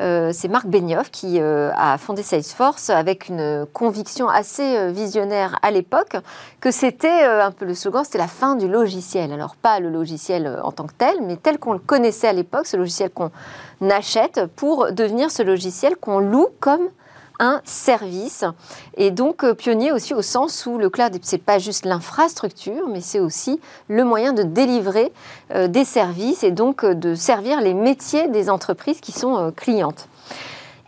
Euh, 0.00 0.32
c'est 0.34 0.48
Marc 0.48 0.66
Benioff 0.66 1.12
qui 1.12 1.40
euh, 1.40 1.70
a 1.76 1.98
fondé 1.98 2.24
Salesforce 2.24 2.90
avec 2.90 3.28
une 3.28 3.64
conviction 3.72 4.28
assez 4.28 4.76
euh, 4.76 4.90
visionnaire 4.90 5.56
à 5.62 5.70
l'époque 5.70 6.16
que 6.60 6.72
c'était 6.72 7.22
un 7.22 7.52
peu 7.52 7.64
le 7.64 7.74
slogan, 7.74 8.02
c'était 8.02 8.18
la 8.18 8.26
fin 8.26 8.56
du 8.56 8.66
logiciel. 8.66 9.32
Alors 9.32 9.54
pas 9.54 9.78
le 9.78 9.88
logiciel 9.88 10.58
en 10.64 10.72
tant 10.72 10.88
que 10.88 10.94
tel, 10.98 11.18
mais 11.22 11.36
tel 11.36 11.60
qu'on 11.60 11.74
le 11.74 11.78
connaissait 11.78 12.26
à 12.26 12.32
l'époque, 12.32 12.66
ce 12.66 12.76
logiciel 12.76 13.10
qu'on 13.10 13.30
achète 13.88 14.46
pour 14.56 14.90
devenir 14.90 15.30
ce 15.30 15.44
logiciel 15.44 15.96
qu'on 15.96 16.18
loue 16.18 16.48
comme 16.58 16.88
un 17.38 17.60
service. 17.64 18.44
Et 18.96 19.10
donc 19.10 19.44
euh, 19.44 19.54
pionnier 19.54 19.92
aussi 19.92 20.14
au 20.14 20.22
sens 20.22 20.66
où 20.66 20.78
le 20.78 20.90
cloud, 20.90 21.18
c'est 21.22 21.42
pas 21.42 21.58
juste 21.58 21.84
l'infrastructure, 21.84 22.88
mais 22.88 23.00
c'est 23.00 23.20
aussi 23.20 23.60
le 23.88 24.04
moyen 24.04 24.32
de 24.32 24.42
délivrer 24.42 25.12
euh, 25.54 25.68
des 25.68 25.84
services 25.84 26.42
et 26.42 26.50
donc 26.50 26.84
euh, 26.84 26.94
de 26.94 27.14
servir 27.14 27.60
les 27.60 27.74
métiers 27.74 28.28
des 28.28 28.50
entreprises 28.50 29.00
qui 29.00 29.12
sont 29.12 29.52
clientes. 29.56 30.08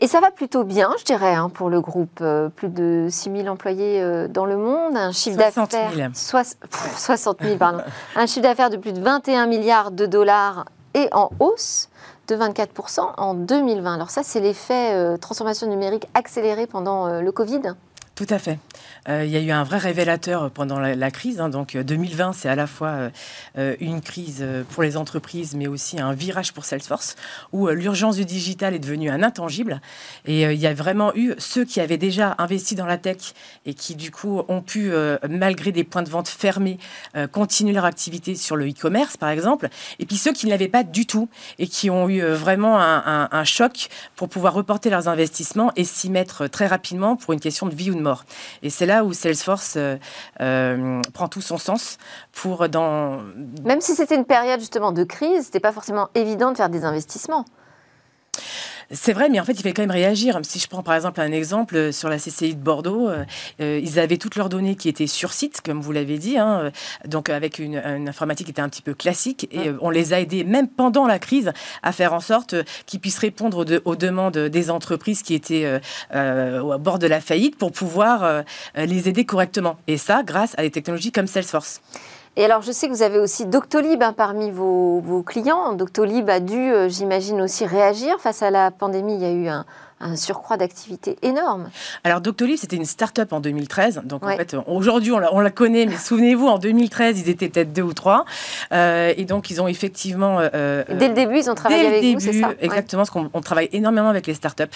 Et 0.03 0.07
ça 0.07 0.21
va 0.21 0.31
plutôt 0.31 0.65
bien, 0.65 0.91
je 0.99 1.05
dirais, 1.05 1.35
hein, 1.35 1.51
pour 1.51 1.69
le 1.69 1.83
groupe. 1.83 2.25
plus 2.57 2.69
de 2.69 3.09
6 3.11 3.31
000 3.37 3.49
employés 3.49 4.03
dans 4.31 4.47
le 4.47 4.57
monde, 4.57 4.97
un 4.97 5.13
chiffre 5.13 5.37
d'affaires... 5.37 5.91
60 6.97 7.43
000, 7.43 7.57
pardon. 7.59 7.83
un 8.17 8.27
chiffre 8.27 8.41
d'affaires 8.41 8.71
de 8.71 8.79
plus 8.79 8.95
de 8.95 9.01
21 9.01 9.47
milliards 9.47 9.91
de 9.91 10.07
dollars 10.07 10.65
et 10.95 11.09
en 11.13 11.31
hausse 11.39 11.90
de 12.31 12.37
24% 12.37 13.01
en 13.17 13.35
2020. 13.35 13.95
Alors 13.95 14.11
ça, 14.11 14.23
c'est 14.23 14.41
l'effet 14.41 14.95
euh, 14.95 15.17
transformation 15.17 15.67
numérique 15.67 16.07
accélérée 16.15 16.67
pendant 16.67 17.07
euh, 17.07 17.21
le 17.21 17.33
Covid 17.33 17.63
Tout 18.21 18.35
à 18.35 18.39
fait. 18.39 18.59
Euh, 19.09 19.25
il 19.25 19.31
y 19.31 19.37
a 19.39 19.41
eu 19.41 19.51
un 19.51 19.65
vrai 19.65 19.79
révélateur 19.79 20.51
pendant 20.51 20.79
la, 20.79 21.11
crise. 21.11 21.41
Hein. 21.41 21.49
donc 21.49 21.75
2020, 21.75 22.29
euh, 22.29 22.33
c'est 22.37 22.51
à 22.51 22.55
la 22.55 22.67
fois 22.67 23.11
euh, 23.57 23.77
une 23.81 24.03
crise 24.03 24.45
pour 24.69 24.83
les 24.83 24.99
entreprises, 24.99 25.55
mais 25.55 25.67
aussi 25.67 25.99
un 25.99 26.13
virage 26.13 26.53
pour 26.53 26.67
Salesforce, 26.67 27.17
où 27.53 27.69
l'urgence 27.69 28.17
du 28.17 28.27
digital 28.27 28.75
est 28.75 28.79
devenue 28.79 29.09
un 29.09 29.23
intangible. 29.23 29.81
Et 30.27 30.43
il 30.43 30.61
y 30.61 30.67
a 30.67 30.75
vraiment 30.75 31.15
eu 31.15 31.33
ceux 31.39 31.65
qui 31.65 31.81
avaient 31.81 31.97
déjà 31.97 32.35
investi 32.37 32.75
dans 32.75 32.85
la 32.85 32.99
tech 32.99 33.33
et 33.65 33.73
qui, 33.73 33.95
du 33.95 34.11
coup, 34.11 34.43
ont 34.49 34.61
pu, 34.61 34.93
malgré 35.27 35.73
des 35.73 35.85
points 35.85 36.03
de 36.03 36.11
vente 36.11 36.29
fermés, 36.29 36.79
continuer 37.33 37.73
leur 37.73 37.87
activité 37.87 38.35
sur 38.35 38.55
le 38.55 38.69
e-commerce, 38.69 39.17
par 39.17 39.31
exemple. 39.31 39.71
Et 39.99 40.05
puis 40.05 40.19
ceux 40.19 40.35
qui 40.35 40.45
ne 40.45 40.51
l'avaient 40.51 40.69
pas 40.69 40.83
du 40.83 41.07
tout 41.07 41.31
et 41.59 41.67
qui 41.67 41.89
ont 41.89 42.11
eu 42.11 42.21
vraiment 42.21 42.79
un, 42.79 43.29
un 43.33 43.45
choc 43.45 43.89
pour 44.15 44.29
pouvoir 44.29 44.53
reporter 44.53 44.91
leurs 44.91 45.09
investissements 45.09 45.73
et 45.77 45.85
s'y 45.85 46.11
mettre 46.11 46.49
très 46.49 46.67
rapidement 46.67 47.17
pour 47.17 47.33
une 47.33 47.41
question 47.41 47.67
de 47.67 47.75
vie 47.75 47.91
ou 47.91 47.95
de 47.95 48.01
mort. 48.01 48.10
Et 48.63 48.71
c'est 48.71 48.87
là 48.87 49.05
où 49.05 49.13
Salesforce 49.13 49.75
euh, 49.77 49.97
euh, 50.41 51.01
prend 51.15 51.29
tout 51.29 51.41
son 51.41 51.59
sens 51.59 51.99
pour 52.33 52.69
dans. 52.69 53.21
Même 53.65 53.81
si 53.81 53.95
c'était 53.95 54.17
une 54.17 54.25
période 54.25 54.61
justement 54.61 54.93
de 54.93 55.05
crise, 55.05 55.47
c'était 55.47 55.61
pas 55.61 55.73
forcément 55.73 56.09
évident 56.15 56.53
de 56.53 56.57
faire 56.57 56.69
des 56.69 56.85
investissements. 56.85 57.45
C'est 58.93 59.13
vrai, 59.13 59.29
mais 59.29 59.39
en 59.39 59.45
fait, 59.45 59.53
il 59.53 59.63
fallait 59.63 59.73
quand 59.73 59.83
même 59.83 59.91
réagir. 59.93 60.41
Si 60.43 60.59
je 60.59 60.67
prends 60.67 60.83
par 60.83 60.97
exemple 60.97 61.21
un 61.21 61.31
exemple 61.31 61.77
euh, 61.77 61.93
sur 61.93 62.09
la 62.09 62.17
CCI 62.17 62.57
de 62.57 62.61
Bordeaux, 62.61 63.09
euh, 63.09 63.25
euh, 63.61 63.81
ils 63.81 64.01
avaient 64.01 64.17
toutes 64.17 64.35
leurs 64.35 64.49
données 64.49 64.75
qui 64.75 64.89
étaient 64.89 65.07
sur 65.07 65.33
site, 65.33 65.61
comme 65.61 65.81
vous 65.81 65.93
l'avez 65.93 66.19
dit, 66.19 66.39
hein, 66.39 66.73
donc 67.07 67.29
avec 67.29 67.61
une, 67.61 67.77
informatique 68.09 68.47
qui 68.47 68.51
était 68.51 68.63
un 68.63 68.69
petit 68.69 68.83
peu 68.83 68.95
classique, 68.95 69.49
et 69.53 69.71
on 69.81 69.91
les 69.91 70.13
a 70.13 70.21
aidés, 70.21 70.43
même 70.43 70.67
pendant 70.67 71.07
la 71.07 71.21
crise, 71.21 71.53
à 71.85 71.93
faire 71.93 72.13
en 72.13 72.21
sorte 72.21 72.57
qu'ils 72.87 72.99
puissent 72.99 73.19
répondre 73.19 73.65
aux, 73.85 73.97
demandes 73.97 74.37
des 74.37 74.71
entreprises 74.71 75.23
qui 75.23 75.35
étaient 75.35 75.81
au 76.13 76.79
bord 76.79 76.99
de 76.99 77.07
la 77.07 77.21
faillite 77.21 77.57
pour 77.57 77.73
pouvoir 77.73 78.45
les 78.75 79.09
aider 79.09 79.25
correctement. 79.25 79.79
Et 79.87 79.99
ça, 79.99 80.23
grâce 80.25 80.55
à 80.59 80.63
des 80.63 80.71
technologies 80.71 81.13
comme 81.13 81.27
Salesforce. 81.27 81.81
Et 82.37 82.45
alors, 82.45 82.63
je 82.63 82.71
sais 82.71 82.89
que 82.89 82.93
vous 82.93 83.03
avez 83.03 83.19
aussi 83.19 83.45
Doctolib 83.47 84.03
hein, 84.03 84.13
parmi 84.13 84.51
vos, 84.51 85.23
clients. 85.27 85.73
Doctolib 85.73 86.31
a 86.31 86.41
dû, 86.41 86.73
euh, 86.73 86.89
j'imagine, 86.89 87.41
aussi 87.41 87.67
réagir 87.67 88.21
face 88.21 88.43
à 88.43 88.51
la 88.51 88.71
pandémie. 88.71 89.15
Il 89.15 89.21
y 89.21 89.27
a 89.27 89.33
eu 89.33 89.49
un, 89.49 89.67
un 90.01 90.17
surcroît 90.17 90.57
d'activité 90.57 91.17
énorme. 91.23 91.71
Alors 92.05 92.21
Doctolib, 92.21 92.57
c'était 92.57 92.77
une 92.77 92.87
start-up 92.87 93.33
en 93.33 93.41
2013. 93.41 94.03
Donc 94.05 94.25
en 94.25 94.37
fait, 94.37 94.57
aujourd'hui, 94.67 95.13
on, 95.13 95.21
on 95.33 95.41
la, 95.41 95.51
connaît, 95.51 95.85
mais 95.87 95.97
souvenez-vous, 95.97 96.47
en 96.47 96.59
2013, 96.59 97.21
ils 97.21 97.29
étaient 97.29 97.49
peut-être 97.49 97.73
deux 97.73 97.83
ou 97.83 97.93
trois. 97.93 98.25
Euh, 98.73 99.13
et 99.17 99.25
donc, 99.27 99.51
ils 99.51 99.61
ont 99.61 99.69
effectivement... 99.69 100.39
Euh, 100.41 100.85
dès 100.89 101.09
le 101.09 101.15
début, 101.15 101.39
ils 101.39 101.51
ont 101.51 101.55
travaillé 101.55 101.87
avec 101.87 102.05
vous, 102.15 102.21
c'est 102.21 102.41
ça? 102.41 102.53
Exactement, 102.61 103.05
parce 103.05 103.11
qu'on 103.11 103.41
travaille 103.41 103.69
énormément 103.73 104.09
avec 104.09 104.27
les 104.27 104.35
start-up. 104.35 104.75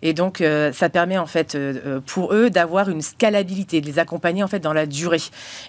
Et 0.00 0.14
donc, 0.14 0.40
euh, 0.40 0.72
ça 0.72 0.88
permet 0.88 1.18
en 1.18 1.26
fait 1.26 1.56
pour 2.06 2.32
eux 2.32 2.48
d'avoir 2.48 2.88
une 2.88 3.02
scalabilité, 3.02 3.80
de 3.80 3.86
les 3.86 3.98
accompagner 3.98 4.42
en 4.42 4.48
fait 4.48 4.60
dans 4.60 4.72
la 4.72 4.86
durée. 4.86 5.20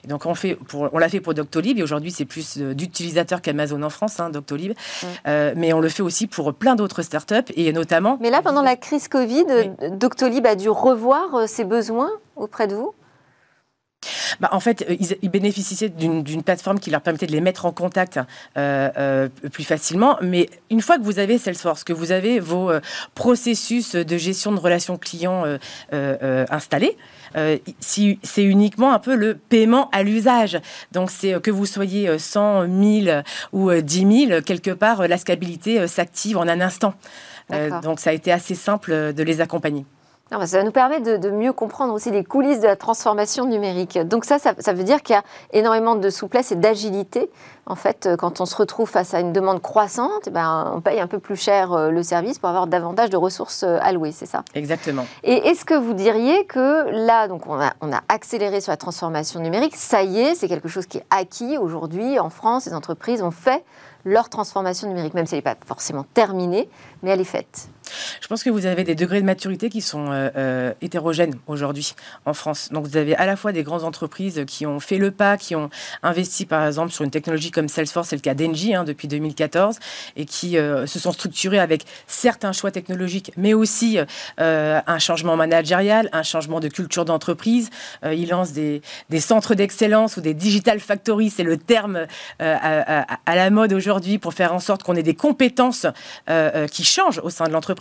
Et 0.05 0.07
donc, 0.07 0.25
on, 0.25 0.35
fait 0.35 0.55
pour, 0.55 0.89
on 0.93 0.97
l'a 0.97 1.09
fait 1.09 1.19
pour 1.19 1.33
Doctolib, 1.33 1.77
et 1.77 1.83
aujourd'hui, 1.83 2.11
c'est 2.11 2.25
plus 2.25 2.57
d'utilisateurs 2.57 3.41
qu'Amazon 3.41 3.81
en 3.83 3.89
France, 3.89 4.19
hein, 4.21 4.29
Doctolib. 4.29 4.73
mais 5.25 5.73
on 5.73 5.81
le 5.81 5.89
fait 5.89 6.03
aussi 6.03 6.27
pour 6.27 6.53
plein 6.53 6.75
d'autres 6.75 7.01
start-up, 7.01 7.49
et 7.55 7.73
notamment... 7.73 8.17
Mais 8.21 8.29
là, 8.29 8.41
pendant 8.41 8.61
la 8.61 8.75
crise 8.75 8.92
crise 8.93 9.07
Covid, 9.07 9.45
Doctolib 9.93 10.45
a 10.45 10.55
dû 10.55 10.69
revoir 10.69 11.33
euh, 11.33 11.47
ses 11.47 11.63
besoins 11.63 12.11
auprès 12.35 12.67
de 12.67 12.75
vous? 12.75 12.93
Bah, 14.39 14.49
en 14.51 14.59
fait, 14.59 14.85
euh, 14.87 14.95
ils, 15.21 15.29
bénéficiaient 15.29 15.89
d'une 15.89 16.43
plateforme 16.43 16.79
qui 16.79 16.91
leur 16.91 17.01
permettait 17.01 17.25
de 17.25 17.31
les 17.31 17.41
mettre 17.41 17.65
en 17.65 17.71
contact 17.71 18.19
euh, 18.55 19.29
plus 19.51 19.63
facilement. 19.63 20.17
Mais 20.21 20.47
une 20.69 20.81
fois 20.81 20.99
que 20.99 21.03
vous 21.03 21.17
avez 21.17 21.39
Salesforce, 21.39 21.83
que 21.83 21.93
vous 21.93 22.11
avez 22.11 22.39
vos 22.39 22.71
processus 23.15 23.95
de 23.95 24.17
gestion 24.17 24.51
de 24.51 24.59
relations 24.59 24.97
clients 24.97 25.45
installés, 25.91 26.97
si, 27.79 28.19
c'est 28.21 28.43
uniquement 28.43 28.93
un 28.93 28.99
peu 28.99 29.15
le 29.15 29.35
paiement 29.35 29.89
à 29.91 30.03
l'usage. 30.03 30.59
Donc, 30.91 31.09
c'est 31.09 31.41
que 31.41 31.51
vous 31.51 31.65
soyez 31.65 32.19
100, 32.19 32.67
1000 32.67 33.23
ou 33.53 33.71
10 33.71 34.27
000, 34.27 34.41
quelque 34.41 34.71
part, 34.71 35.07
la 35.07 35.17
scalabilité 35.17 35.87
s'active 35.87 36.37
en 36.37 36.47
un 36.47 36.59
instant. 36.59 36.95
Euh, 37.51 37.81
donc 37.81 37.99
ça 37.99 38.11
a 38.11 38.13
été 38.13 38.31
assez 38.31 38.55
simple 38.55 38.91
euh, 38.91 39.11
de 39.11 39.23
les 39.23 39.41
accompagner. 39.41 39.85
ça 40.45 40.63
nous 40.63 40.71
permet 40.71 40.99
de, 40.99 41.29
mieux 41.29 41.53
comprendre 41.53 41.93
aussi 41.93 42.11
les 42.11 42.23
coulisses 42.23 42.59
de 42.59 42.67
la 42.67 42.75
transformation 42.75 43.45
numérique. 43.45 43.99
Donc 43.99 44.25
ça, 44.25 44.37
ça, 44.39 44.73
veut 44.73 44.83
dire 44.83 45.01
qu'il 45.01 45.15
y 45.15 45.17
a 45.17 45.23
énormément 45.51 45.95
de 45.95 46.09
souplesse 46.09 46.51
et 46.51 46.55
d'agilité. 46.55 47.29
En 47.65 47.75
fait, 47.75 48.05
euh, 48.05 48.17
quand 48.17 48.41
on 48.41 48.45
se 48.45 48.55
retrouve 48.55 48.89
face 48.89 49.13
à 49.13 49.19
une 49.19 49.33
demande 49.33 49.61
croissante, 49.61 50.23
eh 50.27 50.29
ben, 50.29 50.73
on 50.75 50.81
paye 50.81 50.99
un 50.99 51.07
peu 51.07 51.19
plus 51.19 51.35
cher 51.35 51.91
le 51.91 52.03
service 52.03 52.39
pour 52.39 52.49
avoir 52.49 52.67
davantage 52.67 53.09
de 53.09 53.17
ressources 53.17 53.63
allouées, 53.63 54.11
c'est 54.11 54.25
ça? 54.25 54.43
Exactement. 54.55 55.05
Et 55.23 55.47
est-ce 55.49 55.65
que 55.65 55.73
vous 55.73 55.93
diriez 55.93 56.45
que 56.45 56.89
là, 56.91 57.27
donc 57.27 57.47
on 57.47 57.59
a, 57.59 57.73
on 57.81 57.91
a 57.91 58.01
accéléré 58.09 58.61
sur 58.61 58.71
la 58.71 58.77
transformation 58.77 59.39
numérique, 59.39 59.75
ça 59.75 60.03
y 60.03 60.19
est, 60.19 60.35
c'est 60.35 60.47
quelque 60.47 60.67
chose 60.67 60.85
qui 60.87 60.97
est 60.97 61.05
acquis 61.09 61.57
aujourd'hui 61.57 62.19
en 62.19 62.29
France, 62.29 62.65
les 62.65 62.73
entreprises 62.73 63.21
ont 63.21 63.31
fait 63.31 63.63
leur 64.05 64.29
transformation 64.29 64.87
numérique, 64.87 65.13
même 65.13 65.25
si 65.25 65.35
elle 65.35 65.39
n'est 65.39 65.41
pas 65.43 65.55
forcément 65.65 66.05
terminée, 66.13 66.69
mais 67.01 67.11
elle 67.11 67.21
est 67.21 67.25
faite. 67.25 67.69
Je 68.21 68.27
pense 68.27 68.43
que 68.43 68.49
vous 68.49 68.65
avez 68.65 68.83
des 68.83 68.95
degrés 68.95 69.21
de 69.21 69.25
maturité 69.25 69.69
qui 69.69 69.81
sont 69.81 70.11
euh, 70.11 70.29
euh, 70.37 70.73
hétérogènes 70.81 71.35
aujourd'hui 71.47 71.93
en 72.25 72.33
France. 72.33 72.69
Donc 72.71 72.87
vous 72.87 72.97
avez 72.97 73.15
à 73.15 73.25
la 73.25 73.35
fois 73.35 73.51
des 73.51 73.63
grandes 73.63 73.83
entreprises 73.83 74.43
qui 74.47 74.65
ont 74.65 74.79
fait 74.79 74.97
le 74.97 75.11
pas, 75.11 75.37
qui 75.37 75.55
ont 75.55 75.69
investi 76.01 76.45
par 76.45 76.65
exemple 76.65 76.91
sur 76.91 77.03
une 77.03 77.11
technologie 77.11 77.51
comme 77.51 77.67
Salesforce, 77.67 78.09
c'est 78.09 78.15
le 78.15 78.21
cas 78.21 78.33
d'Engie 78.33 78.73
hein, 78.73 78.83
depuis 78.83 79.07
2014, 79.07 79.77
et 80.15 80.25
qui 80.25 80.57
euh, 80.57 80.87
se 80.87 80.99
sont 80.99 81.11
structurées 81.11 81.59
avec 81.59 81.83
certains 82.07 82.53
choix 82.53 82.71
technologiques, 82.71 83.31
mais 83.37 83.53
aussi 83.53 83.97
un 84.37 84.99
changement 84.99 85.35
managérial, 85.35 86.09
un 86.11 86.23
changement 86.23 86.59
de 86.59 86.67
culture 86.67 87.05
d'entreprise. 87.05 87.69
ils 88.03 88.29
lancent 88.29 88.53
des, 88.53 88.81
centres 89.19 89.55
d'excellence 89.55 90.17
ou 90.17 90.21
des 90.21 90.33
digital 90.33 90.79
factories, 90.79 91.29
c'est 91.29 91.43
le 91.43 91.57
terme 91.57 92.07
à, 92.39 93.05
à, 93.25 93.35
la 93.35 93.49
mode 93.49 93.73
aujourd'hui 93.73 94.17
pour 94.17 94.33
faire 94.33 94.53
en 94.53 94.59
sorte 94.59 94.83
qu'on 94.83 94.95
ait 94.95 95.03
des 95.03 95.15
compétences 95.15 95.85
qui 96.71 96.83
changent 96.83 97.19
au 97.23 97.29
sein 97.29 97.45
de 97.45 97.51
l'entreprise 97.51 97.72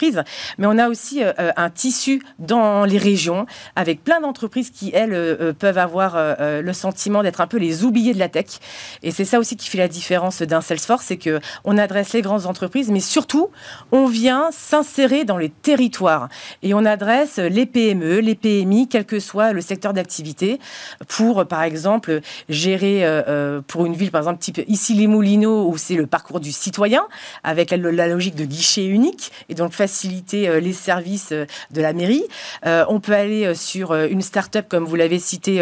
mais 0.58 0.66
on 0.66 0.78
a 0.78 0.88
aussi 0.88 1.22
euh, 1.22 1.32
euh, 1.38 1.52
un 1.56 1.70
tissu 1.70 2.22
dans 2.38 2.84
les 2.84 2.98
régions 2.98 3.46
avec 3.76 4.02
plein 4.04 4.20
d'entreprises 4.20 4.70
qui, 4.70 4.90
elles, 4.94 5.14
euh, 5.14 5.52
peuvent 5.52 5.78
avoir 5.78 6.16
le 6.38 6.72
sentiment 6.72 7.22
d'être 7.22 7.40
un 7.40 7.46
peu 7.46 7.56
les 7.56 7.84
oubliés 7.84 8.14
de 8.14 8.18
la 8.18 8.28
tech. 8.28 8.46
Et 9.02 9.10
c'est 9.10 9.24
ça 9.24 9.38
aussi 9.38 9.56
qui 9.56 9.68
fait 9.68 9.78
la 9.78 9.88
différence 9.88 10.42
d'un 10.42 10.60
Salesforce, 10.60 11.06
c'est 11.06 11.16
que 11.16 11.40
on 11.64 11.78
adresse 11.78 12.12
les 12.12 12.22
grandes 12.22 12.46
entreprises, 12.46 12.90
mais 12.90 13.00
surtout, 13.00 13.50
on 13.90 14.06
vient 14.06 14.50
s'insérer 14.52 15.24
dans 15.24 15.38
les 15.38 15.50
territoires 15.50 16.28
et 16.62 16.74
on 16.74 16.84
adresse 16.84 17.38
les 17.38 17.66
PME, 17.66 18.18
les 18.20 18.34
PMI, 18.34 18.88
quel 18.88 19.04
que 19.04 19.20
soit 19.20 19.52
le 19.52 19.60
secteur 19.60 19.92
d'activité, 19.92 20.58
pour, 21.08 21.46
par 21.46 21.62
exemple, 21.62 22.20
gérer 22.48 23.04
pour 23.66 23.86
une 23.86 23.94
ville, 23.94 24.10
par 24.10 24.20
exemple, 24.20 24.40
type 24.40 24.60
ici 24.66 24.94
les 24.94 25.06
Moulineaux, 25.06 25.68
où 25.68 25.76
c'est 25.76 25.94
le 25.94 26.06
parcours 26.06 26.40
du 26.40 26.52
citoyen, 26.52 27.06
avec 27.42 27.70
la, 27.70 28.06
logique 28.08 28.34
de 28.34 28.44
guichet 28.44 28.86
unique, 28.86 29.32
et 29.48 29.54
donc 29.54 29.72
faciliter 29.82 30.48
euh, 30.48 30.60
les 30.60 30.72
services 30.72 31.32
euh, 31.32 31.44
de 31.72 31.82
la 31.82 31.92
mairie. 31.92 32.22
Euh, 32.66 32.84
on 32.88 33.00
peut 33.00 33.14
aller 33.14 33.52
sur 33.56 33.94
une 33.94 34.22
start-up, 34.22 34.66
comme 34.68 34.84
vous 34.84 34.94
l'avez 34.94 35.18
cité 35.18 35.60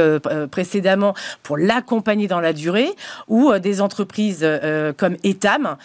précédemment, 0.51 1.15
pour 1.43 1.57
l'accompagner 1.57 2.29
dans 2.29 2.41
la 2.41 2.53
durée, 2.53 2.91
ou 3.29 3.53
des 3.59 3.81
entreprises 3.81 4.47
comme 4.97 5.17
Etam, 5.25 5.77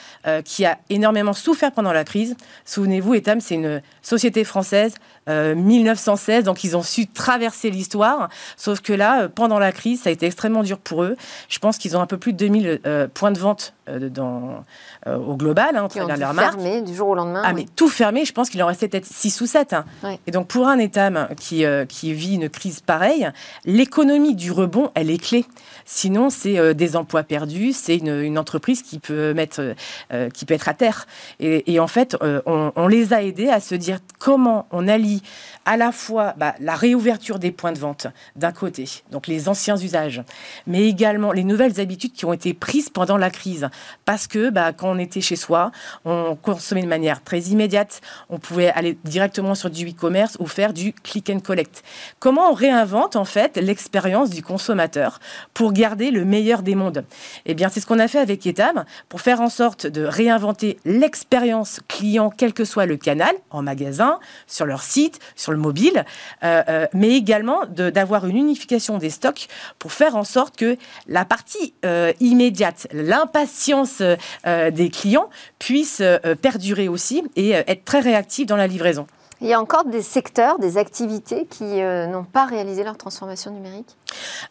qui 0.43 0.65
a 0.65 0.77
énormément 0.89 1.33
souffert 1.33 1.71
pendant 1.71 1.93
la 1.93 2.03
crise. 2.03 2.35
Souvenez-vous, 2.65 3.13
Etam, 3.13 3.39
c'est 3.41 3.55
une 3.55 3.81
société 4.01 4.43
française 4.43 4.95
1916, 5.27 6.43
donc 6.43 6.63
ils 6.63 6.75
ont 6.77 6.83
su 6.83 7.07
traverser 7.07 7.69
l'histoire. 7.69 8.29
Sauf 8.57 8.81
que 8.81 8.93
là, 8.93 9.29
pendant 9.29 9.59
la 9.59 9.71
crise, 9.71 10.03
ça 10.03 10.09
a 10.09 10.11
été 10.11 10.25
extrêmement 10.25 10.63
dur 10.63 10.77
pour 10.77 11.03
eux. 11.03 11.15
Je 11.49 11.59
pense 11.59 11.77
qu'ils 11.77 11.95
ont 11.97 12.01
un 12.01 12.07
peu 12.07 12.17
plus 12.17 12.33
de 12.33 12.37
2000 12.37 13.09
points 13.13 13.31
de 13.31 13.39
vente 13.39 13.73
dans, 13.87 14.63
au 15.05 15.35
global, 15.35 15.75
hein, 15.75 15.87
travers 15.87 16.17
leur 16.17 16.33
marque. 16.33 16.59
fermé 16.59 16.81
du 16.81 16.93
jour 16.93 17.09
au 17.09 17.15
lendemain. 17.15 17.41
Ah, 17.43 17.53
mais 17.53 17.65
tout 17.75 17.89
fermé, 17.89 18.25
je 18.25 18.33
pense 18.33 18.49
qu'il 18.49 18.61
en 18.63 18.67
restait 18.67 18.87
peut-être 18.87 19.05
6 19.05 19.41
ou 19.41 19.45
7. 19.45 19.73
Hein. 19.73 19.85
Et 20.27 20.31
donc, 20.31 20.47
pour 20.47 20.67
un 20.67 20.79
État 20.79 21.09
qui, 21.39 21.65
euh, 21.65 21.85
qui 21.85 22.13
vit 22.13 22.35
une 22.35 22.49
crise 22.49 22.81
pareille, 22.81 23.29
l'économie 23.65 24.35
du 24.35 24.51
rebond, 24.51 24.91
elle 24.95 25.09
est 25.09 25.23
clé. 25.23 25.45
Sinon, 25.85 26.29
c'est 26.29 26.57
euh, 26.57 26.73
des 26.73 26.95
emplois 26.95 27.23
perdus, 27.23 27.73
c'est 27.73 27.97
une, 27.97 28.21
une, 28.21 28.37
entreprise 28.37 28.81
qui 28.81 28.99
peut, 28.99 29.33
mettre, 29.33 29.75
euh, 30.11 30.29
qui 30.29 30.45
peut 30.45 30.53
être 30.53 30.67
à 30.67 30.73
terre. 30.73 31.07
Et, 31.39 31.73
et 31.73 31.79
en 31.79 31.87
fait, 31.87 32.17
on, 32.21 32.71
on, 32.75 32.87
les 32.87 33.13
a 33.13 33.23
aidés 33.23 33.49
à 33.49 33.59
se 33.59 33.75
dire 33.75 33.99
comment 34.19 34.67
on 34.71 34.87
allie 34.87 35.21
à 35.65 35.77
la 35.77 35.91
fois 35.91 36.33
bah, 36.37 36.55
la 36.59 36.75
réouverture 36.75 37.39
des 37.39 37.51
points 37.51 37.71
de 37.71 37.79
vente 37.79 38.07
d'un 38.35 38.51
côté, 38.51 38.87
donc 39.11 39.27
les 39.27 39.49
anciens 39.49 39.77
usages, 39.77 40.21
mais 40.67 40.87
également 40.87 41.31
les 41.31 41.43
nouvelles 41.43 41.79
habitudes 41.79 42.13
qui 42.13 42.25
ont 42.25 42.33
été 42.33 42.53
prises 42.53 42.89
pendant 42.89 43.17
la 43.17 43.29
crise. 43.29 43.69
parce 44.05 44.27
que 44.27 44.49
bah, 44.49 44.73
quand 44.73 44.89
on 44.89 44.99
était 44.99 45.21
chez 45.21 45.35
soi, 45.35 45.71
on 46.05 46.35
consommait 46.35 46.83
de 46.83 46.87
manière 46.87 47.23
très 47.23 47.39
immédiate, 47.39 48.01
on 48.29 48.37
pouvait 48.37 48.69
aller 48.69 48.97
directement 49.03 49.55
sur 49.55 49.69
du 49.69 49.89
e-commerce 49.89 50.37
ou 50.39 50.47
faire 50.47 50.73
du 50.73 50.93
click 50.93 51.29
and 51.29 51.39
collect. 51.39 51.83
Comment 52.19 52.51
on 52.51 52.53
réinvente 52.53 53.15
en 53.15 53.25
fait 53.25 53.57
l'expérience 53.57 54.29
du 54.29 54.43
consommateur 54.43 55.19
pour 55.53 55.73
garder 55.73 56.11
le 56.11 56.25
meilleur 56.25 56.61
des 56.61 56.75
mondes? 56.75 57.05
Eh 57.45 57.53
bien, 57.53 57.69
c'est 57.69 57.79
ce 57.79 57.85
qu'on 57.85 57.99
a 57.99 58.07
fait 58.07 58.19
avec 58.19 58.45
Etam 58.45 58.85
pour 59.09 59.21
faire 59.21 59.41
en 59.41 59.49
sorte 59.49 59.87
de 59.87 60.03
réinventer 60.03 60.77
l'expérience 60.85 61.79
client, 61.87 62.31
quel 62.35 62.53
que 62.53 62.65
soit 62.65 62.85
le 62.85 62.97
canal, 62.97 63.33
en 63.49 63.63
magasin, 63.63 64.19
sur 64.47 64.65
leur 64.65 64.83
site, 64.83 65.19
sur 65.35 65.54
le 65.55 65.61
mobile, 65.61 66.05
euh, 66.43 66.63
euh, 66.69 66.87
mais 66.93 67.09
également 67.09 67.61
d'avoir 67.67 68.27
une 68.27 68.37
unification 68.37 68.97
des 68.97 69.09
stocks 69.09 69.47
pour 69.79 69.91
faire 69.91 70.15
en 70.15 70.23
sorte 70.23 70.55
que 70.57 70.77
la 71.07 71.25
partie 71.25 71.73
euh, 71.85 72.13
immédiate, 72.19 72.87
l'impatience 72.91 74.01
des 74.45 74.89
clients 74.89 75.29
puisse 75.59 76.01
perdurer 76.41 76.87
aussi 76.87 77.23
et 77.35 77.51
être 77.51 77.85
très 77.85 77.99
réactive 77.99 78.45
dans 78.45 78.55
la 78.55 78.67
livraison. 78.67 79.07
Il 79.45 79.49
y 79.49 79.53
a 79.53 79.61
encore 79.61 79.85
des 79.85 80.01
secteurs, 80.01 80.57
des 80.57 80.79
activités 80.79 81.45
qui 81.45 81.79
n'ont 81.83 82.23
pas 82.23 82.45
réalisé 82.45 82.83
leur 82.83 82.97
transformation 82.97 83.51
numérique? 83.51 83.95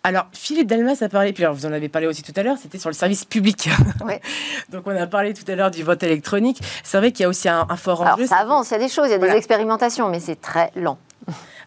Alors, 0.04 0.26
Philippe 0.32 0.68
Delmas 0.68 0.98
a 1.00 1.08
parlé, 1.08 1.32
puis 1.32 1.44
vous 1.44 1.66
en 1.66 1.72
avez 1.72 1.88
parlé 1.88 2.06
aussi 2.06 2.22
tout 2.22 2.32
à 2.36 2.44
l'heure, 2.44 2.58
c'était 2.58 2.78
sur 2.78 2.90
le 2.90 2.94
service 2.94 3.24
public. 3.24 3.68
Donc, 4.68 4.86
on 4.86 4.96
a 4.96 5.08
parlé 5.08 5.34
tout 5.34 5.50
à 5.50 5.56
l'heure 5.56 5.72
du 5.72 5.82
vote 5.82 6.00
électronique. 6.04 6.60
C'est 6.84 6.98
vrai 6.98 7.10
qu'il 7.10 7.24
y 7.24 7.26
a 7.26 7.28
aussi 7.28 7.48
un, 7.48 7.66
fort 7.74 8.02
enjeu. 8.02 8.12
Alors, 8.12 8.28
ça 8.28 8.36
avance, 8.36 8.70
il 8.70 8.74
y 8.74 8.76
a 8.76 8.78
des 8.78 8.88
choses, 8.88 9.08
il 9.08 9.10
y 9.10 9.14
a 9.14 9.18
des 9.18 9.30
expérimentations, 9.30 10.08
mais 10.08 10.20
c'est 10.20 10.40
très 10.40 10.70
lent. 10.76 10.96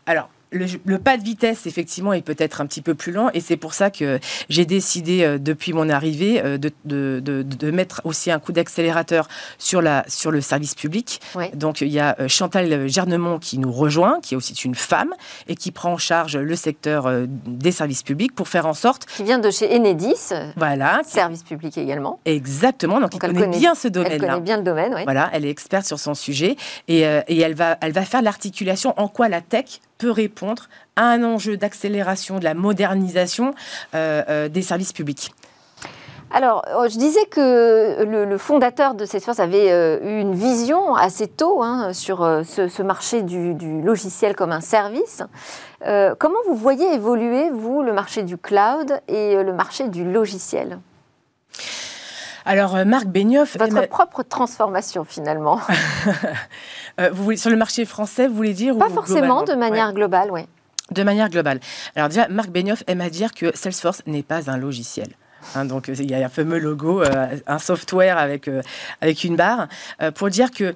Alors, 0.06 0.30
le, 0.52 0.98
pas 0.98 1.18
de 1.18 1.24
vitesse, 1.24 1.66
effectivement, 1.66 2.14
est 2.14 2.22
peut-être 2.22 2.62
un 2.62 2.66
petit 2.66 2.82
peu 2.82 2.96
plus 2.96 3.12
lent. 3.12 3.30
Et 3.34 3.42
c'est 3.42 3.58
pour 3.58 3.74
ça 3.74 3.90
que 3.90 4.20
j'ai 4.50 4.66
décidé, 4.66 5.24
euh, 5.24 5.38
depuis 5.38 5.74
mon 5.74 5.90
arrivée, 5.90 6.42
euh, 6.44 6.58
de, 6.58 6.72
de, 6.86 7.20
de, 7.22 7.72
mettre 7.72 8.02
aussi 8.06 8.32
un 8.32 8.40
coup 8.40 8.52
d'accélérateur 8.52 9.28
sur, 9.58 9.82
la, 9.82 10.06
sur 10.08 10.32
le 10.32 10.42
service 10.42 10.76
public. 10.76 11.20
Donc, 11.54 11.82
il 11.82 11.90
y 11.90 12.00
a 12.00 12.16
euh, 12.20 12.28
Chantal 12.28 12.88
Gernemont 12.88 13.40
qui 13.40 13.58
nous 13.58 13.72
rejoint, 13.72 14.20
qui 14.22 14.34
est 14.34 14.38
aussi 14.38 14.54
une 14.54 14.76
femme, 14.76 15.14
et 15.48 15.56
qui 15.56 15.72
prend 15.72 15.94
en 15.94 15.98
charge 15.98 16.38
le 16.38 16.56
secteur 16.56 17.12
des 17.28 17.72
services 17.72 18.04
publics 18.04 18.34
pour 18.34 18.48
faire 18.48 18.66
en 18.66 18.74
sorte... 18.74 19.06
Qui 19.06 19.24
vient 19.24 19.40
de 19.40 19.52
chez 19.52 19.76
Enedis. 19.76 20.34
Voilà. 20.56 21.02
Service 21.06 21.44
public 21.44 21.78
également. 21.78 22.20
Exactement. 22.26 23.00
Donc, 23.00 23.14
elle 23.22 23.34
connaît, 23.34 23.58
bien 23.58 23.76
ce 23.76 23.88
domaine-là. 23.88 24.16
Elle 24.16 24.22
connaît 24.22 24.42
bien 24.42 24.58
le 24.58 24.64
domaine, 24.64 24.94
oui. 24.96 25.04
Voilà, 25.04 25.30
elle 25.34 25.46
est 25.46 25.50
experte 25.50 25.86
sur 25.86 26.00
son 26.00 26.16
sujet. 26.16 26.56
Et, 26.88 27.02
et 27.02 27.40
elle, 27.40 27.56
va, 27.56 27.78
elle 27.82 27.92
va 27.92 28.04
faire 28.04 28.22
l'articulation 28.22 28.94
en 28.98 29.08
quoi 29.08 29.30
la 29.30 29.42
tech 29.42 29.80
peut 29.98 30.12
répondre 30.12 30.68
à 30.96 31.10
un 31.10 31.24
enjeu 31.24 31.58
d'accélération, 31.58 32.40
de 32.40 32.44
la 32.44 32.54
modernisation 32.54 33.54
euh, 33.96 34.24
euh, 34.30 34.50
des 34.50 34.62
services 34.62 34.94
publics. 34.94 35.32
Alors, 36.30 36.66
euh, 36.68 36.90
je 36.90 36.98
disais 36.98 37.26
que 37.26 38.04
le, 38.04 38.38
fondateur 38.38 38.94
de 38.94 39.06
Salesforce 39.06 39.40
avait 39.40 39.70
eu 40.04 40.20
une 40.20 40.36
vision 40.36 40.96
assez 40.96 41.28
tôt 41.28 41.64
hein, 41.64 41.94
sur 41.94 42.20
ce, 42.44 42.82
marché 42.82 43.22
du, 43.22 43.82
logiciel 43.82 44.36
comme 44.36 44.52
un 44.52 44.62
service. 44.62 45.24
comment 46.20 46.40
vous 46.48 46.56
voyez 46.56 46.94
évoluer, 46.94 47.50
vous, 47.50 47.82
le 47.82 47.94
marché 47.94 48.24
du 48.24 48.38
cloud 48.38 49.00
et 49.08 49.42
le 49.42 49.54
marché 49.54 49.88
du 49.88 50.04
logiciel? 50.04 50.80
Alors, 52.48 52.86
Marc 52.86 53.08
Benioff... 53.08 53.58
Votre 53.58 53.88
propre 53.88 54.24
transformation, 54.24 55.04
finalement. 55.04 55.60
Euh, 57.00 57.12
vous 57.14 57.24
voulez, 57.24 57.38
sur 57.38 57.52
le 57.52 57.58
marché 57.58 57.86
français, 57.86 58.28
vous 58.28 58.34
voulez 58.34 58.56
dire 58.56 58.76
Pas 58.76 58.90
forcément, 58.90 59.44
de 59.44 59.54
manière 59.54 59.94
globale, 59.94 60.30
oui. 60.32 60.48
De 60.90 61.04
manière 61.04 61.30
globale. 61.30 61.60
Alors 61.96 62.10
déjà, 62.10 62.28
Marc 62.28 62.50
Benioff 62.50 62.84
aime 62.88 63.02
à 63.02 63.12
dire 63.12 63.36
que 63.36 63.56
Salesforce 63.56 64.02
n'est 64.08 64.24
pas 64.24 64.50
un 64.50 64.58
logiciel. 64.58 65.10
Hein, 65.54 65.66
donc 65.66 65.90
il 65.90 66.10
y 66.10 66.16
a 66.16 66.26
un 66.26 66.30
fameux 66.30 66.58
logo, 66.58 67.04
euh, 67.04 67.38
un 67.46 67.60
software 67.60 68.18
avec, 68.18 68.48
euh, 68.48 68.64
avec 69.02 69.24
une 69.24 69.36
barre, 69.36 69.68
pour 70.16 70.30
dire 70.30 70.50
que 70.50 70.76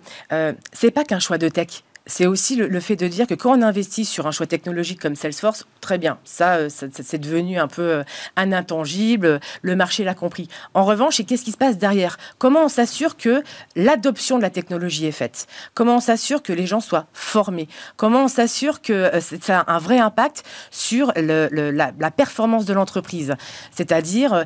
c'est 0.74 0.92
pas 0.92 1.06
qu'un 1.06 1.18
choix 1.18 1.40
de 1.40 1.50
tech 1.50 1.84
c'est 2.12 2.26
aussi 2.26 2.58
le, 2.58 2.80
fait 2.82 2.98
de 2.98 3.08
dire 3.08 3.26
que 3.26 3.36
quand 3.36 3.58
on 3.58 3.62
investit 3.62 4.04
sur 4.04 4.28
un 4.28 4.32
choix 4.32 4.46
technologique 4.46 5.00
comme 5.00 5.16
Salesforce, 5.16 5.66
très 5.80 5.98
bien, 5.98 6.18
ça, 6.26 6.56
euh, 6.56 6.68
c'est 6.70 7.18
devenu 7.18 7.58
un 7.58 7.70
peu 7.70 7.82
euh, 7.82 8.04
un 8.36 8.52
intangible, 8.52 9.40
le 9.62 9.76
marché 9.78 10.04
l'a 10.04 10.14
compris. 10.14 10.50
En 10.74 10.84
revanche, 10.84 11.22
qu'est-ce 11.26 11.46
qui 11.46 11.54
se 11.54 11.58
passe 11.58 11.78
derrière? 11.78 12.18
Comment 12.38 12.66
on 12.66 12.68
s'assure 12.68 13.16
que 13.16 13.42
l'adoption 13.78 14.36
de 14.36 14.42
la 14.42 14.50
technologie 14.50 15.06
est 15.06 15.14
faite? 15.14 15.48
Comment 15.74 15.96
on 15.96 16.00
s'assure 16.02 16.44
que 16.44 16.52
les 16.52 16.68
gens 16.68 16.82
soient 16.82 17.06
formés? 17.14 17.70
Comment 17.96 18.26
on 18.26 18.28
s'assure 18.28 18.82
que 18.82 18.92
euh, 18.92 19.22
ça 19.22 19.62
a 19.62 19.74
un 19.74 19.80
vrai 19.80 20.00
impact 20.00 20.44
sur 20.70 21.14
la, 21.16 22.12
performance 22.12 22.66
de 22.66 22.74
l'entreprise? 22.74 23.36
C'est-à-dire 23.72 24.44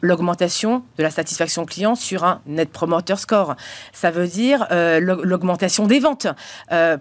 l'augmentation 0.00 0.84
de 0.96 1.02
la 1.02 1.10
satisfaction 1.10 1.64
client 1.64 1.96
sur 1.96 2.22
un 2.22 2.40
Net 2.46 2.70
Promoter 2.70 3.16
Score. 3.16 3.56
Ça 3.92 4.12
veut 4.12 4.28
dire 4.28 4.68
l'augmentation 4.70 5.88
des 5.88 5.98
ventes 5.98 6.28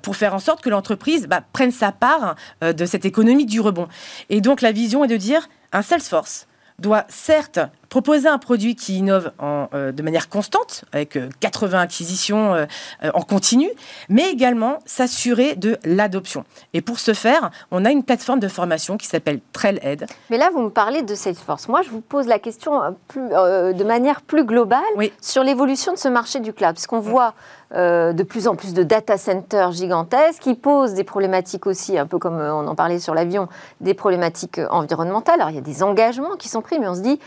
pour 0.02 0.16
faire 0.16 0.34
en 0.34 0.40
sorte 0.40 0.62
que 0.62 0.70
l'entreprise 0.70 1.28
bah, 1.28 1.42
prenne 1.54 1.72
sa 1.72 1.92
part 1.92 2.36
euh, 2.64 2.74
de 2.74 2.86
cette 2.86 3.06
économie 3.06 3.46
du 3.46 3.60
rebond. 3.60 3.88
Et 4.30 4.42
donc 4.42 4.62
la 4.62 4.72
vision 4.72 5.04
est 5.04 5.08
de 5.08 5.18
dire 5.18 5.48
un 5.72 5.82
Salesforce 5.82 6.48
doit 6.80 7.06
certes 7.10 7.60
proposer 7.90 8.30
un 8.30 8.38
produit 8.38 8.76
qui 8.76 8.98
innove 8.98 9.32
euh, 9.42 9.92
de 9.92 10.04
manière 10.04 10.30
constante, 10.30 10.86
avec 10.94 11.18
80 11.40 11.78
euh, 11.78 11.82
acquisitions 11.82 12.54
euh, 12.54 12.66
en 13.14 13.22
continu, 13.22 13.70
mais 14.08 14.30
également 14.30 14.80
s'assurer 14.86 15.56
de 15.56 15.78
l'adoption. 15.84 16.46
Et 16.74 16.82
pour 16.82 17.00
ce 17.00 17.14
faire, 17.14 17.50
on 17.72 17.86
a 17.86 17.92
une 17.92 18.04
plateforme 18.04 18.40
de 18.40 18.48
formation 18.48 18.98
qui 18.98 19.08
s'appelle 19.08 19.40
Trailhead. 19.54 20.06
Mais 20.30 20.38
là, 20.38 20.50
vous 20.54 20.62
me 20.62 20.70
parlez 20.70 21.02
de 21.02 21.16
Salesforce. 21.16 21.68
Moi, 21.68 21.82
je 21.82 21.90
vous 21.90 22.02
pose 22.02 22.28
la 22.28 22.40
question 22.40 22.80
de 23.16 23.84
manière 23.84 24.22
plus 24.22 24.46
globale 24.46 24.80
sur 25.22 25.44
l'évolution 25.44 25.94
de 25.94 25.98
ce 25.98 26.08
marché 26.08 26.40
du 26.40 26.54
cloud, 26.54 26.74
parce 26.76 26.88
qu'on 26.88 27.00
voit 27.00 27.34
de 27.72 28.24
plus 28.24 28.48
en 28.48 28.56
plus 28.56 28.74
de 28.74 28.82
data 28.84 29.18
centers 29.18 29.72
gigantesques 29.72 30.42
qui 30.42 30.56
posent 30.56 30.94
des 30.94 31.04
problématiques 31.04 31.68
aussi, 31.68 31.98
un 31.98 32.08
peu 32.08 32.18
comme 32.18 32.40
on 32.40 32.68
en 32.68 32.76
parlait 32.76 33.00
sur 33.00 33.14
l'avion, 33.14 33.48
des 33.82 33.94
problématiques 33.94 34.60
environnementales. 34.72 35.40
Alors, 35.40 35.50
il 35.52 35.56
y 35.56 35.60
a 35.60 35.62
des 35.62 35.84
engagements 35.84 36.36
qui 36.36 36.50
sont 36.50 36.62
pris, 36.62 36.80
mais 36.80 36.88
on 36.88 36.96
se 36.96 37.02
dit, 37.02 37.20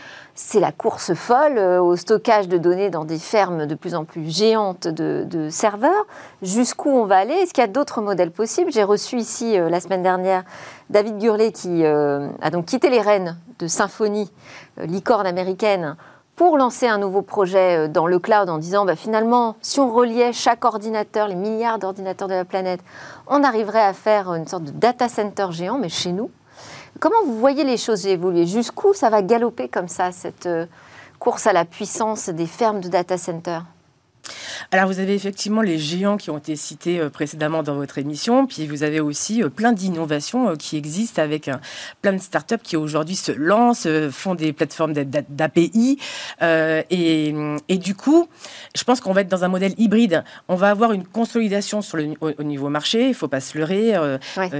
c'est 0.53 0.59
la 0.59 0.71
course 0.71 1.15
folle 1.15 1.57
euh, 1.57 1.81
au 1.81 1.95
stockage 1.95 2.47
de 2.47 2.59
données 2.59 2.91
dans 2.91 3.05
des 3.05 3.17
fermes 3.17 3.65
de 3.65 3.73
plus 3.73 3.95
en 3.95 4.05
plus 4.05 4.31
géantes 4.31 4.87
de, 4.87 5.49
serveurs. 5.49 6.05
Jusqu'où 6.43 6.91
on 6.91 7.05
va 7.05 7.17
aller? 7.17 7.33
Est-ce 7.33 7.55
qu'il 7.55 7.63
y 7.63 7.65
a 7.65 7.67
d'autres 7.67 8.01
modèles 8.01 8.29
possibles? 8.29 8.71
J'ai 8.71 8.83
reçu 8.83 9.17
ici 9.17 9.57
euh, 9.57 9.67
la 9.67 9.79
semaine 9.79 10.03
dernière 10.03 10.43
David 10.91 11.17
Gurley 11.17 11.51
qui 11.51 11.83
euh, 11.83 12.29
a 12.39 12.51
donc 12.51 12.67
quitté 12.67 12.91
les 12.91 13.01
rênes 13.01 13.35
de 13.57 13.65
Symfony, 13.65 14.31
licorne 14.77 15.25
américaine, 15.25 15.95
pour 16.35 16.59
lancer 16.59 16.87
un 16.87 16.99
nouveau 16.99 17.23
projet 17.23 17.89
dans 17.89 18.05
le 18.05 18.19
cloud 18.19 18.47
en 18.47 18.59
disant 18.59 18.85
bah, 18.85 18.95
finalement, 18.95 19.55
si 19.59 19.79
on 19.79 19.91
reliait 19.91 20.33
chaque 20.33 20.65
ordinateur, 20.65 21.29
les 21.29 21.35
milliards 21.35 21.79
d'ordinateurs 21.79 22.27
de 22.27 22.35
la 22.35 22.45
planète, 22.45 22.81
on 23.25 23.43
arriverait 23.43 23.83
à 23.83 23.93
faire 23.93 24.31
une 24.35 24.47
sorte 24.47 24.65
de 24.65 24.71
data 24.71 25.09
center 25.09 25.47
géant, 25.49 25.79
mais 25.79 25.89
chez 25.89 26.11
nous. 26.11 26.29
Comment 27.03 27.25
vous 27.25 27.37
voyez 27.37 27.65
les 27.65 27.75
choses 27.75 28.07
évoluer? 28.07 28.45
Jusqu'où 28.45 28.93
ça 28.93 29.09
va 29.09 29.21
galoper 29.21 29.67
comme 29.67 29.89
ça, 29.89 30.13
cette 30.13 30.45
euh, 30.45 30.65
course 31.19 31.47
à 31.47 31.51
la 31.51 31.65
puissance 31.65 32.29
des 32.29 32.45
fermes 32.45 32.79
de 32.79 32.87
data 32.87 33.17
centers? 33.17 33.65
Alors 34.71 34.87
vous 34.87 34.99
avez 34.99 35.13
effectivement 35.13 35.61
les 35.61 35.77
géants 35.77 36.17
qui 36.17 36.29
ont 36.29 36.37
été 36.37 36.55
cités 36.55 36.99
euh, 36.99 37.09
précédemment 37.09 37.63
dans 37.63 37.75
votre 37.75 37.97
émission, 37.97 38.47
puis 38.47 38.67
vous 38.67 38.83
avez 38.83 38.99
aussi 38.99 39.43
euh, 39.43 39.49
plein 39.49 39.73
d'innovations 39.73 40.55
qui 40.55 40.77
existent 40.77 41.21
avec 41.21 41.49
plein 42.01 42.13
de 42.13 42.17
startups 42.19 42.55
qui 42.63 42.77
aujourd'hui 42.77 43.15
se 43.15 43.31
lancent, 43.31 43.87
font 44.11 44.35
des 44.35 44.53
plateformes 44.53 44.93
d'API, 44.93 45.99
et, 46.41 47.33
et, 47.69 47.77
du 47.77 47.95
coup, 47.95 48.27
je 48.75 48.83
pense 48.83 49.01
qu'on 49.01 49.13
va 49.13 49.21
être 49.21 49.27
dans 49.27 49.43
un 49.43 49.47
modèle 49.47 49.73
hybride. 49.77 50.23
On 50.47 50.55
va 50.55 50.69
avoir 50.69 50.91
une 50.91 51.05
consolidation 51.05 51.81
sur 51.81 51.97
le, 51.97 52.13
au, 52.21 52.43
niveau 52.43 52.69
marché, 52.69 53.03
il 53.03 53.09
ne 53.09 53.13
faut 53.13 53.27
pas 53.27 53.41
se 53.41 53.57
leurrer. 53.57 53.93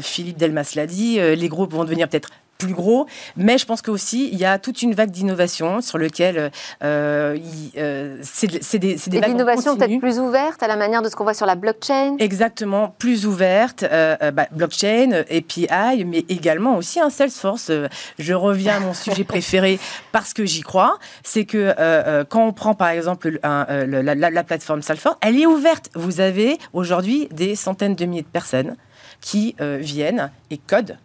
Philippe 0.02 0.38
Delmas 0.38 0.74
l'a 0.76 0.86
dit, 0.86 1.20
les 1.20 1.50
groupes 1.50 1.74
vont 1.74 1.84
devenir 1.84 2.10
peut-être 2.10 2.30
plus 2.66 2.74
gros. 2.74 3.08
Mais 3.38 3.58
je 3.58 3.66
pense 3.66 3.82
qu'aussi, 3.82 4.30
il 4.32 4.38
y 4.38 4.46
a 4.46 4.58
toute 4.60 4.82
une 4.82 4.94
vague 4.94 5.12
d'innovation 5.12 5.82
sur 5.82 5.98
lequel 5.98 6.52
euh, 6.84 7.38
euh 7.78 8.18
c'est 8.22 8.80
des, 8.80 8.96
des 9.08 9.20
vagues 9.20 9.32
d'innovation 9.32 9.76
peut-être 9.76 10.00
plus 10.00 10.20
ouverte 10.20 10.64
à 10.64 10.68
la 10.68 10.76
manière 10.76 11.02
de 11.02 11.10
ce 11.10 11.16
qu'on 11.16 11.24
voit 11.24 11.34
sur 11.34 11.46
la 11.46 11.56
blockchain? 11.56 12.18
Exactement, 12.20 12.96
plus 12.98 13.26
ouverte, 13.26 13.84
euh, 13.84 14.16
euh 14.22 14.32
bah, 14.32 14.48
blockchain, 14.52 15.24
API, 15.30 16.06
mais 16.06 16.26
également 16.30 16.78
aussi 16.78 17.00
un 17.00 17.10
Salesforce. 17.10 17.70
Euh, 17.70 17.88
je 18.20 18.34
reviens 18.34 18.78
à 18.78 18.80
mon 18.80 18.94
sujet 19.04 19.24
préféré 19.24 19.80
parce 20.12 20.34
que 20.34 20.46
j'y 20.46 20.62
crois. 20.62 20.98
C'est 21.24 21.46
que 21.46 21.74
quand 22.30 22.48
on 22.48 22.54
prend 22.54 22.74
par 22.74 22.90
exemple 22.90 23.40
la, 23.44 24.16
la 24.16 24.44
plateforme 24.44 24.82
Salesforce, 24.82 25.18
elle 25.22 25.40
est 25.40 25.46
ouverte. 25.46 25.90
Vous 25.96 26.22
avez 26.22 26.58
aujourd'hui 26.74 27.28
des 27.32 27.56
centaines 27.56 27.96
de 27.96 28.06
milliers 28.06 28.22
de 28.22 28.28
personnes 28.28 28.76
qui 29.22 29.56
viennent 29.60 30.32
et 30.50 30.58
codent 30.58 30.98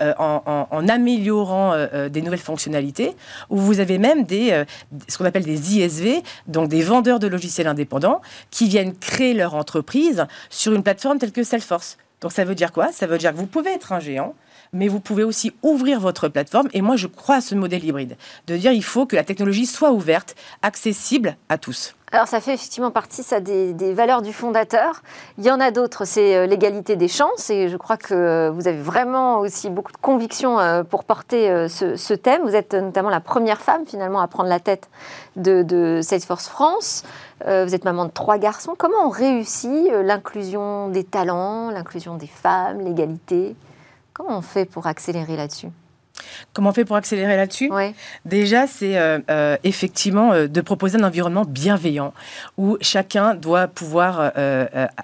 euh, 0.00 0.14
en, 0.18 0.88
améliorant 0.88 1.72
euh, 1.72 1.86
euh, 1.92 2.08
des 2.08 2.22
nouvelles 2.22 2.38
fonctionnalités, 2.38 3.14
où 3.50 3.58
vous 3.58 3.80
avez 3.80 3.98
même 3.98 4.24
des, 4.24 4.64
ce 5.08 5.18
qu'on 5.18 5.24
appelle 5.24 5.44
des 5.44 5.76
ISV, 5.76 6.22
donc 6.46 6.68
des 6.68 6.82
vendeurs 6.82 7.18
de 7.18 7.26
logiciels 7.26 7.66
indépendants, 7.66 8.20
qui 8.50 8.68
viennent 8.68 8.96
créer 8.96 9.34
leur 9.34 9.54
entreprise 9.54 10.26
sur 10.50 10.72
une 10.72 10.82
plateforme 10.82 11.18
telle 11.18 11.32
que 11.32 11.42
Salesforce. 11.42 11.98
Donc 12.20 12.32
ça 12.32 12.44
veut 12.44 12.54
dire 12.54 12.72
quoi? 12.72 12.92
Ça 12.92 13.06
veut 13.06 13.18
dire 13.18 13.32
que 13.32 13.36
vous 13.36 13.46
pouvez 13.46 13.70
être 13.70 13.92
un 13.92 14.00
géant, 14.00 14.34
mais 14.74 14.88
vous 14.88 15.00
pouvez 15.00 15.24
aussi 15.24 15.54
ouvrir 15.62 16.00
votre 16.00 16.28
plateforme. 16.28 16.68
Et 16.74 16.82
moi, 16.82 16.96
je 16.96 17.06
crois 17.06 17.36
à 17.36 17.40
ce 17.40 17.54
modèle 17.54 17.84
hybride, 17.84 18.16
de 18.46 18.56
dire 18.56 18.72
il 18.72 18.84
faut 18.84 19.06
que 19.06 19.16
la 19.16 19.24
technologie 19.24 19.66
soit 19.66 19.92
ouverte, 19.92 20.34
accessible 20.62 21.36
à 21.48 21.56
tous. 21.56 21.94
Alors 22.14 22.28
ça 22.28 22.40
fait 22.40 22.54
effectivement 22.54 22.92
partie 22.92 23.24
ça, 23.24 23.40
des, 23.40 23.92
valeurs 23.92 24.22
du 24.22 24.32
fondateur. 24.32 25.02
Il 25.36 25.44
y 25.44 25.50
en 25.50 25.58
a 25.58 25.72
d'autres, 25.72 26.04
c'est 26.04 26.36
euh, 26.36 26.46
l'égalité 26.46 26.94
des 26.94 27.08
chances 27.08 27.50
et 27.50 27.68
je 27.68 27.76
crois 27.76 27.96
que 27.96 28.50
vous 28.50 28.68
avez 28.68 28.80
vraiment 28.80 29.40
aussi 29.40 29.68
beaucoup 29.68 29.90
de 29.90 29.96
conviction 29.96 30.60
euh, 30.60 30.84
pour 30.84 31.02
porter 31.02 31.50
euh, 31.50 31.66
ce, 31.66 32.14
thème. 32.14 32.42
Vous 32.42 32.54
êtes 32.54 32.72
notamment 32.74 33.10
la 33.10 33.18
première 33.18 33.60
femme 33.60 33.84
finalement 33.84 34.20
à 34.20 34.28
prendre 34.28 34.48
la 34.48 34.60
tête 34.60 34.88
de, 35.34 35.98
Salesforce 36.02 36.46
France. 36.46 37.02
Vous 37.44 37.74
êtes 37.74 37.84
maman 37.84 38.04
de 38.04 38.10
trois 38.12 38.38
garçons. 38.38 38.74
Comment 38.78 39.06
on 39.06 39.10
réussit 39.10 39.90
l'inclusion 39.90 40.88
des 40.88 41.02
talents, 41.02 41.70
l'inclusion 41.70 42.14
des 42.14 42.28
femmes, 42.28 42.80
l'égalité? 42.80 43.56
Comment 44.14 44.38
on 44.38 44.42
fait 44.42 44.64
pour 44.64 44.86
accélérer 44.86 45.36
là-dessus? 45.36 45.68
Comment 46.52 46.70
on 46.70 46.72
fait 46.72 46.84
pour 46.84 46.96
accélérer 46.96 47.36
là-dessus? 47.36 47.70
Déjà, 48.24 48.66
c'est 48.68 48.96
euh, 48.96 49.18
euh, 49.30 49.56
effectivement 49.64 50.32
euh, 50.32 50.46
de 50.46 50.60
proposer 50.60 50.98
un 50.98 51.02
environnement 51.02 51.44
bienveillant 51.44 52.14
où 52.56 52.78
chacun 52.80 53.34
doit 53.34 53.66
pouvoir 53.66 54.32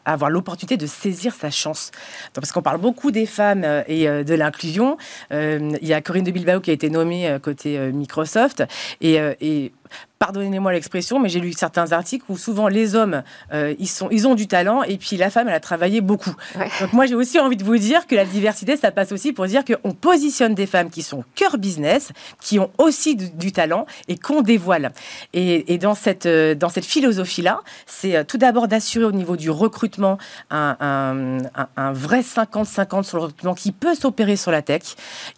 avoir 0.04 0.30
l'opportunité 0.30 0.76
de 0.76 0.86
saisir 0.86 1.34
sa 1.34 1.50
chance. 1.50 1.90
parce 2.34 2.52
qu'on 2.52 2.62
parle 2.62 2.80
beaucoup 2.80 3.10
des 3.10 3.26
femmes 3.26 3.64
et 3.88 4.06
de 4.06 4.34
l'inclusion. 4.34 4.96
Il 5.30 5.78
y 5.82 5.92
a 5.92 6.00
Corinne 6.00 6.24
de 6.24 6.30
Bilbao 6.30 6.60
qui 6.60 6.70
a 6.70 6.72
été 6.72 6.90
nommée 6.90 7.36
côté 7.42 7.78
Microsoft 7.92 8.62
et, 9.00 9.16
et 9.40 9.72
pardonnez-moi 10.20 10.72
l'expression, 10.72 11.18
mais 11.18 11.30
j'ai 11.30 11.40
lu 11.40 11.54
certains 11.54 11.92
articles 11.92 12.26
où 12.28 12.36
souvent 12.36 12.68
les 12.68 12.94
hommes, 12.94 13.22
euh, 13.54 13.74
ils, 13.78 13.88
sont, 13.88 14.08
ils 14.10 14.28
ont 14.28 14.34
du 14.34 14.46
talent 14.46 14.82
et 14.82 14.98
puis 14.98 15.16
la 15.16 15.30
femme, 15.30 15.48
elle 15.48 15.54
a 15.54 15.60
travaillé 15.60 16.02
beaucoup. 16.02 16.34
Donc 16.80 16.92
moi, 16.92 17.06
j'ai 17.06 17.14
aussi 17.14 17.40
envie 17.40 17.56
de 17.56 17.64
vous 17.64 17.78
dire 17.78 18.06
que 18.06 18.14
la 18.14 18.26
diversité, 18.26 18.76
ça 18.76 18.90
passe 18.90 19.12
aussi 19.12 19.32
pour 19.32 19.46
dire 19.46 19.64
qu'on 19.64 19.92
positionne 19.92 20.54
des 20.54 20.66
femmes 20.66 20.90
qui 20.90 21.02
sont 21.02 21.24
cœur 21.34 21.56
business, 21.56 22.12
qui 22.38 22.58
ont 22.58 22.70
aussi 22.76 23.16
du, 23.16 23.50
talent 23.50 23.86
et 24.08 24.18
qu'on 24.18 24.42
dévoile. 24.42 24.92
Et, 25.32 25.78
dans 25.78 25.94
cette, 25.94 26.26
euh, 26.26 26.54
dans 26.54 26.68
cette 26.68 26.84
philosophie-là, 26.84 27.62
c'est 27.86 28.14
euh, 28.14 28.22
tout 28.22 28.36
d'abord 28.36 28.68
d'assurer 28.68 29.06
au 29.06 29.12
niveau 29.12 29.38
du 29.38 29.48
recrutement 29.48 30.18
un, 30.50 30.76
un, 30.78 31.92
vrai 31.92 32.20
50-50 32.20 33.04
sur 33.04 33.16
le 33.16 33.22
recrutement 33.24 33.54
qui 33.54 33.72
peut 33.72 33.94
s'opérer 33.94 34.36
sur 34.36 34.50
la 34.50 34.60
tech. 34.60 34.82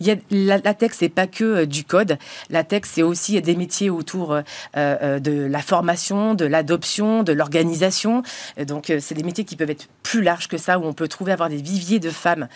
Il 0.01 0.09
y 0.09 0.11
a, 0.11 0.17
la, 0.33 0.59
la 0.59 0.75
tech, 0.75 0.91
c'est 0.93 1.09
pas 1.09 1.29
que 1.29 1.67
du 1.67 1.85
code. 1.85 2.19
La 2.51 2.65
tech, 2.65 2.83
c'est 2.85 3.05
aussi 3.05 3.41
des 3.41 3.55
métiers 3.55 3.88
autour 3.88 4.42
de 4.77 5.47
la 5.47 5.61
formation, 5.61 6.35
de 6.35 6.45
l'adoption, 6.45 7.23
de 7.23 7.33
l'organisation. 7.33 8.23
Donc, 8.67 8.91
euh, 8.91 8.99
c'est 9.01 9.15
des 9.15 9.23
métiers 9.23 9.45
qui 9.45 9.57
peuvent 9.57 9.71
être 9.71 9.89
plus 10.03 10.23
larges 10.23 10.49
que 10.49 10.59
ça, 10.59 10.79
où 10.79 10.85
on 10.85 10.93
peut 10.93 11.09
trouver 11.09 11.33
avoir 11.33 11.49
des 11.49 11.57
viviers 11.57 11.99
de 11.99 12.11
femmes 12.11 12.49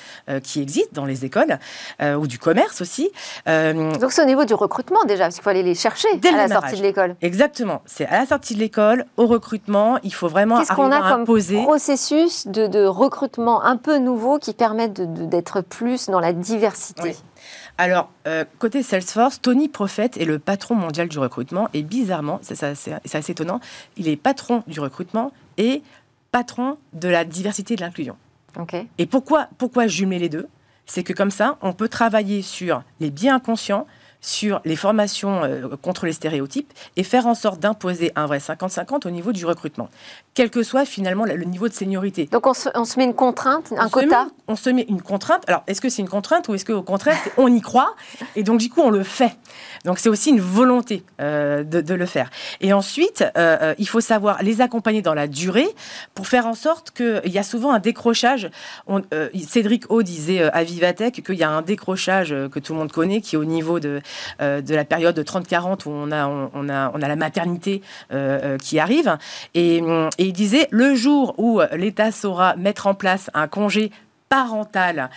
qui 0.42 0.60
existent 0.60 0.90
dans 0.92 1.04
les 1.04 1.24
écoles 1.24 1.58
ou 2.02 2.26
du 2.26 2.38
commerce 2.38 2.80
aussi. 2.80 3.10
Donc, 3.46 4.12
c'est 4.12 4.22
au 4.22 4.26
niveau 4.26 4.44
du 4.44 4.54
recrutement 4.54 5.04
déjà, 5.04 5.24
parce 5.24 5.36
qu'il 5.36 5.44
faut 5.44 5.50
aller 5.50 5.62
les 5.62 5.74
chercher 5.74 6.08
Dès 6.18 6.28
à 6.30 6.46
la 6.46 6.48
sortie 6.48 6.76
de 6.76 6.82
l'école. 6.82 7.16
Exactement. 7.22 7.82
C'est 7.86 8.06
à 8.06 8.20
la 8.20 8.26
sortie 8.26 8.54
de 8.54 8.60
l'école, 8.60 9.06
au 9.16 9.26
recrutement, 9.26 9.98
il 10.02 10.12
faut 10.12 10.28
vraiment 10.28 10.58
Qu'est-ce 10.58 10.72
qu'on 10.72 10.92
a 10.92 11.10
comme 11.10 11.24
processus 11.24 12.46
de, 12.46 12.86
recrutement 12.86 13.62
un 13.62 13.76
peu 13.76 13.98
nouveau 13.98 14.38
qui 14.38 14.52
permettent 14.52 15.00
d'être 15.28 15.60
plus 15.60 16.08
dans 16.08 16.20
la 16.20 16.32
diversité? 16.32 17.16
Alors, 17.78 18.10
euh, 18.26 18.44
côté 18.58 18.82
Salesforce, 18.82 19.40
Tony 19.42 19.68
Prophet 19.68 20.10
est 20.18 20.24
le 20.24 20.38
patron 20.38 20.74
mondial 20.74 21.08
du 21.08 21.18
recrutement 21.18 21.68
et 21.74 21.82
bizarrement, 21.82 22.40
c'est 22.42 22.62
assez 22.62 23.32
étonnant, 23.32 23.60
il 23.96 24.08
est 24.08 24.16
patron 24.16 24.62
du 24.66 24.80
recrutement 24.80 25.32
et 25.58 25.82
patron 26.32 26.78
de 26.94 27.08
la 27.08 27.24
diversité 27.24 27.74
et 27.74 27.76
de 27.76 27.82
l'inclusion. 27.82 28.16
Et 28.96 29.04
pourquoi, 29.04 29.48
pourquoi 29.58 29.86
jumeler 29.86 30.18
les 30.18 30.28
deux? 30.30 30.48
C'est 30.86 31.02
que 31.02 31.12
comme 31.12 31.30
ça, 31.30 31.58
on 31.60 31.74
peut 31.74 31.88
travailler 31.88 32.40
sur 32.40 32.82
les 33.00 33.10
biens 33.10 33.36
inconscients, 33.36 33.86
sur 34.22 34.60
les 34.64 34.76
formations 34.76 35.44
euh, 35.44 35.76
contre 35.76 36.06
les 36.06 36.12
stéréotypes 36.12 36.72
et 36.96 37.02
faire 37.02 37.26
en 37.26 37.34
sorte 37.34 37.60
d'imposer 37.60 38.12
un 38.16 38.26
vrai 38.26 38.38
50-50 38.38 39.06
au 39.06 39.10
niveau 39.10 39.32
du 39.32 39.44
recrutement, 39.44 39.90
quel 40.36 40.50
que 40.50 40.62
soit 40.62 40.84
finalement 40.84 41.24
le 41.24 41.44
niveau 41.44 41.68
de 41.68 41.72
seniorité. 41.72 42.26
Donc 42.26 42.46
on 42.46 42.54
se, 42.54 42.98
met 42.98 43.04
une 43.04 43.14
contrainte, 43.14 43.72
un 43.76 43.88
quota 43.88 44.28
On 44.46 44.54
se 44.54 44.70
met 44.70 44.86
une 44.88 45.02
contrainte. 45.02 45.42
Alors 45.48 45.64
est-ce 45.66 45.80
que 45.80 45.88
c'est 45.88 46.02
une 46.02 46.08
contrainte 46.08 46.48
ou 46.48 46.54
est-ce 46.54 46.64
qu'au 46.64 46.82
contraire 46.82 47.16
on 47.36 47.52
y 47.52 47.60
croit 47.60 47.96
et 48.36 48.44
donc 48.44 48.60
du 48.60 48.68
coup 48.68 48.82
on 48.82 48.90
le 48.90 49.02
fait 49.02 49.36
Donc 49.84 49.98
c'est 49.98 50.08
aussi 50.08 50.30
une 50.30 50.40
volonté 50.40 51.02
euh, 51.20 51.64
de, 51.64 51.94
le 51.94 52.06
faire. 52.06 52.30
Et 52.60 52.72
ensuite, 52.72 53.24
euh, 53.36 53.74
il 53.78 53.88
faut 53.88 54.00
savoir 54.00 54.42
les 54.42 54.60
accompagner 54.60 55.02
dans 55.02 55.14
la 55.14 55.26
durée 55.26 55.68
pour 56.14 56.28
faire 56.28 56.46
en 56.46 56.54
sorte 56.54 56.90
qu'il 56.90 57.32
y 57.32 57.38
a 57.38 57.42
souvent 57.42 57.72
un 57.72 57.78
décrochage. 57.78 58.50
Cédric 59.48 59.90
O 59.90 60.02
disait 60.02 60.42
à 60.42 60.62
Vivatech 60.62 61.22
qu'il 61.24 61.36
y 61.36 61.42
a 61.42 61.50
un 61.50 61.62
décrochage 61.62 62.34
que 62.52 62.58
tout 62.58 62.74
le 62.74 62.78
monde 62.78 62.92
connaît 62.92 63.20
qui 63.20 63.36
est 63.36 63.38
au 63.38 63.44
niveau 63.44 63.80
de 63.80 64.02
euh, 64.42 64.60
de 64.60 64.74
la 64.74 64.84
période 64.84 65.14
de 65.14 65.22
30-40 65.22 65.86
où 65.86 65.90
on 65.90 66.12
a, 66.12 66.26
on, 66.26 66.68
a, 66.68 66.90
on 66.94 67.00
a 67.00 67.08
la 67.08 67.16
maternité 67.16 67.80
euh, 68.12 68.38
euh, 68.42 68.58
qui 68.58 68.78
arrive. 68.78 69.16
Et, 69.54 69.80
il 70.26 70.32
disait, 70.32 70.68
le 70.70 70.94
jour 70.94 71.34
où 71.38 71.60
l'État 71.72 72.12
saura 72.12 72.56
mettre 72.56 72.86
en 72.86 72.94
place 72.94 73.30
un 73.34 73.48
congé 73.48 73.90
parental 74.28 75.10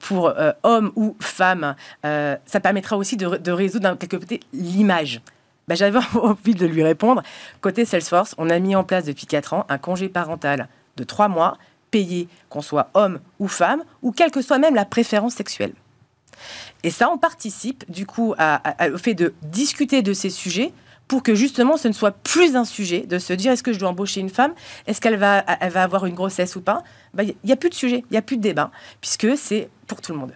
pour 0.00 0.32
hommes 0.62 0.92
ou 0.94 1.16
femmes, 1.20 1.74
ça 2.02 2.60
permettra 2.62 2.96
aussi 2.96 3.16
de, 3.16 3.50
résoudre 3.50 3.96
quelque 3.96 4.16
côté 4.16 4.40
l'image. 4.52 5.20
Ben, 5.68 5.74
J'avais 5.74 5.98
envie 6.14 6.54
de 6.54 6.66
lui 6.66 6.82
répondre. 6.82 7.22
Côté 7.60 7.84
Salesforce, 7.84 8.34
on 8.38 8.50
a 8.50 8.58
mis 8.58 8.76
en 8.76 8.84
place 8.84 9.04
depuis 9.04 9.26
4 9.26 9.54
ans 9.54 9.66
un 9.68 9.78
congé 9.78 10.08
parental 10.08 10.68
de 10.96 11.04
3 11.04 11.28
mois, 11.28 11.58
payé, 11.90 12.28
qu'on 12.48 12.62
soit 12.62 12.90
homme 12.94 13.20
ou 13.38 13.48
femme, 13.48 13.82
ou 14.02 14.12
quelle 14.12 14.30
que 14.30 14.42
soit 14.42 14.58
même 14.58 14.74
la 14.74 14.84
préférence 14.84 15.34
sexuelle. 15.34 15.72
Et 16.82 16.90
ça, 16.90 17.10
on 17.10 17.18
participe 17.18 17.90
du 17.90 18.06
coup 18.06 18.34
au 18.34 18.98
fait 18.98 19.14
de 19.14 19.34
discuter 19.42 20.02
de 20.02 20.12
ces 20.12 20.30
sujets 20.30 20.72
pour 21.08 21.22
que 21.22 21.34
justement 21.34 21.76
ce 21.76 21.88
ne 21.88 21.92
soit 21.92 22.12
plus 22.12 22.56
un 22.56 22.64
sujet 22.64 23.00
de 23.00 23.18
se 23.18 23.32
dire 23.32 23.52
est-ce 23.52 23.62
que 23.62 23.72
je 23.72 23.78
dois 23.78 23.90
embaucher 23.90 24.20
une 24.20 24.30
femme? 24.30 24.54
Est-ce 24.86 25.00
qu'elle 25.00 25.16
va, 25.16 25.44
elle 25.60 25.70
va 25.70 25.82
avoir 25.82 26.06
une 26.06 26.14
grossesse 26.14 26.56
ou 26.56 26.60
pas? 26.60 26.82
Bah, 27.14 27.22
Il 27.22 27.34
n'y 27.44 27.52
a 27.52 27.56
plus 27.56 27.70
de 27.70 27.74
sujet, 27.74 28.04
il 28.10 28.12
n'y 28.12 28.18
a 28.18 28.22
plus 28.22 28.36
de 28.36 28.42
débat, 28.42 28.70
puisque 29.00 29.36
c'est 29.36 29.68
pour 29.86 30.00
tout 30.00 30.12
le 30.12 30.18
monde. 30.18 30.32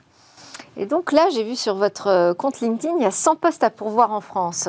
Et 0.77 0.87
donc 0.87 1.13
là, 1.13 1.29
j'ai 1.33 1.45
vu 1.45 1.57
sur 1.57 1.75
votre 1.75 2.07
euh, 2.07 2.35
compte 2.35 2.61
LinkedIn, 2.61 2.95
il 2.99 3.03
y 3.03 3.07
a 3.07 3.11
100 3.11 3.37
postes 3.37 3.65
à 3.65 3.71
pourvoir 3.71 4.13
en 4.13 4.21
France. 4.21 4.69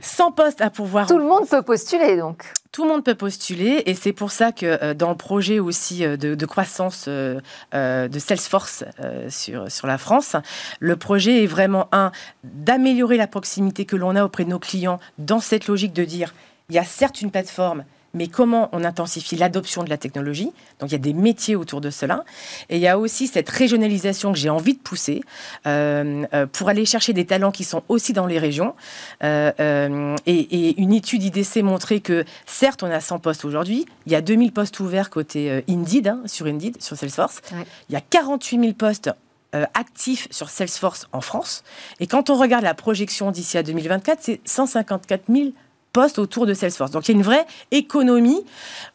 100 0.00 0.32
postes 0.32 0.60
à 0.60 0.70
pourvoir. 0.70 1.06
Tout 1.06 1.18
le 1.18 1.24
monde 1.24 1.48
peut 1.48 1.62
postuler 1.62 2.16
donc. 2.16 2.52
Tout 2.70 2.84
le 2.84 2.90
monde 2.90 3.04
peut 3.04 3.14
postuler 3.14 3.82
et 3.86 3.94
c'est 3.94 4.12
pour 4.12 4.30
ça 4.30 4.52
que 4.52 4.66
euh, 4.66 4.94
dans 4.94 5.08
le 5.10 5.16
projet 5.16 5.58
aussi 5.58 6.04
euh, 6.04 6.16
de, 6.16 6.46
croissance 6.46 7.06
euh, 7.08 7.40
de 7.72 8.18
Salesforce 8.18 8.84
sur, 9.30 9.70
sur 9.70 9.86
la 9.86 9.98
France, 9.98 10.36
le 10.80 10.96
projet 10.96 11.44
est 11.44 11.46
vraiment 11.46 11.88
un 11.92 12.12
d'améliorer 12.44 13.16
la 13.16 13.26
proximité 13.26 13.84
que 13.84 13.96
l'on 13.96 14.16
a 14.16 14.24
auprès 14.24 14.44
de 14.44 14.50
nos 14.50 14.58
clients 14.58 15.00
dans 15.18 15.40
cette 15.40 15.66
logique 15.66 15.92
de 15.92 16.04
dire 16.04 16.34
il 16.68 16.74
y 16.74 16.78
a 16.78 16.84
certes 16.84 17.22
une 17.22 17.30
plateforme 17.30 17.84
mais 18.14 18.28
comment 18.28 18.68
on 18.72 18.84
intensifie 18.84 19.36
l'adoption 19.36 19.84
de 19.84 19.90
la 19.90 19.98
technologie? 19.98 20.50
Donc 20.80 20.90
il 20.90 20.92
y 20.92 20.96
a 20.96 20.98
des 20.98 21.12
métiers 21.12 21.56
autour 21.56 21.80
de 21.80 21.90
cela. 21.90 22.24
Et 22.68 22.76
il 22.76 22.82
y 22.82 22.88
a 22.88 22.98
aussi 22.98 23.26
cette 23.26 23.48
régionalisation 23.48 24.32
que 24.32 24.38
j'ai 24.38 24.50
envie 24.50 24.74
de 24.74 24.78
pousser 24.78 25.22
euh, 25.66 26.24
euh, 26.32 26.46
pour 26.46 26.68
aller 26.68 26.84
chercher 26.84 27.12
des 27.12 27.26
talents 27.26 27.50
qui 27.50 27.64
sont 27.64 27.82
aussi 27.88 28.12
dans 28.12 28.26
les 28.26 28.38
régions. 28.38 28.74
Euh, 29.22 30.16
et, 30.26 30.80
une 30.80 30.92
étude 30.92 31.22
IDC 31.22 31.62
montrait 31.62 32.00
que 32.00 32.24
certes, 32.46 32.82
on 32.82 32.90
a 32.90 33.00
100 33.00 33.18
postes 33.18 33.44
aujourd'hui. 33.44 33.86
Il 34.06 34.12
y 34.12 34.14
a 34.14 34.20
2000 34.20 34.52
postes 34.52 34.80
ouverts 34.80 35.10
côté 35.10 35.64
Indeed, 35.68 36.08
hein, 36.08 36.22
sur 36.26 36.46
Indeed, 36.46 36.80
sur 36.80 36.96
Salesforce. 36.96 37.40
Il 37.88 37.92
y 37.92 37.96
a 37.96 38.00
48 38.00 38.60
000 38.60 38.72
postes 38.74 39.10
actifs 39.52 40.28
sur 40.30 40.50
Salesforce 40.50 41.08
en 41.12 41.20
France. 41.20 41.64
Et 42.00 42.06
quand 42.06 42.30
on 42.30 42.36
regarde 42.36 42.64
la 42.64 42.74
projection 42.74 43.30
d'ici 43.30 43.58
à 43.58 43.62
2024, 43.62 44.18
c'est 44.20 44.40
154 44.44 45.22
000 45.28 45.50
postes 45.92 46.18
autour 46.18 46.46
de 46.46 46.54
Salesforce. 46.54 46.90
Donc 46.90 47.08
il 47.08 47.12
y 47.12 47.14
a 47.14 47.18
une 47.18 47.24
vraie 47.24 47.46
économie 47.70 48.44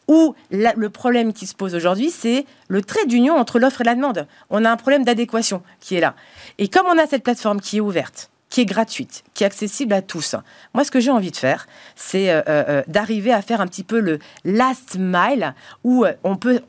où 0.08 0.36
le 0.52 0.88
problème 0.88 1.34
qui 1.34 1.48
se 1.48 1.56
pose 1.56 1.76
aujourd'hui, 1.76 2.12
c'est 2.12 2.46
le 2.68 2.82
trait 2.82 3.06
d'union 3.06 3.36
entre 3.36 3.60
l'offre 3.60 3.82
et 3.82 3.84
la 3.84 3.96
demande. 3.96 4.28
On 4.50 4.66
a 4.66 4.72
un 4.72 4.78
problème 4.78 5.04
d'adéquation 5.04 5.62
qui 5.80 5.96
est 5.96 6.00
là. 6.00 6.16
Et 6.58 6.68
comme 6.68 6.86
on 6.88 6.98
a 6.98 7.08
cette 7.08 7.24
plateforme 7.24 7.62
qui 7.62 7.78
est 7.78 7.82
ouverte, 7.82 8.30
qui 8.54 8.62
est 8.62 8.66
gratuite, 8.66 9.24
qui 9.34 9.44
est 9.44 9.48
accessible 9.48 9.94
à 9.94 10.04
tous. 10.04 10.36
Moi, 10.76 10.84
ce 10.84 10.92
que 10.92 11.00
j'ai 11.00 11.10
envie 11.10 11.32
de 11.32 11.36
faire, 11.36 11.66
c'est 11.96 12.30
euh, 12.30 12.42
euh, 12.48 12.64
euh, 12.70 12.84
d'arriver 12.88 13.34
à 13.34 13.42
faire 13.42 13.62
un 13.62 13.66
petit 13.68 13.84
peu 13.84 14.00
le 14.00 14.20
last 14.46 14.96
mile 15.00 15.56
où 15.84 16.06
on 16.24 16.36
peut 16.36 16.62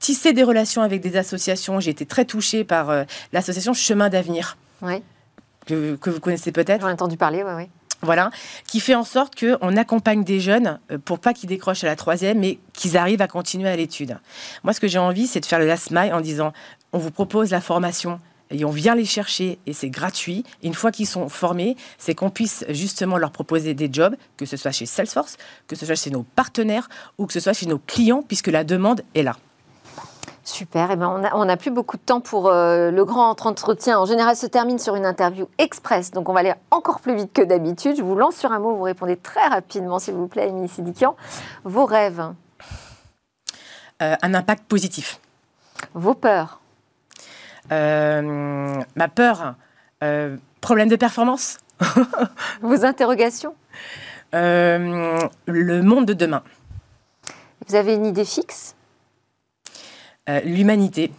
tisser 0.00 0.32
des 0.32 0.42
relations 0.42 0.82
avec 0.82 1.00
des 1.00 1.16
associations. 1.16 1.78
J'ai 1.78 1.92
été 1.92 2.06
très 2.06 2.24
touchée 2.24 2.64
par 2.64 3.04
l'association 3.32 3.72
Chemin 3.72 4.08
d'avenir. 4.08 4.56
Que, 5.64 5.94
que, 5.94 6.10
vous 6.10 6.18
connaissez 6.18 6.50
peut-être. 6.50 6.80
J'en 6.80 6.88
ai 6.88 6.92
entendu 6.92 7.16
parler, 7.16 7.44
oui, 7.44 7.52
oui. 7.54 7.68
Voilà, 8.02 8.30
qui 8.66 8.78
fait 8.78 8.94
en 8.94 9.02
sorte 9.02 9.34
qu'on 9.34 9.76
accompagne 9.76 10.22
des 10.22 10.38
jeunes 10.38 10.78
euh, 10.92 10.98
pour 10.98 11.18
pas 11.18 11.34
qu'ils 11.34 11.48
décrochent 11.48 11.82
à 11.82 11.88
la 11.88 11.96
troisième, 11.96 12.38
mais 12.38 12.58
qu'ils 12.72 12.96
arrivent 12.96 13.22
à 13.22 13.26
continuer 13.26 13.68
à 13.68 13.74
l'étude. 13.74 14.18
Moi, 14.62 14.72
ce 14.72 14.78
que 14.78 14.86
j'ai 14.86 14.98
envie, 14.98 15.26
c'est 15.26 15.40
de 15.40 15.46
faire 15.46 15.58
le 15.58 15.66
last 15.66 15.90
mile 15.90 16.14
en 16.14 16.20
disant 16.20 16.52
on 16.92 16.98
vous 16.98 17.10
propose 17.10 17.50
la 17.50 17.60
formation 17.60 18.20
et 18.50 18.64
on 18.64 18.70
vient 18.70 18.94
les 18.94 19.04
chercher 19.04 19.58
et 19.66 19.72
c'est 19.72 19.90
gratuit. 19.90 20.44
une 20.62 20.74
fois 20.74 20.92
qu'ils 20.92 21.06
sont 21.06 21.28
formés, 21.28 21.76
c'est 21.98 22.14
qu'on 22.14 22.30
puisse 22.30 22.64
justement 22.70 23.18
leur 23.18 23.30
proposer 23.30 23.74
des 23.74 23.88
jobs, 23.92 24.16
que 24.36 24.46
ce 24.46 24.56
soit 24.56 24.72
chez 24.72 24.86
Salesforce, 24.86 25.36
que 25.66 25.76
ce 25.76 25.84
soit 25.84 25.96
chez 25.96 26.10
nos 26.10 26.22
partenaires 26.22 26.88
ou 27.18 27.26
que 27.26 27.32
ce 27.32 27.40
soit 27.40 27.52
chez 27.52 27.66
nos 27.66 27.78
clients, 27.78 28.22
puisque 28.22 28.48
la 28.48 28.64
demande 28.64 29.02
est 29.14 29.22
là. 29.22 29.36
Super, 30.48 30.88
et 30.88 30.94
eh 30.94 30.96
ben 30.96 31.30
on 31.34 31.44
n'a 31.44 31.56
plus 31.58 31.70
beaucoup 31.70 31.98
de 31.98 32.02
temps 32.02 32.22
pour 32.22 32.48
euh, 32.48 32.90
le 32.90 33.04
grand 33.04 33.44
entretien. 33.44 33.98
En 33.98 34.06
général, 34.06 34.34
se 34.34 34.46
termine 34.46 34.78
sur 34.78 34.96
une 34.96 35.04
interview 35.04 35.46
express, 35.58 36.10
donc 36.10 36.30
on 36.30 36.32
va 36.32 36.40
aller 36.40 36.54
encore 36.70 37.00
plus 37.00 37.14
vite 37.14 37.34
que 37.34 37.42
d'habitude. 37.42 37.96
Je 37.98 38.02
vous 38.02 38.14
lance 38.14 38.36
sur 38.36 38.50
un 38.50 38.58
mot, 38.58 38.74
vous 38.74 38.82
répondez 38.82 39.18
très 39.18 39.46
rapidement, 39.46 39.98
s'il 39.98 40.14
vous 40.14 40.26
plaît, 40.26 40.48
Émilie 40.48 40.70
Sidikian. 40.70 41.16
Vos 41.64 41.84
rêves 41.84 42.32
euh, 44.00 44.16
Un 44.22 44.32
impact 44.32 44.64
positif. 44.64 45.20
Vos 45.92 46.14
peurs 46.14 46.60
euh, 47.70 48.82
Ma 48.96 49.08
peur, 49.08 49.54
problème 50.62 50.88
de 50.88 50.96
performance. 50.96 51.58
Vos 52.62 52.86
interrogations 52.86 53.54
Le 54.32 55.80
monde 55.82 56.06
de 56.06 56.14
demain. 56.14 56.42
Vous 57.66 57.74
avez 57.74 57.92
une 57.92 58.06
idée 58.06 58.24
fixe? 58.24 58.76
L'humanité. 60.44 61.10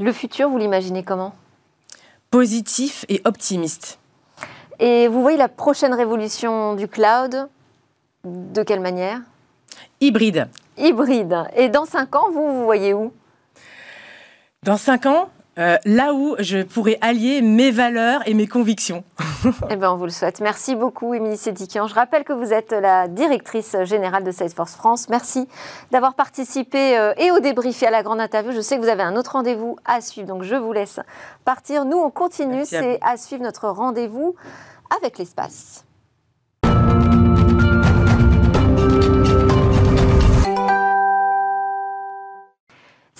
Le 0.00 0.12
futur, 0.12 0.48
vous 0.48 0.58
l'imaginez 0.58 1.02
comment? 1.02 1.34
Positif 2.30 3.04
et 3.08 3.20
optimiste. 3.24 3.98
Et 4.78 5.06
vous 5.06 5.22
voyez 5.22 5.36
la 5.36 5.48
prochaine 5.48 5.94
révolution 5.94 6.74
du 6.74 6.88
cloud? 6.88 7.48
De 8.24 8.62
quelle 8.62 8.80
manière? 8.80 9.20
Hybride. 10.00 10.48
Hybride. 10.76 11.44
Et 11.54 11.68
dans 11.68 11.84
cinq 11.84 12.14
ans, 12.16 12.30
vous, 12.32 12.52
vous 12.52 12.64
voyez 12.64 12.94
où? 12.94 13.12
Dans 14.62 14.76
cinq 14.76 15.06
ans, 15.06 15.28
euh, 15.58 15.76
là 15.84 16.14
où 16.14 16.34
je 16.38 16.62
pourrais 16.62 16.96
allier 17.02 17.42
mes 17.42 17.70
valeurs 17.70 18.26
et 18.26 18.32
mes 18.32 18.46
convictions. 18.46 19.04
eh 19.70 19.76
bien, 19.76 19.92
on 19.92 19.96
vous 19.96 20.04
le 20.04 20.10
souhaite. 20.10 20.40
Merci 20.40 20.74
beaucoup, 20.74 21.12
Émilie 21.12 21.36
Sédikian. 21.36 21.86
Je 21.86 21.94
rappelle 21.94 22.24
que 22.24 22.32
vous 22.32 22.52
êtes 22.52 22.72
la 22.72 23.06
directrice 23.06 23.76
générale 23.84 24.24
de 24.24 24.30
Salesforce 24.30 24.74
France. 24.74 25.08
Merci 25.10 25.46
d'avoir 25.90 26.14
participé 26.14 26.98
euh, 26.98 27.12
et 27.18 27.30
au 27.30 27.40
débrief 27.40 27.82
et 27.82 27.86
à 27.86 27.90
la 27.90 28.02
grande 28.02 28.20
interview. 28.20 28.52
Je 28.52 28.60
sais 28.60 28.76
que 28.76 28.82
vous 28.82 28.88
avez 28.88 29.02
un 29.02 29.14
autre 29.16 29.32
rendez-vous 29.32 29.76
à 29.84 30.00
suivre, 30.00 30.26
donc 30.26 30.42
je 30.42 30.54
vous 30.54 30.72
laisse 30.72 31.00
partir. 31.44 31.84
Nous, 31.84 31.98
on 31.98 32.10
continue. 32.10 32.64
C'est 32.64 32.98
à 33.02 33.18
suivre 33.18 33.42
notre 33.42 33.68
rendez-vous 33.68 34.34
avec 34.96 35.18
l'espace. 35.18 35.84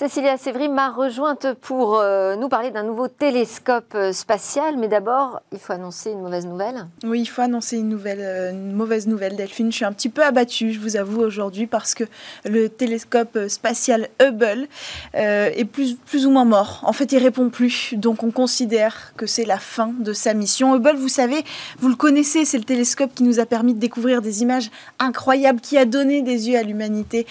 Cécilia 0.02 0.36
Sévry 0.36 0.68
m'a 0.68 0.90
rejointe 0.90 1.54
pour 1.60 2.00
euh, 2.00 2.34
nous 2.34 2.48
parler 2.48 2.72
d'un 2.72 2.82
nouveau 2.82 3.06
télescope 3.06 3.94
euh, 3.94 4.12
spatial. 4.12 4.76
Mais 4.76 4.88
d'abord, 4.88 5.40
il 5.52 5.60
faut 5.60 5.74
annoncer 5.74 6.10
une 6.10 6.22
mauvaise 6.22 6.44
nouvelle. 6.44 6.88
Oui, 7.04 7.20
il 7.20 7.26
faut 7.26 7.42
annoncer 7.42 7.76
euh, 7.80 8.50
une 8.50 8.72
mauvaise 8.72 9.06
nouvelle, 9.06 9.36
Delphine. 9.36 9.70
Je 9.70 9.76
suis 9.76 9.84
un 9.84 9.92
petit 9.92 10.08
peu 10.08 10.24
abattue, 10.24 10.72
je 10.72 10.80
vous 10.80 10.96
avoue, 10.96 11.20
aujourd'hui, 11.20 11.68
parce 11.68 11.94
que 11.94 12.02
le 12.44 12.68
télescope 12.68 13.46
spatial 13.46 14.08
Hubble 14.20 14.66
est 15.14 15.64
plus, 15.70 15.94
plus 15.94 16.26
ou 16.26 16.32
moins 16.32 16.46
mort. 16.46 16.80
En 16.82 16.92
fait, 16.92 17.12
il 17.12 17.18
répond 17.18 17.48
plus. 17.48 17.94
Donc, 17.94 18.24
on 18.24 18.32
considère 18.32 19.12
que 19.16 19.26
c'est 19.26 19.44
la 19.44 19.58
fin 19.58 19.94
de 20.00 20.12
sa 20.12 20.34
mission. 20.34 20.74
Hubble, 20.74 20.96
vous 20.96 21.06
savez, 21.06 21.44
vous 21.78 21.88
le 21.88 21.94
connaissez, 21.94 22.44
c'est 22.44 22.58
le 22.58 22.64
télescope 22.64 23.14
qui 23.14 23.22
nous 23.22 23.38
a 23.38 23.46
permis 23.46 23.72
de 23.72 23.78
découvrir 23.78 24.20
des 24.20 24.42
images 24.42 24.68
incroyables, 24.98 25.60
qui 25.60 25.78
a 25.78 25.84
donné 25.84 26.22
des 26.22 26.48
yeux 26.48 26.58
à 26.58 26.64
l'humanité 26.64 27.24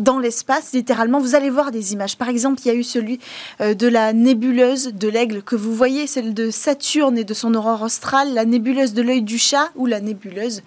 dans 0.00 0.18
l'espace, 0.18 0.72
littéralement. 0.72 1.20
Vous 1.20 1.34
allez 1.34 1.50
voir 1.50 1.70
des 1.70 1.92
images. 1.92 2.16
Par 2.16 2.28
exemple, 2.28 2.60
il 2.64 2.68
y 2.68 2.70
a 2.70 2.74
eu 2.74 2.82
celui 2.82 3.20
euh, 3.60 3.74
de 3.74 3.86
la 3.86 4.12
nébuleuse 4.12 4.92
de 4.94 5.08
l'aigle 5.08 5.42
que 5.42 5.56
vous 5.56 5.74
voyez, 5.74 6.06
celle 6.06 6.34
de 6.34 6.50
Saturne 6.50 7.18
et 7.18 7.24
de 7.24 7.34
son 7.34 7.54
aurore 7.54 7.82
australe, 7.82 8.34
la 8.34 8.44
nébuleuse 8.44 8.94
de 8.94 9.02
l'œil 9.02 9.22
du 9.22 9.38
chat 9.38 9.70
ou 9.76 9.86
la 9.86 10.00
nébuleuse 10.00 10.62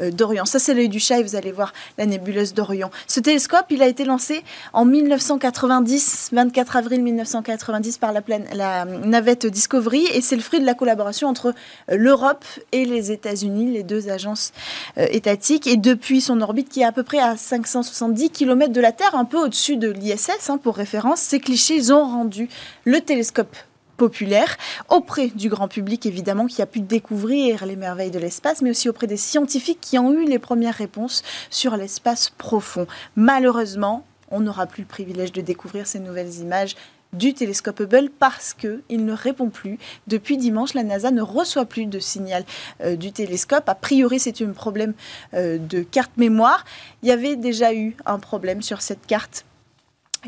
d'Orion. 0.00 0.44
Ça, 0.44 0.58
c'est 0.58 0.74
l'œil 0.74 0.88
du 0.88 1.00
chat 1.00 1.18
et 1.18 1.22
vous 1.22 1.36
allez 1.36 1.52
voir 1.52 1.72
la 1.96 2.06
nébuleuse 2.06 2.54
d'Orion. 2.54 2.90
Ce 3.06 3.20
télescope, 3.20 3.66
il 3.70 3.82
a 3.82 3.86
été 3.86 4.04
lancé 4.04 4.42
en 4.72 4.84
1990, 4.84 6.30
24 6.32 6.76
avril 6.76 7.02
1990, 7.02 7.98
par 7.98 8.12
la, 8.12 8.22
la 8.54 8.84
navette 8.84 9.46
Discovery 9.46 10.06
et 10.12 10.20
c'est 10.20 10.36
le 10.36 10.42
fruit 10.42 10.60
de 10.60 10.66
la 10.66 10.74
collaboration 10.74 11.28
entre 11.28 11.54
euh, 11.90 11.96
l'Europe 11.96 12.44
et 12.72 12.84
les 12.84 13.12
États-Unis, 13.12 13.72
les 13.72 13.82
deux 13.82 14.08
agences 14.08 14.52
euh, 14.98 15.06
étatiques. 15.10 15.66
Et 15.66 15.76
depuis 15.76 16.20
son 16.20 16.40
orbite, 16.40 16.68
qui 16.68 16.80
est 16.80 16.84
à 16.84 16.92
peu 16.92 17.02
près 17.02 17.18
à 17.18 17.36
570 17.36 18.30
km 18.30 18.72
de 18.72 18.80
la 18.80 18.92
Terre, 18.92 19.14
un 19.14 19.24
peu 19.24 19.38
au-dessus 19.38 19.76
de 19.76 19.90
l'ISS, 19.90 20.48
hein, 20.48 20.58
pour 20.58 20.76
référence, 20.76 21.20
ces 21.20 21.40
clichés 21.40 21.90
ont 21.90 22.04
rendu 22.04 22.48
le 22.84 23.00
télescope 23.00 23.56
populaire, 23.98 24.56
auprès 24.88 25.28
du 25.28 25.50
grand 25.50 25.68
public 25.68 26.06
évidemment 26.06 26.46
qui 26.46 26.62
a 26.62 26.66
pu 26.66 26.80
découvrir 26.80 27.66
les 27.66 27.76
merveilles 27.76 28.10
de 28.10 28.18
l'espace, 28.18 28.62
mais 28.62 28.70
aussi 28.70 28.88
auprès 28.88 29.06
des 29.06 29.18
scientifiques 29.18 29.80
qui 29.82 29.98
ont 29.98 30.12
eu 30.12 30.24
les 30.24 30.38
premières 30.38 30.76
réponses 30.76 31.22
sur 31.50 31.76
l'espace 31.76 32.30
profond. 32.30 32.86
Malheureusement, 33.16 34.06
on 34.30 34.40
n'aura 34.40 34.66
plus 34.66 34.82
le 34.82 34.88
privilège 34.88 35.32
de 35.32 35.40
découvrir 35.40 35.86
ces 35.86 36.00
nouvelles 36.00 36.34
images 36.36 36.76
du 37.12 37.32
télescope 37.34 37.80
Hubble 37.80 38.10
parce 38.18 38.54
qu'il 38.54 39.04
ne 39.04 39.12
répond 39.12 39.48
plus. 39.48 39.78
Depuis 40.06 40.36
dimanche, 40.36 40.74
la 40.74 40.82
NASA 40.82 41.10
ne 41.10 41.22
reçoit 41.22 41.64
plus 41.64 41.86
de 41.86 41.98
signal 41.98 42.44
euh, 42.82 42.96
du 42.96 43.12
télescope. 43.12 43.68
A 43.68 43.74
priori, 43.74 44.20
c'est 44.20 44.42
un 44.42 44.52
problème 44.52 44.94
euh, 45.34 45.58
de 45.58 45.82
carte 45.82 46.16
mémoire. 46.16 46.64
Il 47.02 47.08
y 47.08 47.12
avait 47.12 47.36
déjà 47.36 47.72
eu 47.74 47.96
un 48.06 48.18
problème 48.18 48.62
sur 48.62 48.82
cette 48.82 49.06
carte 49.06 49.44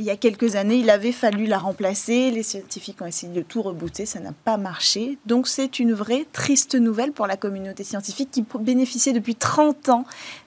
il 0.00 0.06
y 0.06 0.10
a 0.10 0.16
quelques 0.16 0.56
années, 0.56 0.76
il 0.76 0.88
avait 0.88 1.12
fallu 1.12 1.44
la 1.44 1.58
remplacer. 1.58 2.30
Les 2.30 2.42
scientifiques 2.42 3.02
ont 3.02 3.06
essayé 3.06 3.30
de 3.32 3.42
tout 3.42 3.60
rebooter, 3.60 4.06
ça 4.06 4.18
n'a 4.18 4.32
pas 4.32 4.56
marché. 4.56 5.18
Donc 5.26 5.46
c'est 5.46 5.78
une 5.78 5.92
vraie 5.92 6.26
triste 6.32 6.74
nouvelle 6.74 7.12
pour 7.12 7.26
la 7.26 7.36
communauté 7.36 7.84
scientifique 7.84 8.30
qui 8.30 8.44
bénéficiait 8.60 9.12
depuis 9.12 9.34
30 9.34 9.90
ans 9.90 10.04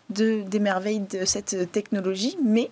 de, 0.09 0.41
des 0.41 0.59
merveilles 0.59 1.01
de 1.01 1.23
cette 1.25 1.71
technologie. 1.71 2.35
Mais 2.43 2.71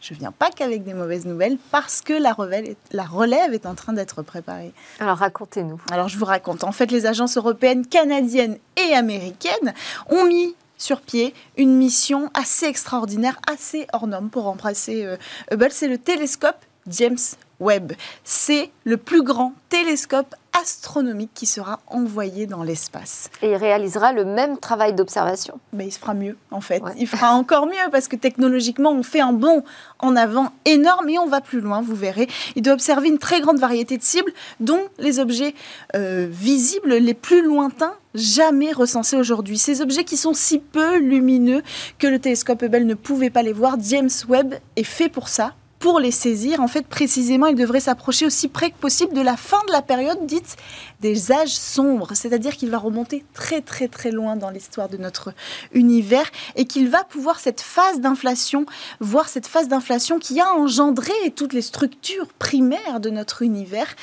je 0.00 0.14
ne 0.14 0.18
viens 0.18 0.32
pas 0.32 0.50
qu'avec 0.50 0.84
des 0.84 0.94
mauvaises 0.94 1.26
nouvelles 1.26 1.58
parce 1.70 2.00
que 2.00 2.14
la 2.14 2.32
relève, 2.32 2.74
la 2.92 3.04
relève 3.04 3.52
est 3.52 3.66
en 3.66 3.74
train 3.74 3.92
d'être 3.92 4.22
préparée. 4.22 4.72
Alors 5.00 5.18
racontez-nous. 5.18 5.82
Alors 5.90 6.08
je 6.08 6.16
vous 6.16 6.24
raconte. 6.24 6.64
En 6.64 6.72
fait, 6.72 6.90
les 6.90 7.04
agences 7.04 7.36
européennes, 7.36 7.86
canadiennes 7.86 8.56
et 8.78 8.94
américaines 8.94 9.74
ont 10.08 10.24
mis 10.24 10.54
sur 10.80 11.00
pied 11.00 11.34
une 11.56 11.76
mission 11.76 12.30
assez 12.34 12.66
extraordinaire, 12.66 13.38
assez 13.46 13.86
hors 13.92 14.06
norme 14.06 14.30
pour 14.30 14.44
remplacer 14.44 15.04
euh, 15.04 15.16
Hubble. 15.52 15.70
C'est 15.70 15.88
le 15.88 15.98
télescope 15.98 16.58
James 16.88 17.18
Webb. 17.60 17.92
C'est 18.24 18.70
le 18.84 18.96
plus 18.96 19.22
grand 19.22 19.52
télescope 19.68 20.34
astronomique 20.60 21.30
qui 21.34 21.46
sera 21.46 21.80
envoyé 21.86 22.46
dans 22.46 22.62
l'espace. 22.62 23.30
Et 23.42 23.50
il 23.50 23.56
réalisera 23.56 24.12
le 24.12 24.24
même 24.24 24.58
travail 24.58 24.94
d'observation. 24.94 25.58
Mais 25.72 25.86
il 25.86 25.90
se 25.92 25.98
fera 25.98 26.14
mieux, 26.14 26.36
en 26.50 26.60
fait. 26.60 26.82
Il 26.98 27.06
fera 27.06 27.32
encore 27.32 27.66
mieux 27.66 27.90
parce 27.92 28.08
que 28.08 28.16
technologiquement, 28.16 28.90
on 28.90 29.02
fait 29.02 29.20
un 29.20 29.32
bond 29.32 29.62
en 30.00 30.16
avant 30.16 30.48
énorme 30.64 31.08
et 31.08 31.18
on 31.18 31.26
va 31.26 31.40
plus 31.40 31.60
loin, 31.60 31.82
vous 31.82 31.94
verrez. 31.94 32.28
Il 32.56 32.62
doit 32.62 32.74
observer 32.74 33.08
une 33.08 33.18
très 33.18 33.40
grande 33.40 33.58
variété 33.58 33.96
de 33.96 34.02
cibles, 34.02 34.32
dont 34.58 34.82
les 34.98 35.18
objets 35.18 35.54
euh, 35.94 36.26
visibles 36.28 36.94
les 36.94 37.14
plus 37.14 37.42
lointains 37.42 37.94
jamais 38.14 38.72
recensés 38.72 39.16
aujourd'hui. 39.16 39.58
Ces 39.58 39.80
objets 39.82 40.04
qui 40.04 40.16
sont 40.16 40.34
si 40.34 40.58
peu 40.58 40.98
lumineux 40.98 41.62
que 41.98 42.06
le 42.06 42.18
télescope 42.18 42.62
Hubble 42.62 42.84
ne 42.84 42.94
pouvait 42.94 43.30
pas 43.30 43.42
les 43.42 43.52
voir, 43.52 43.76
James 43.80 44.10
Webb 44.28 44.54
est 44.76 44.82
fait 44.82 45.08
pour 45.08 45.28
ça, 45.28 45.54
pour 45.80 45.98
les 45.98 46.10
saisir, 46.10 46.60
en 46.60 46.68
fait, 46.68 46.86
précisément, 46.86 47.46
il 47.46 47.56
devrait 47.56 47.80
s'approcher 47.80 48.26
aussi 48.26 48.48
près 48.48 48.70
que 48.70 48.76
possible 48.76 49.14
de 49.14 49.22
la 49.22 49.38
fin 49.38 49.56
de 49.66 49.72
la 49.72 49.80
période 49.80 50.26
dite 50.26 50.56
des 51.00 51.32
âges 51.32 51.56
sombres, 51.56 52.10
c'est-à-dire 52.12 52.54
qu'il 52.54 52.68
va 52.70 52.76
remonter 52.76 53.24
très 53.32 53.62
très 53.62 53.88
très 53.88 54.10
loin 54.10 54.36
dans 54.36 54.50
l'histoire 54.50 54.90
de 54.90 54.98
notre 54.98 55.32
univers 55.72 56.30
et 56.54 56.66
qu'il 56.66 56.90
va 56.90 57.02
pouvoir 57.04 57.40
cette 57.40 57.62
phase 57.62 57.98
d'inflation, 58.00 58.66
voir 59.00 59.30
cette 59.30 59.46
phase 59.46 59.68
d'inflation 59.68 60.18
qui 60.18 60.38
a 60.38 60.52
engendré 60.52 61.14
toutes 61.34 61.54
les 61.54 61.62
structures 61.62 62.26
primaires 62.38 63.00
de 63.00 63.08
notre 63.08 63.40
univers 63.40 63.96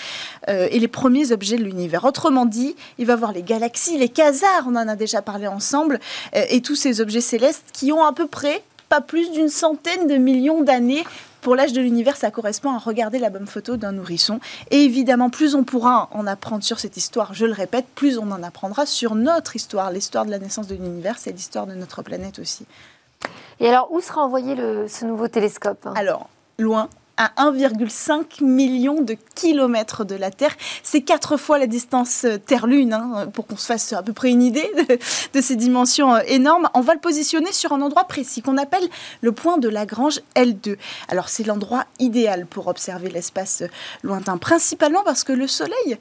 euh, 0.49 0.67
et 0.71 0.80
les 0.80 0.88
premiers 0.88 1.32
objets 1.32 1.57
de 1.57 1.63
l'univers. 1.63 2.05
Autrement 2.05 2.47
dit, 2.47 2.75
il 2.97 3.05
va 3.05 3.15
voir 3.15 3.34
les 3.34 3.43
galaxies, 3.43 3.99
les 3.99 4.09
quasars, 4.09 4.65
on 4.65 4.75
en 4.75 4.88
a 4.88 4.95
déjà 4.95 5.21
parlé 5.21 5.45
ensemble, 5.45 5.99
euh, 6.36 6.43
et 6.49 6.61
tous 6.61 6.75
ces 6.75 7.01
objets 7.01 7.21
célestes 7.21 7.65
qui 7.71 7.91
ont 7.91 8.03
à 8.03 8.13
peu 8.13 8.25
près 8.25 8.63
pas 8.89 9.01
plus 9.01 9.32
d'une 9.32 9.49
centaine 9.49 10.07
de 10.07 10.15
millions 10.15 10.63
d'années 10.63 11.03
pour 11.48 11.56
l'âge 11.56 11.72
de 11.72 11.80
l'univers, 11.80 12.18
ça 12.18 12.30
correspond 12.30 12.74
à 12.74 12.78
regarder 12.78 13.20
la 13.20 13.30
bonne 13.30 13.48
photo 13.48 13.78
d'un 13.78 13.93
nourrisson. 13.93 14.41
Et 14.70 14.84
évidemment, 14.84 15.30
plus 15.30 15.56
on 15.56 15.64
pourra 15.64 16.10
en 16.12 16.28
apprendre 16.28 16.62
sur 16.62 16.78
cette 16.78 16.98
histoire, 16.98 17.34
je 17.34 17.45
le 17.45 17.54
répète, 17.54 17.86
plus 17.95 18.18
on 18.18 18.30
en 18.32 18.43
apprendra 18.43 18.86
sur 18.86 19.16
notre 19.16 19.56
histoire. 19.56 19.89
L'histoire 19.89 20.26
de 20.26 20.32
la 20.32 20.39
naissance 20.39 20.68
de 20.68 20.76
l'univers, 20.76 21.18
c'est 21.18 21.32
l'histoire 21.32 21.66
de 21.66 21.74
notre 21.74 22.02
planète 22.02 22.39
aussi. 22.39 22.66
Et 23.62 23.70
alors, 23.70 23.93
où 23.93 24.02
sera 24.02 24.26
envoyé 24.26 24.58
ce 24.89 25.06
nouveau 25.06 25.30
télescope? 25.30 25.88
Alors, 25.95 26.28
loin, 26.60 26.89
à 27.18 27.32
1,5 27.38 28.43
million 28.43 29.01
de 29.01 29.15
kilomètres 29.36 30.05
de 30.05 30.15
la 30.15 30.32
Terre. 30.32 30.55
C'est 30.84 31.01
quatre 31.01 31.38
fois 31.38 31.57
la 31.57 31.68
distance 31.68 32.26
euh, 32.26 32.38
Terre-Lune, 32.38 32.93
hein, 32.93 33.28
pour 33.34 33.47
qu'on 33.47 33.57
se 33.57 33.65
fasse 33.65 33.91
à 33.93 34.03
peu 34.03 34.13
près 34.13 34.30
une 34.30 34.43
idée 34.43 34.70
de, 35.34 35.41
ces 35.41 35.55
dimensions 35.55 36.15
euh, 36.15 36.22
énormes. 36.28 36.70
On 36.74 36.82
va 36.82 36.93
le 36.93 36.99
positionner 36.99 37.51
sur 37.51 37.74
un 37.74 37.82
endroit 37.82 38.05
précis 38.05 38.41
qu'on 38.41 38.57
appelle 38.57 38.88
le 39.22 39.32
point 39.32 39.57
de 39.57 39.68
Lagrange 39.68 40.22
L2. 40.36 40.78
Alors 41.07 41.30
c'est 41.30 41.43
l'endroit 41.43 41.86
idéal 41.99 42.45
pour 42.45 42.68
observer 42.68 43.09
l'espace 43.09 43.63
euh, 43.63 43.68
lointain, 44.03 44.38
principalement 44.38 45.03
parce 45.03 45.24
que 45.24 45.34
le 45.34 45.47
Soleil, 45.47 45.97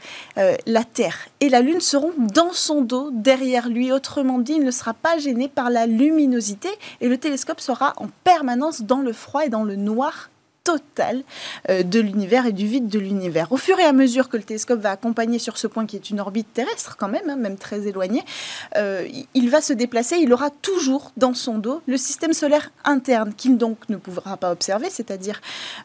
la 0.66 0.84
Terre 0.84 1.28
et 1.40 1.48
la 1.48 1.60
Lune 1.60 1.80
seront 1.80 2.12
dans 2.18 2.52
son 2.52 2.82
dos, 2.82 3.10
derrière 3.12 3.68
lui. 3.68 3.92
Autrement 3.92 4.38
dit, 4.38 4.54
il 4.54 4.64
ne 4.64 4.70
sera 4.70 4.94
pas 4.94 5.18
gêné 5.18 5.48
par 5.48 5.70
la 5.70 5.86
luminosité 5.86 6.68
et 7.00 7.08
le 7.08 7.18
télescope 7.18 7.60
sera 7.60 7.94
en 7.96 8.08
permanence 8.24 8.82
dans 8.82 9.00
le 9.00 9.12
froid 9.12 9.44
et 9.44 9.48
dans 9.48 9.64
le 9.64 9.76
noir 9.76 10.30
totale 10.66 11.22
euh, 11.70 11.84
de 11.84 12.00
l'univers 12.00 12.44
et 12.44 12.52
du 12.52 12.66
vide 12.66 12.88
de 12.88 12.98
l'univers. 12.98 13.52
Au 13.52 13.56
fur 13.56 13.78
et 13.78 13.84
à 13.84 13.92
mesure 13.92 14.28
que 14.28 14.36
le 14.36 14.42
télescope 14.42 14.80
va 14.80 14.90
accompagner 14.90 15.38
sur 15.38 15.58
ce 15.58 15.68
point 15.68 15.86
qui 15.86 15.94
est 15.94 16.10
une 16.10 16.18
orbite 16.18 16.52
terrestre 16.52 16.96
quand 16.96 17.08
même, 17.08 17.30
hein, 17.30 17.36
même 17.36 17.56
très 17.56 17.86
éloignée, 17.86 18.24
euh, 18.76 19.06
il 19.34 19.48
va 19.48 19.60
se 19.60 19.72
déplacer, 19.72 20.16
il 20.16 20.32
aura 20.32 20.50
toujours 20.50 21.12
dans 21.16 21.34
son 21.34 21.58
dos 21.58 21.82
le 21.86 21.96
système 21.96 22.32
solaire 22.32 22.72
interne 22.84 23.32
qu'il 23.32 23.56
donc 23.56 23.88
ne 23.88 23.96
pourra 23.96 24.36
pas 24.36 24.50
observer, 24.50 24.90
c'est-à-dire 24.90 25.40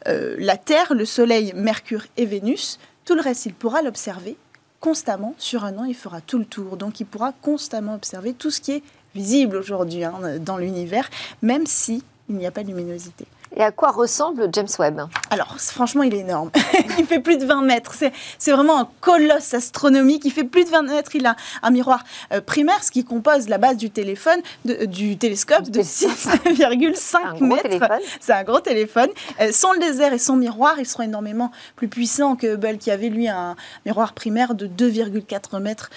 euh, 0.07 0.35
la 0.39 0.57
Terre, 0.57 0.95
le 0.95 1.05
Soleil, 1.05 1.53
Mercure 1.55 2.05
et 2.17 2.25
Vénus. 2.25 2.79
Tout 3.05 3.13
le 3.13 3.21
reste, 3.21 3.45
il 3.45 3.53
pourra 3.53 3.83
l'observer 3.83 4.35
constamment. 4.79 5.35
Sur 5.37 5.63
un 5.63 5.77
an, 5.77 5.83
il 5.83 5.95
fera 5.95 6.21
tout 6.21 6.39
le 6.39 6.45
tour. 6.45 6.75
Donc 6.75 6.99
il 6.99 7.05
pourra 7.05 7.33
constamment 7.33 7.93
observer 7.93 8.33
tout 8.33 8.49
ce 8.49 8.61
qui 8.61 8.71
est 8.71 8.83
visible 9.13 9.57
aujourd'hui 9.57 10.03
hein, 10.03 10.39
dans 10.39 10.57
l'univers, 10.57 11.07
même 11.43 11.67
si 11.67 12.03
il 12.29 12.35
n'y 12.35 12.47
a 12.47 12.51
pas 12.51 12.63
de 12.63 12.69
luminosité. 12.69 13.27
Et 13.55 13.61
à 13.61 13.71
quoi 13.71 13.91
ressemble 13.91 14.49
James 14.53 14.67
Webb 14.79 15.01
Alors, 15.29 15.59
franchement, 15.59 16.03
il 16.03 16.13
est 16.13 16.19
énorme. 16.19 16.51
il 16.97 17.05
fait 17.05 17.19
plus 17.19 17.37
de 17.37 17.45
20 17.45 17.63
mètres. 17.63 17.93
C'est 18.37 18.51
vraiment 18.51 18.79
un 18.79 18.87
colosse 19.01 19.53
astronomique. 19.53 20.23
Il 20.23 20.31
fait 20.31 20.45
plus 20.45 20.63
de 20.63 20.69
20 20.69 20.83
mètres. 20.83 21.15
Il 21.15 21.25
a 21.25 21.35
un 21.61 21.69
miroir 21.69 22.03
euh, 22.31 22.39
primaire, 22.39 22.81
ce 22.83 22.91
qui 22.91 23.03
compose 23.03 23.49
la 23.49 23.57
base 23.57 23.75
du 23.75 23.89
téléphone, 23.89 24.39
euh, 24.69 24.85
du 24.85 25.17
télescope 25.17 25.69
de 25.69 25.81
6,5 25.81 27.43
mètres. 27.43 27.85
C'est 28.21 28.33
un 28.33 28.43
gros 28.43 28.61
téléphone. 28.61 29.09
Euh, 29.41 29.51
son 29.51 29.73
laser 29.73 30.13
et 30.13 30.19
son 30.19 30.37
miroir, 30.37 30.79
ils 30.79 30.85
seront 30.85 31.03
énormément 31.03 31.51
plus 31.75 31.89
puissants 31.89 32.35
que 32.37 32.55
Hubble, 32.55 32.77
qui 32.77 32.89
avait 32.89 33.09
lui 33.09 33.27
un 33.27 33.55
miroir 33.85 34.13
primaire 34.13 34.55
de 34.55 34.67
2,4 34.67 35.59
mètres 35.59 35.89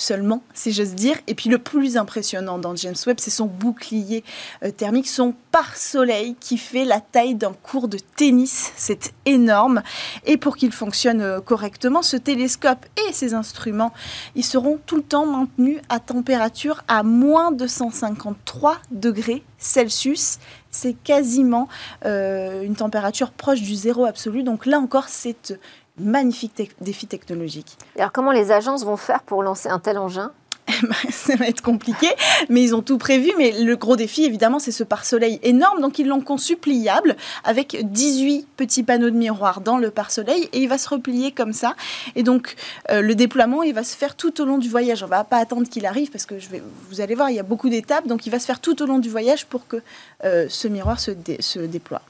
seulement, 0.00 0.42
si 0.54 0.72
j'ose 0.72 0.94
dire. 0.94 1.16
Et 1.26 1.34
puis 1.34 1.50
le 1.50 1.58
plus 1.58 1.96
impressionnant 1.96 2.58
dans 2.58 2.74
James 2.76 2.94
Webb, 3.06 3.18
c'est 3.20 3.30
son 3.30 3.46
bouclier 3.46 4.24
euh, 4.64 4.70
thermique, 4.70 5.08
son 5.08 5.34
pare-soleil 5.52 6.36
qui 6.40 6.58
fait 6.58 6.84
la 6.84 7.00
taille 7.00 7.34
d'un 7.34 7.52
cours 7.52 7.88
de 7.88 7.98
tennis. 8.16 8.72
C'est 8.76 9.12
énorme. 9.26 9.82
Et 10.24 10.36
pour 10.36 10.56
qu'il 10.56 10.72
fonctionne 10.72 11.20
euh, 11.20 11.40
correctement, 11.40 12.02
ce 12.02 12.16
télescope 12.16 12.86
et 13.08 13.12
ses 13.12 13.34
instruments, 13.34 13.92
ils 14.34 14.44
seront 14.44 14.78
tout 14.86 14.96
le 14.96 15.02
temps 15.02 15.26
maintenus 15.26 15.78
à 15.88 16.00
température 16.00 16.82
à 16.88 17.02
moins 17.02 17.52
de 17.52 17.66
153 17.66 18.78
degrés 18.90 19.42
Celsius. 19.58 20.38
C'est 20.70 20.94
quasiment 20.94 21.68
euh, 22.04 22.62
une 22.62 22.76
température 22.76 23.32
proche 23.32 23.60
du 23.60 23.74
zéro 23.74 24.04
absolu. 24.04 24.42
Donc 24.42 24.66
là 24.66 24.78
encore, 24.78 25.08
c'est 25.08 25.58
magnifique 25.98 26.72
défi 26.80 27.06
technologique. 27.06 27.76
alors 27.96 28.12
comment 28.12 28.32
les 28.32 28.52
agences 28.52 28.84
vont 28.84 28.96
faire 28.96 29.22
pour 29.22 29.42
lancer 29.42 29.68
un 29.68 29.78
tel 29.78 29.98
engin? 29.98 30.32
Bah, 30.82 30.94
ça 31.10 31.36
va 31.36 31.46
être 31.46 31.62
compliqué, 31.62 32.08
mais 32.48 32.62
ils 32.62 32.74
ont 32.74 32.82
tout 32.82 32.98
prévu. 32.98 33.30
Mais 33.38 33.52
le 33.52 33.76
gros 33.76 33.96
défi, 33.96 34.24
évidemment, 34.24 34.58
c'est 34.58 34.72
ce 34.72 34.84
pare-soleil 34.84 35.38
énorme. 35.42 35.80
Donc, 35.80 35.98
ils 35.98 36.06
l'ont 36.06 36.20
conçu 36.20 36.56
pliable 36.56 37.16
avec 37.44 37.76
18 37.82 38.46
petits 38.56 38.82
panneaux 38.82 39.10
de 39.10 39.16
miroir 39.16 39.60
dans 39.60 39.78
le 39.78 39.90
pare-soleil 39.90 40.48
et 40.52 40.60
il 40.60 40.68
va 40.68 40.78
se 40.78 40.88
replier 40.88 41.32
comme 41.32 41.52
ça. 41.52 41.74
Et 42.16 42.22
donc, 42.22 42.56
euh, 42.90 43.00
le 43.00 43.14
déploiement, 43.14 43.62
il 43.62 43.74
va 43.74 43.84
se 43.84 43.96
faire 43.96 44.16
tout 44.16 44.40
au 44.40 44.44
long 44.44 44.58
du 44.58 44.68
voyage. 44.68 45.02
On 45.02 45.06
ne 45.06 45.10
va 45.10 45.24
pas 45.24 45.38
attendre 45.38 45.68
qu'il 45.68 45.86
arrive 45.86 46.10
parce 46.10 46.26
que 46.26 46.38
je 46.38 46.48
vais, 46.48 46.62
vous 46.90 47.00
allez 47.00 47.14
voir, 47.14 47.30
il 47.30 47.36
y 47.36 47.40
a 47.40 47.44
beaucoup 47.44 47.68
d'étapes. 47.68 48.06
Donc, 48.06 48.26
il 48.26 48.30
va 48.30 48.38
se 48.38 48.46
faire 48.46 48.60
tout 48.60 48.82
au 48.82 48.86
long 48.86 48.98
du 48.98 49.08
voyage 49.08 49.46
pour 49.46 49.66
que 49.66 49.82
euh, 50.24 50.46
ce 50.48 50.68
miroir 50.68 51.00
se, 51.00 51.12
se 51.40 51.58
déploie. 51.58 52.02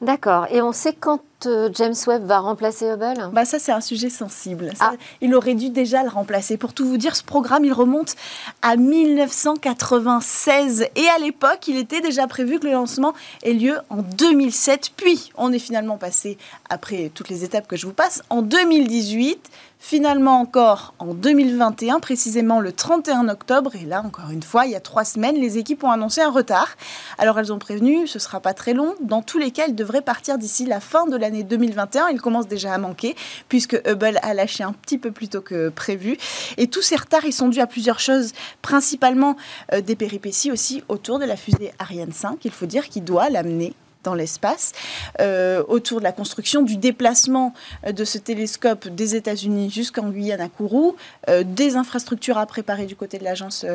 D'accord. 0.00 0.46
Et 0.50 0.62
on 0.62 0.72
sait 0.72 0.92
quand 0.92 1.20
euh, 1.46 1.70
James 1.74 1.94
Webb 2.06 2.24
va 2.24 2.38
remplacer 2.38 2.86
Hubble? 2.86 3.30
Bah 3.32 3.44
Ça, 3.44 3.58
c'est 3.58 3.72
un 3.72 3.80
sujet 3.80 4.10
sensible. 4.10 4.70
Ah. 4.80 4.92
Il 5.20 5.34
aurait 5.34 5.54
dû 5.54 5.70
déjà 5.70 6.04
le 6.04 6.08
remplacer. 6.08 6.56
Pour 6.56 6.72
tout 6.72 6.86
vous 6.86 6.98
dire, 6.98 7.16
ce 7.16 7.24
programme, 7.24 7.64
il 7.64 7.72
remonte 7.72 8.14
à 8.62 8.76
1996. 8.76 10.86
Et 10.94 11.08
à 11.08 11.18
l'époque, 11.18 11.66
il 11.66 11.78
était 11.78 12.00
déjà 12.00 12.28
prévu 12.28 12.60
que 12.60 12.66
le 12.66 12.72
lancement 12.72 13.12
ait 13.42 13.52
lieu 13.52 13.78
en 13.90 14.02
2007. 14.02 14.92
Puis, 14.96 15.32
on 15.36 15.52
est 15.52 15.58
finalement 15.58 15.96
passé, 15.96 16.38
après 16.70 17.10
toutes 17.12 17.28
les 17.28 17.42
étapes 17.44 17.66
que 17.66 17.76
je 17.76 17.86
vous 17.86 17.92
passe, 17.92 18.22
en 18.30 18.42
2018 18.42 19.50
Finalement 19.80 20.40
encore 20.40 20.92
en 20.98 21.14
2021, 21.14 22.00
précisément 22.00 22.58
le 22.60 22.72
31 22.72 23.28
octobre, 23.28 23.76
et 23.76 23.86
là 23.86 24.02
encore 24.04 24.30
une 24.30 24.42
fois, 24.42 24.66
il 24.66 24.72
y 24.72 24.74
a 24.74 24.80
trois 24.80 25.04
semaines, 25.04 25.36
les 25.36 25.56
équipes 25.56 25.84
ont 25.84 25.90
annoncé 25.90 26.20
un 26.20 26.30
retard. 26.30 26.76
Alors 27.16 27.38
elles 27.38 27.52
ont 27.52 27.60
prévenu, 27.60 28.08
ce 28.08 28.18
ne 28.18 28.20
sera 28.20 28.40
pas 28.40 28.54
très 28.54 28.74
long. 28.74 28.96
Dans 29.00 29.22
tous 29.22 29.38
les 29.38 29.52
cas, 29.52 29.66
elles 29.66 29.76
devraient 29.76 30.02
partir 30.02 30.36
d'ici 30.36 30.66
la 30.66 30.80
fin 30.80 31.06
de 31.06 31.16
l'année 31.16 31.44
2021. 31.44 32.08
Il 32.08 32.20
commence 32.20 32.48
déjà 32.48 32.74
à 32.74 32.78
manquer, 32.78 33.14
puisque 33.48 33.80
Hubble 33.86 34.18
a 34.22 34.34
lâché 34.34 34.64
un 34.64 34.72
petit 34.72 34.98
peu 34.98 35.12
plus 35.12 35.28
tôt 35.28 35.42
que 35.42 35.68
prévu. 35.68 36.18
Et 36.56 36.66
tous 36.66 36.82
ces 36.82 36.96
retards, 36.96 37.24
ils 37.24 37.32
sont 37.32 37.48
dus 37.48 37.60
à 37.60 37.68
plusieurs 37.68 38.00
choses, 38.00 38.32
principalement 38.62 39.36
euh, 39.72 39.80
des 39.80 39.94
péripéties 39.94 40.50
aussi 40.50 40.82
autour 40.88 41.20
de 41.20 41.24
la 41.24 41.36
fusée 41.36 41.72
Ariane 41.78 42.12
5, 42.12 42.44
il 42.44 42.50
faut 42.50 42.66
dire, 42.66 42.88
qui 42.88 43.00
doit 43.00 43.30
l'amener 43.30 43.74
dans 44.04 44.14
l'espace, 44.14 44.72
euh, 45.20 45.62
autour 45.68 45.98
de 45.98 46.04
la 46.04 46.12
construction, 46.12 46.62
du 46.62 46.76
déplacement 46.76 47.52
euh, 47.86 47.92
de 47.92 48.04
ce 48.04 48.18
télescope 48.18 48.88
des 48.88 49.16
États-Unis 49.16 49.70
jusqu'en 49.70 50.10
Guyane 50.10 50.40
à 50.40 50.48
Kourou, 50.48 50.96
euh, 51.28 51.42
des 51.44 51.76
infrastructures 51.76 52.38
à 52.38 52.46
préparer 52.46 52.86
du 52.86 52.96
côté 52.96 53.18
de 53.18 53.24
l'agence 53.24 53.66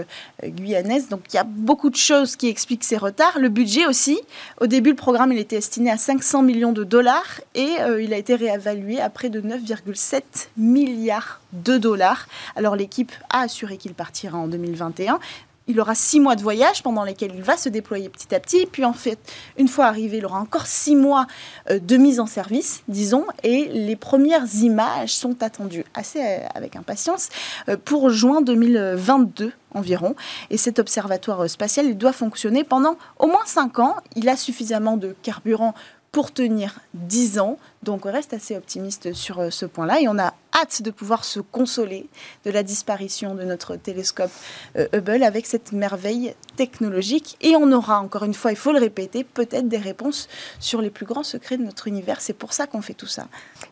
guyanaise. 0.44 1.10
Donc 1.10 1.22
il 1.32 1.36
y 1.36 1.40
a 1.40 1.44
beaucoup 1.44 1.90
de 1.90 1.96
choses 1.96 2.36
qui 2.36 2.48
expliquent 2.48 2.84
ces 2.84 2.98
retards. 2.98 3.40
Le 3.40 3.50
budget 3.50 3.86
aussi. 3.86 4.20
Au 4.62 4.68
début, 4.68 4.92
le 4.92 4.96
programme 4.96 5.32
il 5.32 5.40
était 5.40 5.58
estimé 5.58 5.92
à 5.92 5.98
500 5.98 6.42
millions 6.44 6.72
de 6.72 6.84
dollars 6.84 7.42
et 7.56 7.76
il 8.00 8.14
a 8.14 8.18
été 8.18 8.36
réévalué 8.36 9.00
à 9.00 9.10
près 9.10 9.30
de 9.30 9.42
9,7 9.42 10.22
milliards 10.58 11.42
de 11.52 11.78
dollars. 11.78 12.28
Alors 12.56 12.76
l'équipe 12.76 13.12
a 13.30 13.42
assuré 13.42 13.78
qu'il 13.78 13.94
partira 13.94 14.38
en 14.38 14.48
2021 14.48 15.20
il 15.68 15.80
aura 15.80 15.96
six 15.96 16.20
mois 16.20 16.36
de 16.36 16.42
voyage 16.42 16.84
pendant 16.84 17.04
lesquels 17.04 17.34
il 17.36 17.44
va 17.44 17.58
se 17.58 17.70
déployer 17.70 18.10
petit 18.10 18.34
à 18.36 18.40
petit. 18.40 18.66
Puis 18.66 18.86
en 18.86 18.94
fait, 18.94 19.20
une 19.58 19.68
fois 19.68 19.86
arrivé, 19.86 20.18
il 20.18 20.26
aura 20.26 20.40
encore 20.40 20.68
six 20.68 20.96
mois 20.96 21.28
euh, 21.70 21.80
de 21.80 21.98
mise 21.98 22.20
en 22.20 22.26
service, 22.26 22.84
disons, 22.88 23.26
et 23.44 23.66
les 23.66 23.96
premières 23.96 24.54
images 24.62 25.14
sont 25.14 25.42
attendues 25.44 25.86
assez 25.94 26.20
euh, 26.22 26.40
avec 26.54 26.76
impatience 26.76 27.30
euh, 27.70 27.78
pour 27.84 28.10
juin 28.10 28.42
2022 28.42 29.52
environ. 29.74 30.16
Et 30.50 30.58
cet 30.58 30.80
observatoire 30.80 31.50
spatial, 31.50 31.98
doit 31.98 32.14
fonctionner 32.14 32.64
pendant 32.64 32.98
au 33.20 33.28
moins 33.28 33.46
cinq 33.46 33.80
ans. 33.80 33.96
Il 34.16 34.30
a 34.30 34.36
suffisamment 34.36 34.98
de 34.98 35.16
carburant 35.24 35.74
pour 36.14 36.32
tenir 36.32 36.80
10 36.94 37.40
ans. 37.40 37.58
Donc 37.82 38.06
on 38.06 38.12
reste 38.12 38.34
assez 38.34 38.56
optimiste 38.56 39.14
sur 39.14 39.40
euh, 39.40 39.50
ce 39.50 39.66
point-là 39.66 40.00
et 40.00 40.08
on 40.08 40.18
a 40.20 40.36
hâte 40.54 40.84
de 40.84 40.92
pouvoir 40.92 41.26
se 41.26 41.40
consoler 41.40 42.08
de 42.46 42.52
la 42.52 42.62
disparition 42.62 43.34
de 43.34 43.44
notre 43.44 43.76
télescope 43.76 44.30
euh, 44.78 44.88
Hubble 44.94 45.24
avec 45.24 45.48
cette 45.48 45.72
merveille 45.72 46.36
technologique. 46.56 47.36
Et 47.42 47.56
on 47.56 47.72
aura, 47.72 48.00
encore 48.00 48.24
une 48.24 48.36
fois, 48.36 48.52
il 48.52 48.58
faut 48.58 48.72
le 48.72 48.80
répéter, 48.80 49.24
peut-être 49.24 49.68
des 49.68 49.80
réponses 49.80 50.30
sur 50.60 50.84
les 50.84 50.92
plus 50.92 51.08
grands 51.08 51.24
secrets 51.24 51.58
de 51.58 51.64
notre 51.64 51.88
univers. 51.88 52.22
C'est 52.22 52.34
pour 52.34 52.54
ça 52.54 52.68
qu'on 52.68 52.84
fait 52.84 52.94
tout 52.94 53.08
ça. 53.08 53.26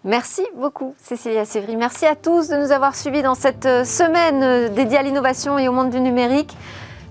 Merci 0.03 0.41
beaucoup, 0.55 0.95
Cécilia 0.97 1.45
Sévry. 1.45 1.75
Merci 1.75 2.07
à 2.07 2.15
tous 2.15 2.47
de 2.47 2.55
nous 2.55 2.71
avoir 2.71 2.95
suivis 2.95 3.21
dans 3.21 3.35
cette 3.35 3.67
euh, 3.67 3.85
semaine 3.85 4.73
dédiée 4.73 4.97
à 4.97 5.03
l'innovation 5.03 5.59
et 5.59 5.67
au 5.67 5.71
monde 5.71 5.91
du 5.91 5.99
numérique. 5.99 6.57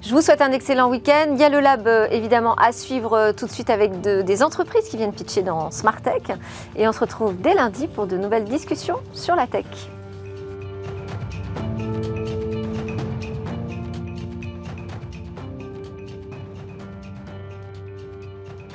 Je 0.02 0.14
vous 0.14 0.22
souhaite 0.22 0.40
un 0.40 0.50
excellent 0.52 0.88
week-end. 0.88 1.26
Il 1.32 1.38
y 1.38 1.44
a 1.44 1.50
le 1.50 1.60
lab 1.60 1.86
euh, 1.86 2.06
évidemment 2.10 2.54
à 2.54 2.72
suivre 2.72 3.12
euh, 3.12 3.32
tout 3.34 3.46
de 3.46 3.50
suite 3.50 3.68
avec 3.68 4.00
des 4.00 4.42
entreprises 4.42 4.88
qui 4.88 4.96
viennent 4.96 5.12
pitcher 5.12 5.42
dans 5.42 5.70
Smart 5.70 6.00
Tech. 6.00 6.22
Et 6.74 6.88
on 6.88 6.92
se 6.92 7.00
retrouve 7.00 7.38
dès 7.38 7.52
lundi 7.52 7.86
pour 7.86 8.06
de 8.06 8.16
nouvelles 8.16 8.44
discussions 8.44 8.96
sur 9.12 9.36
la 9.36 9.46
tech. 9.46 9.66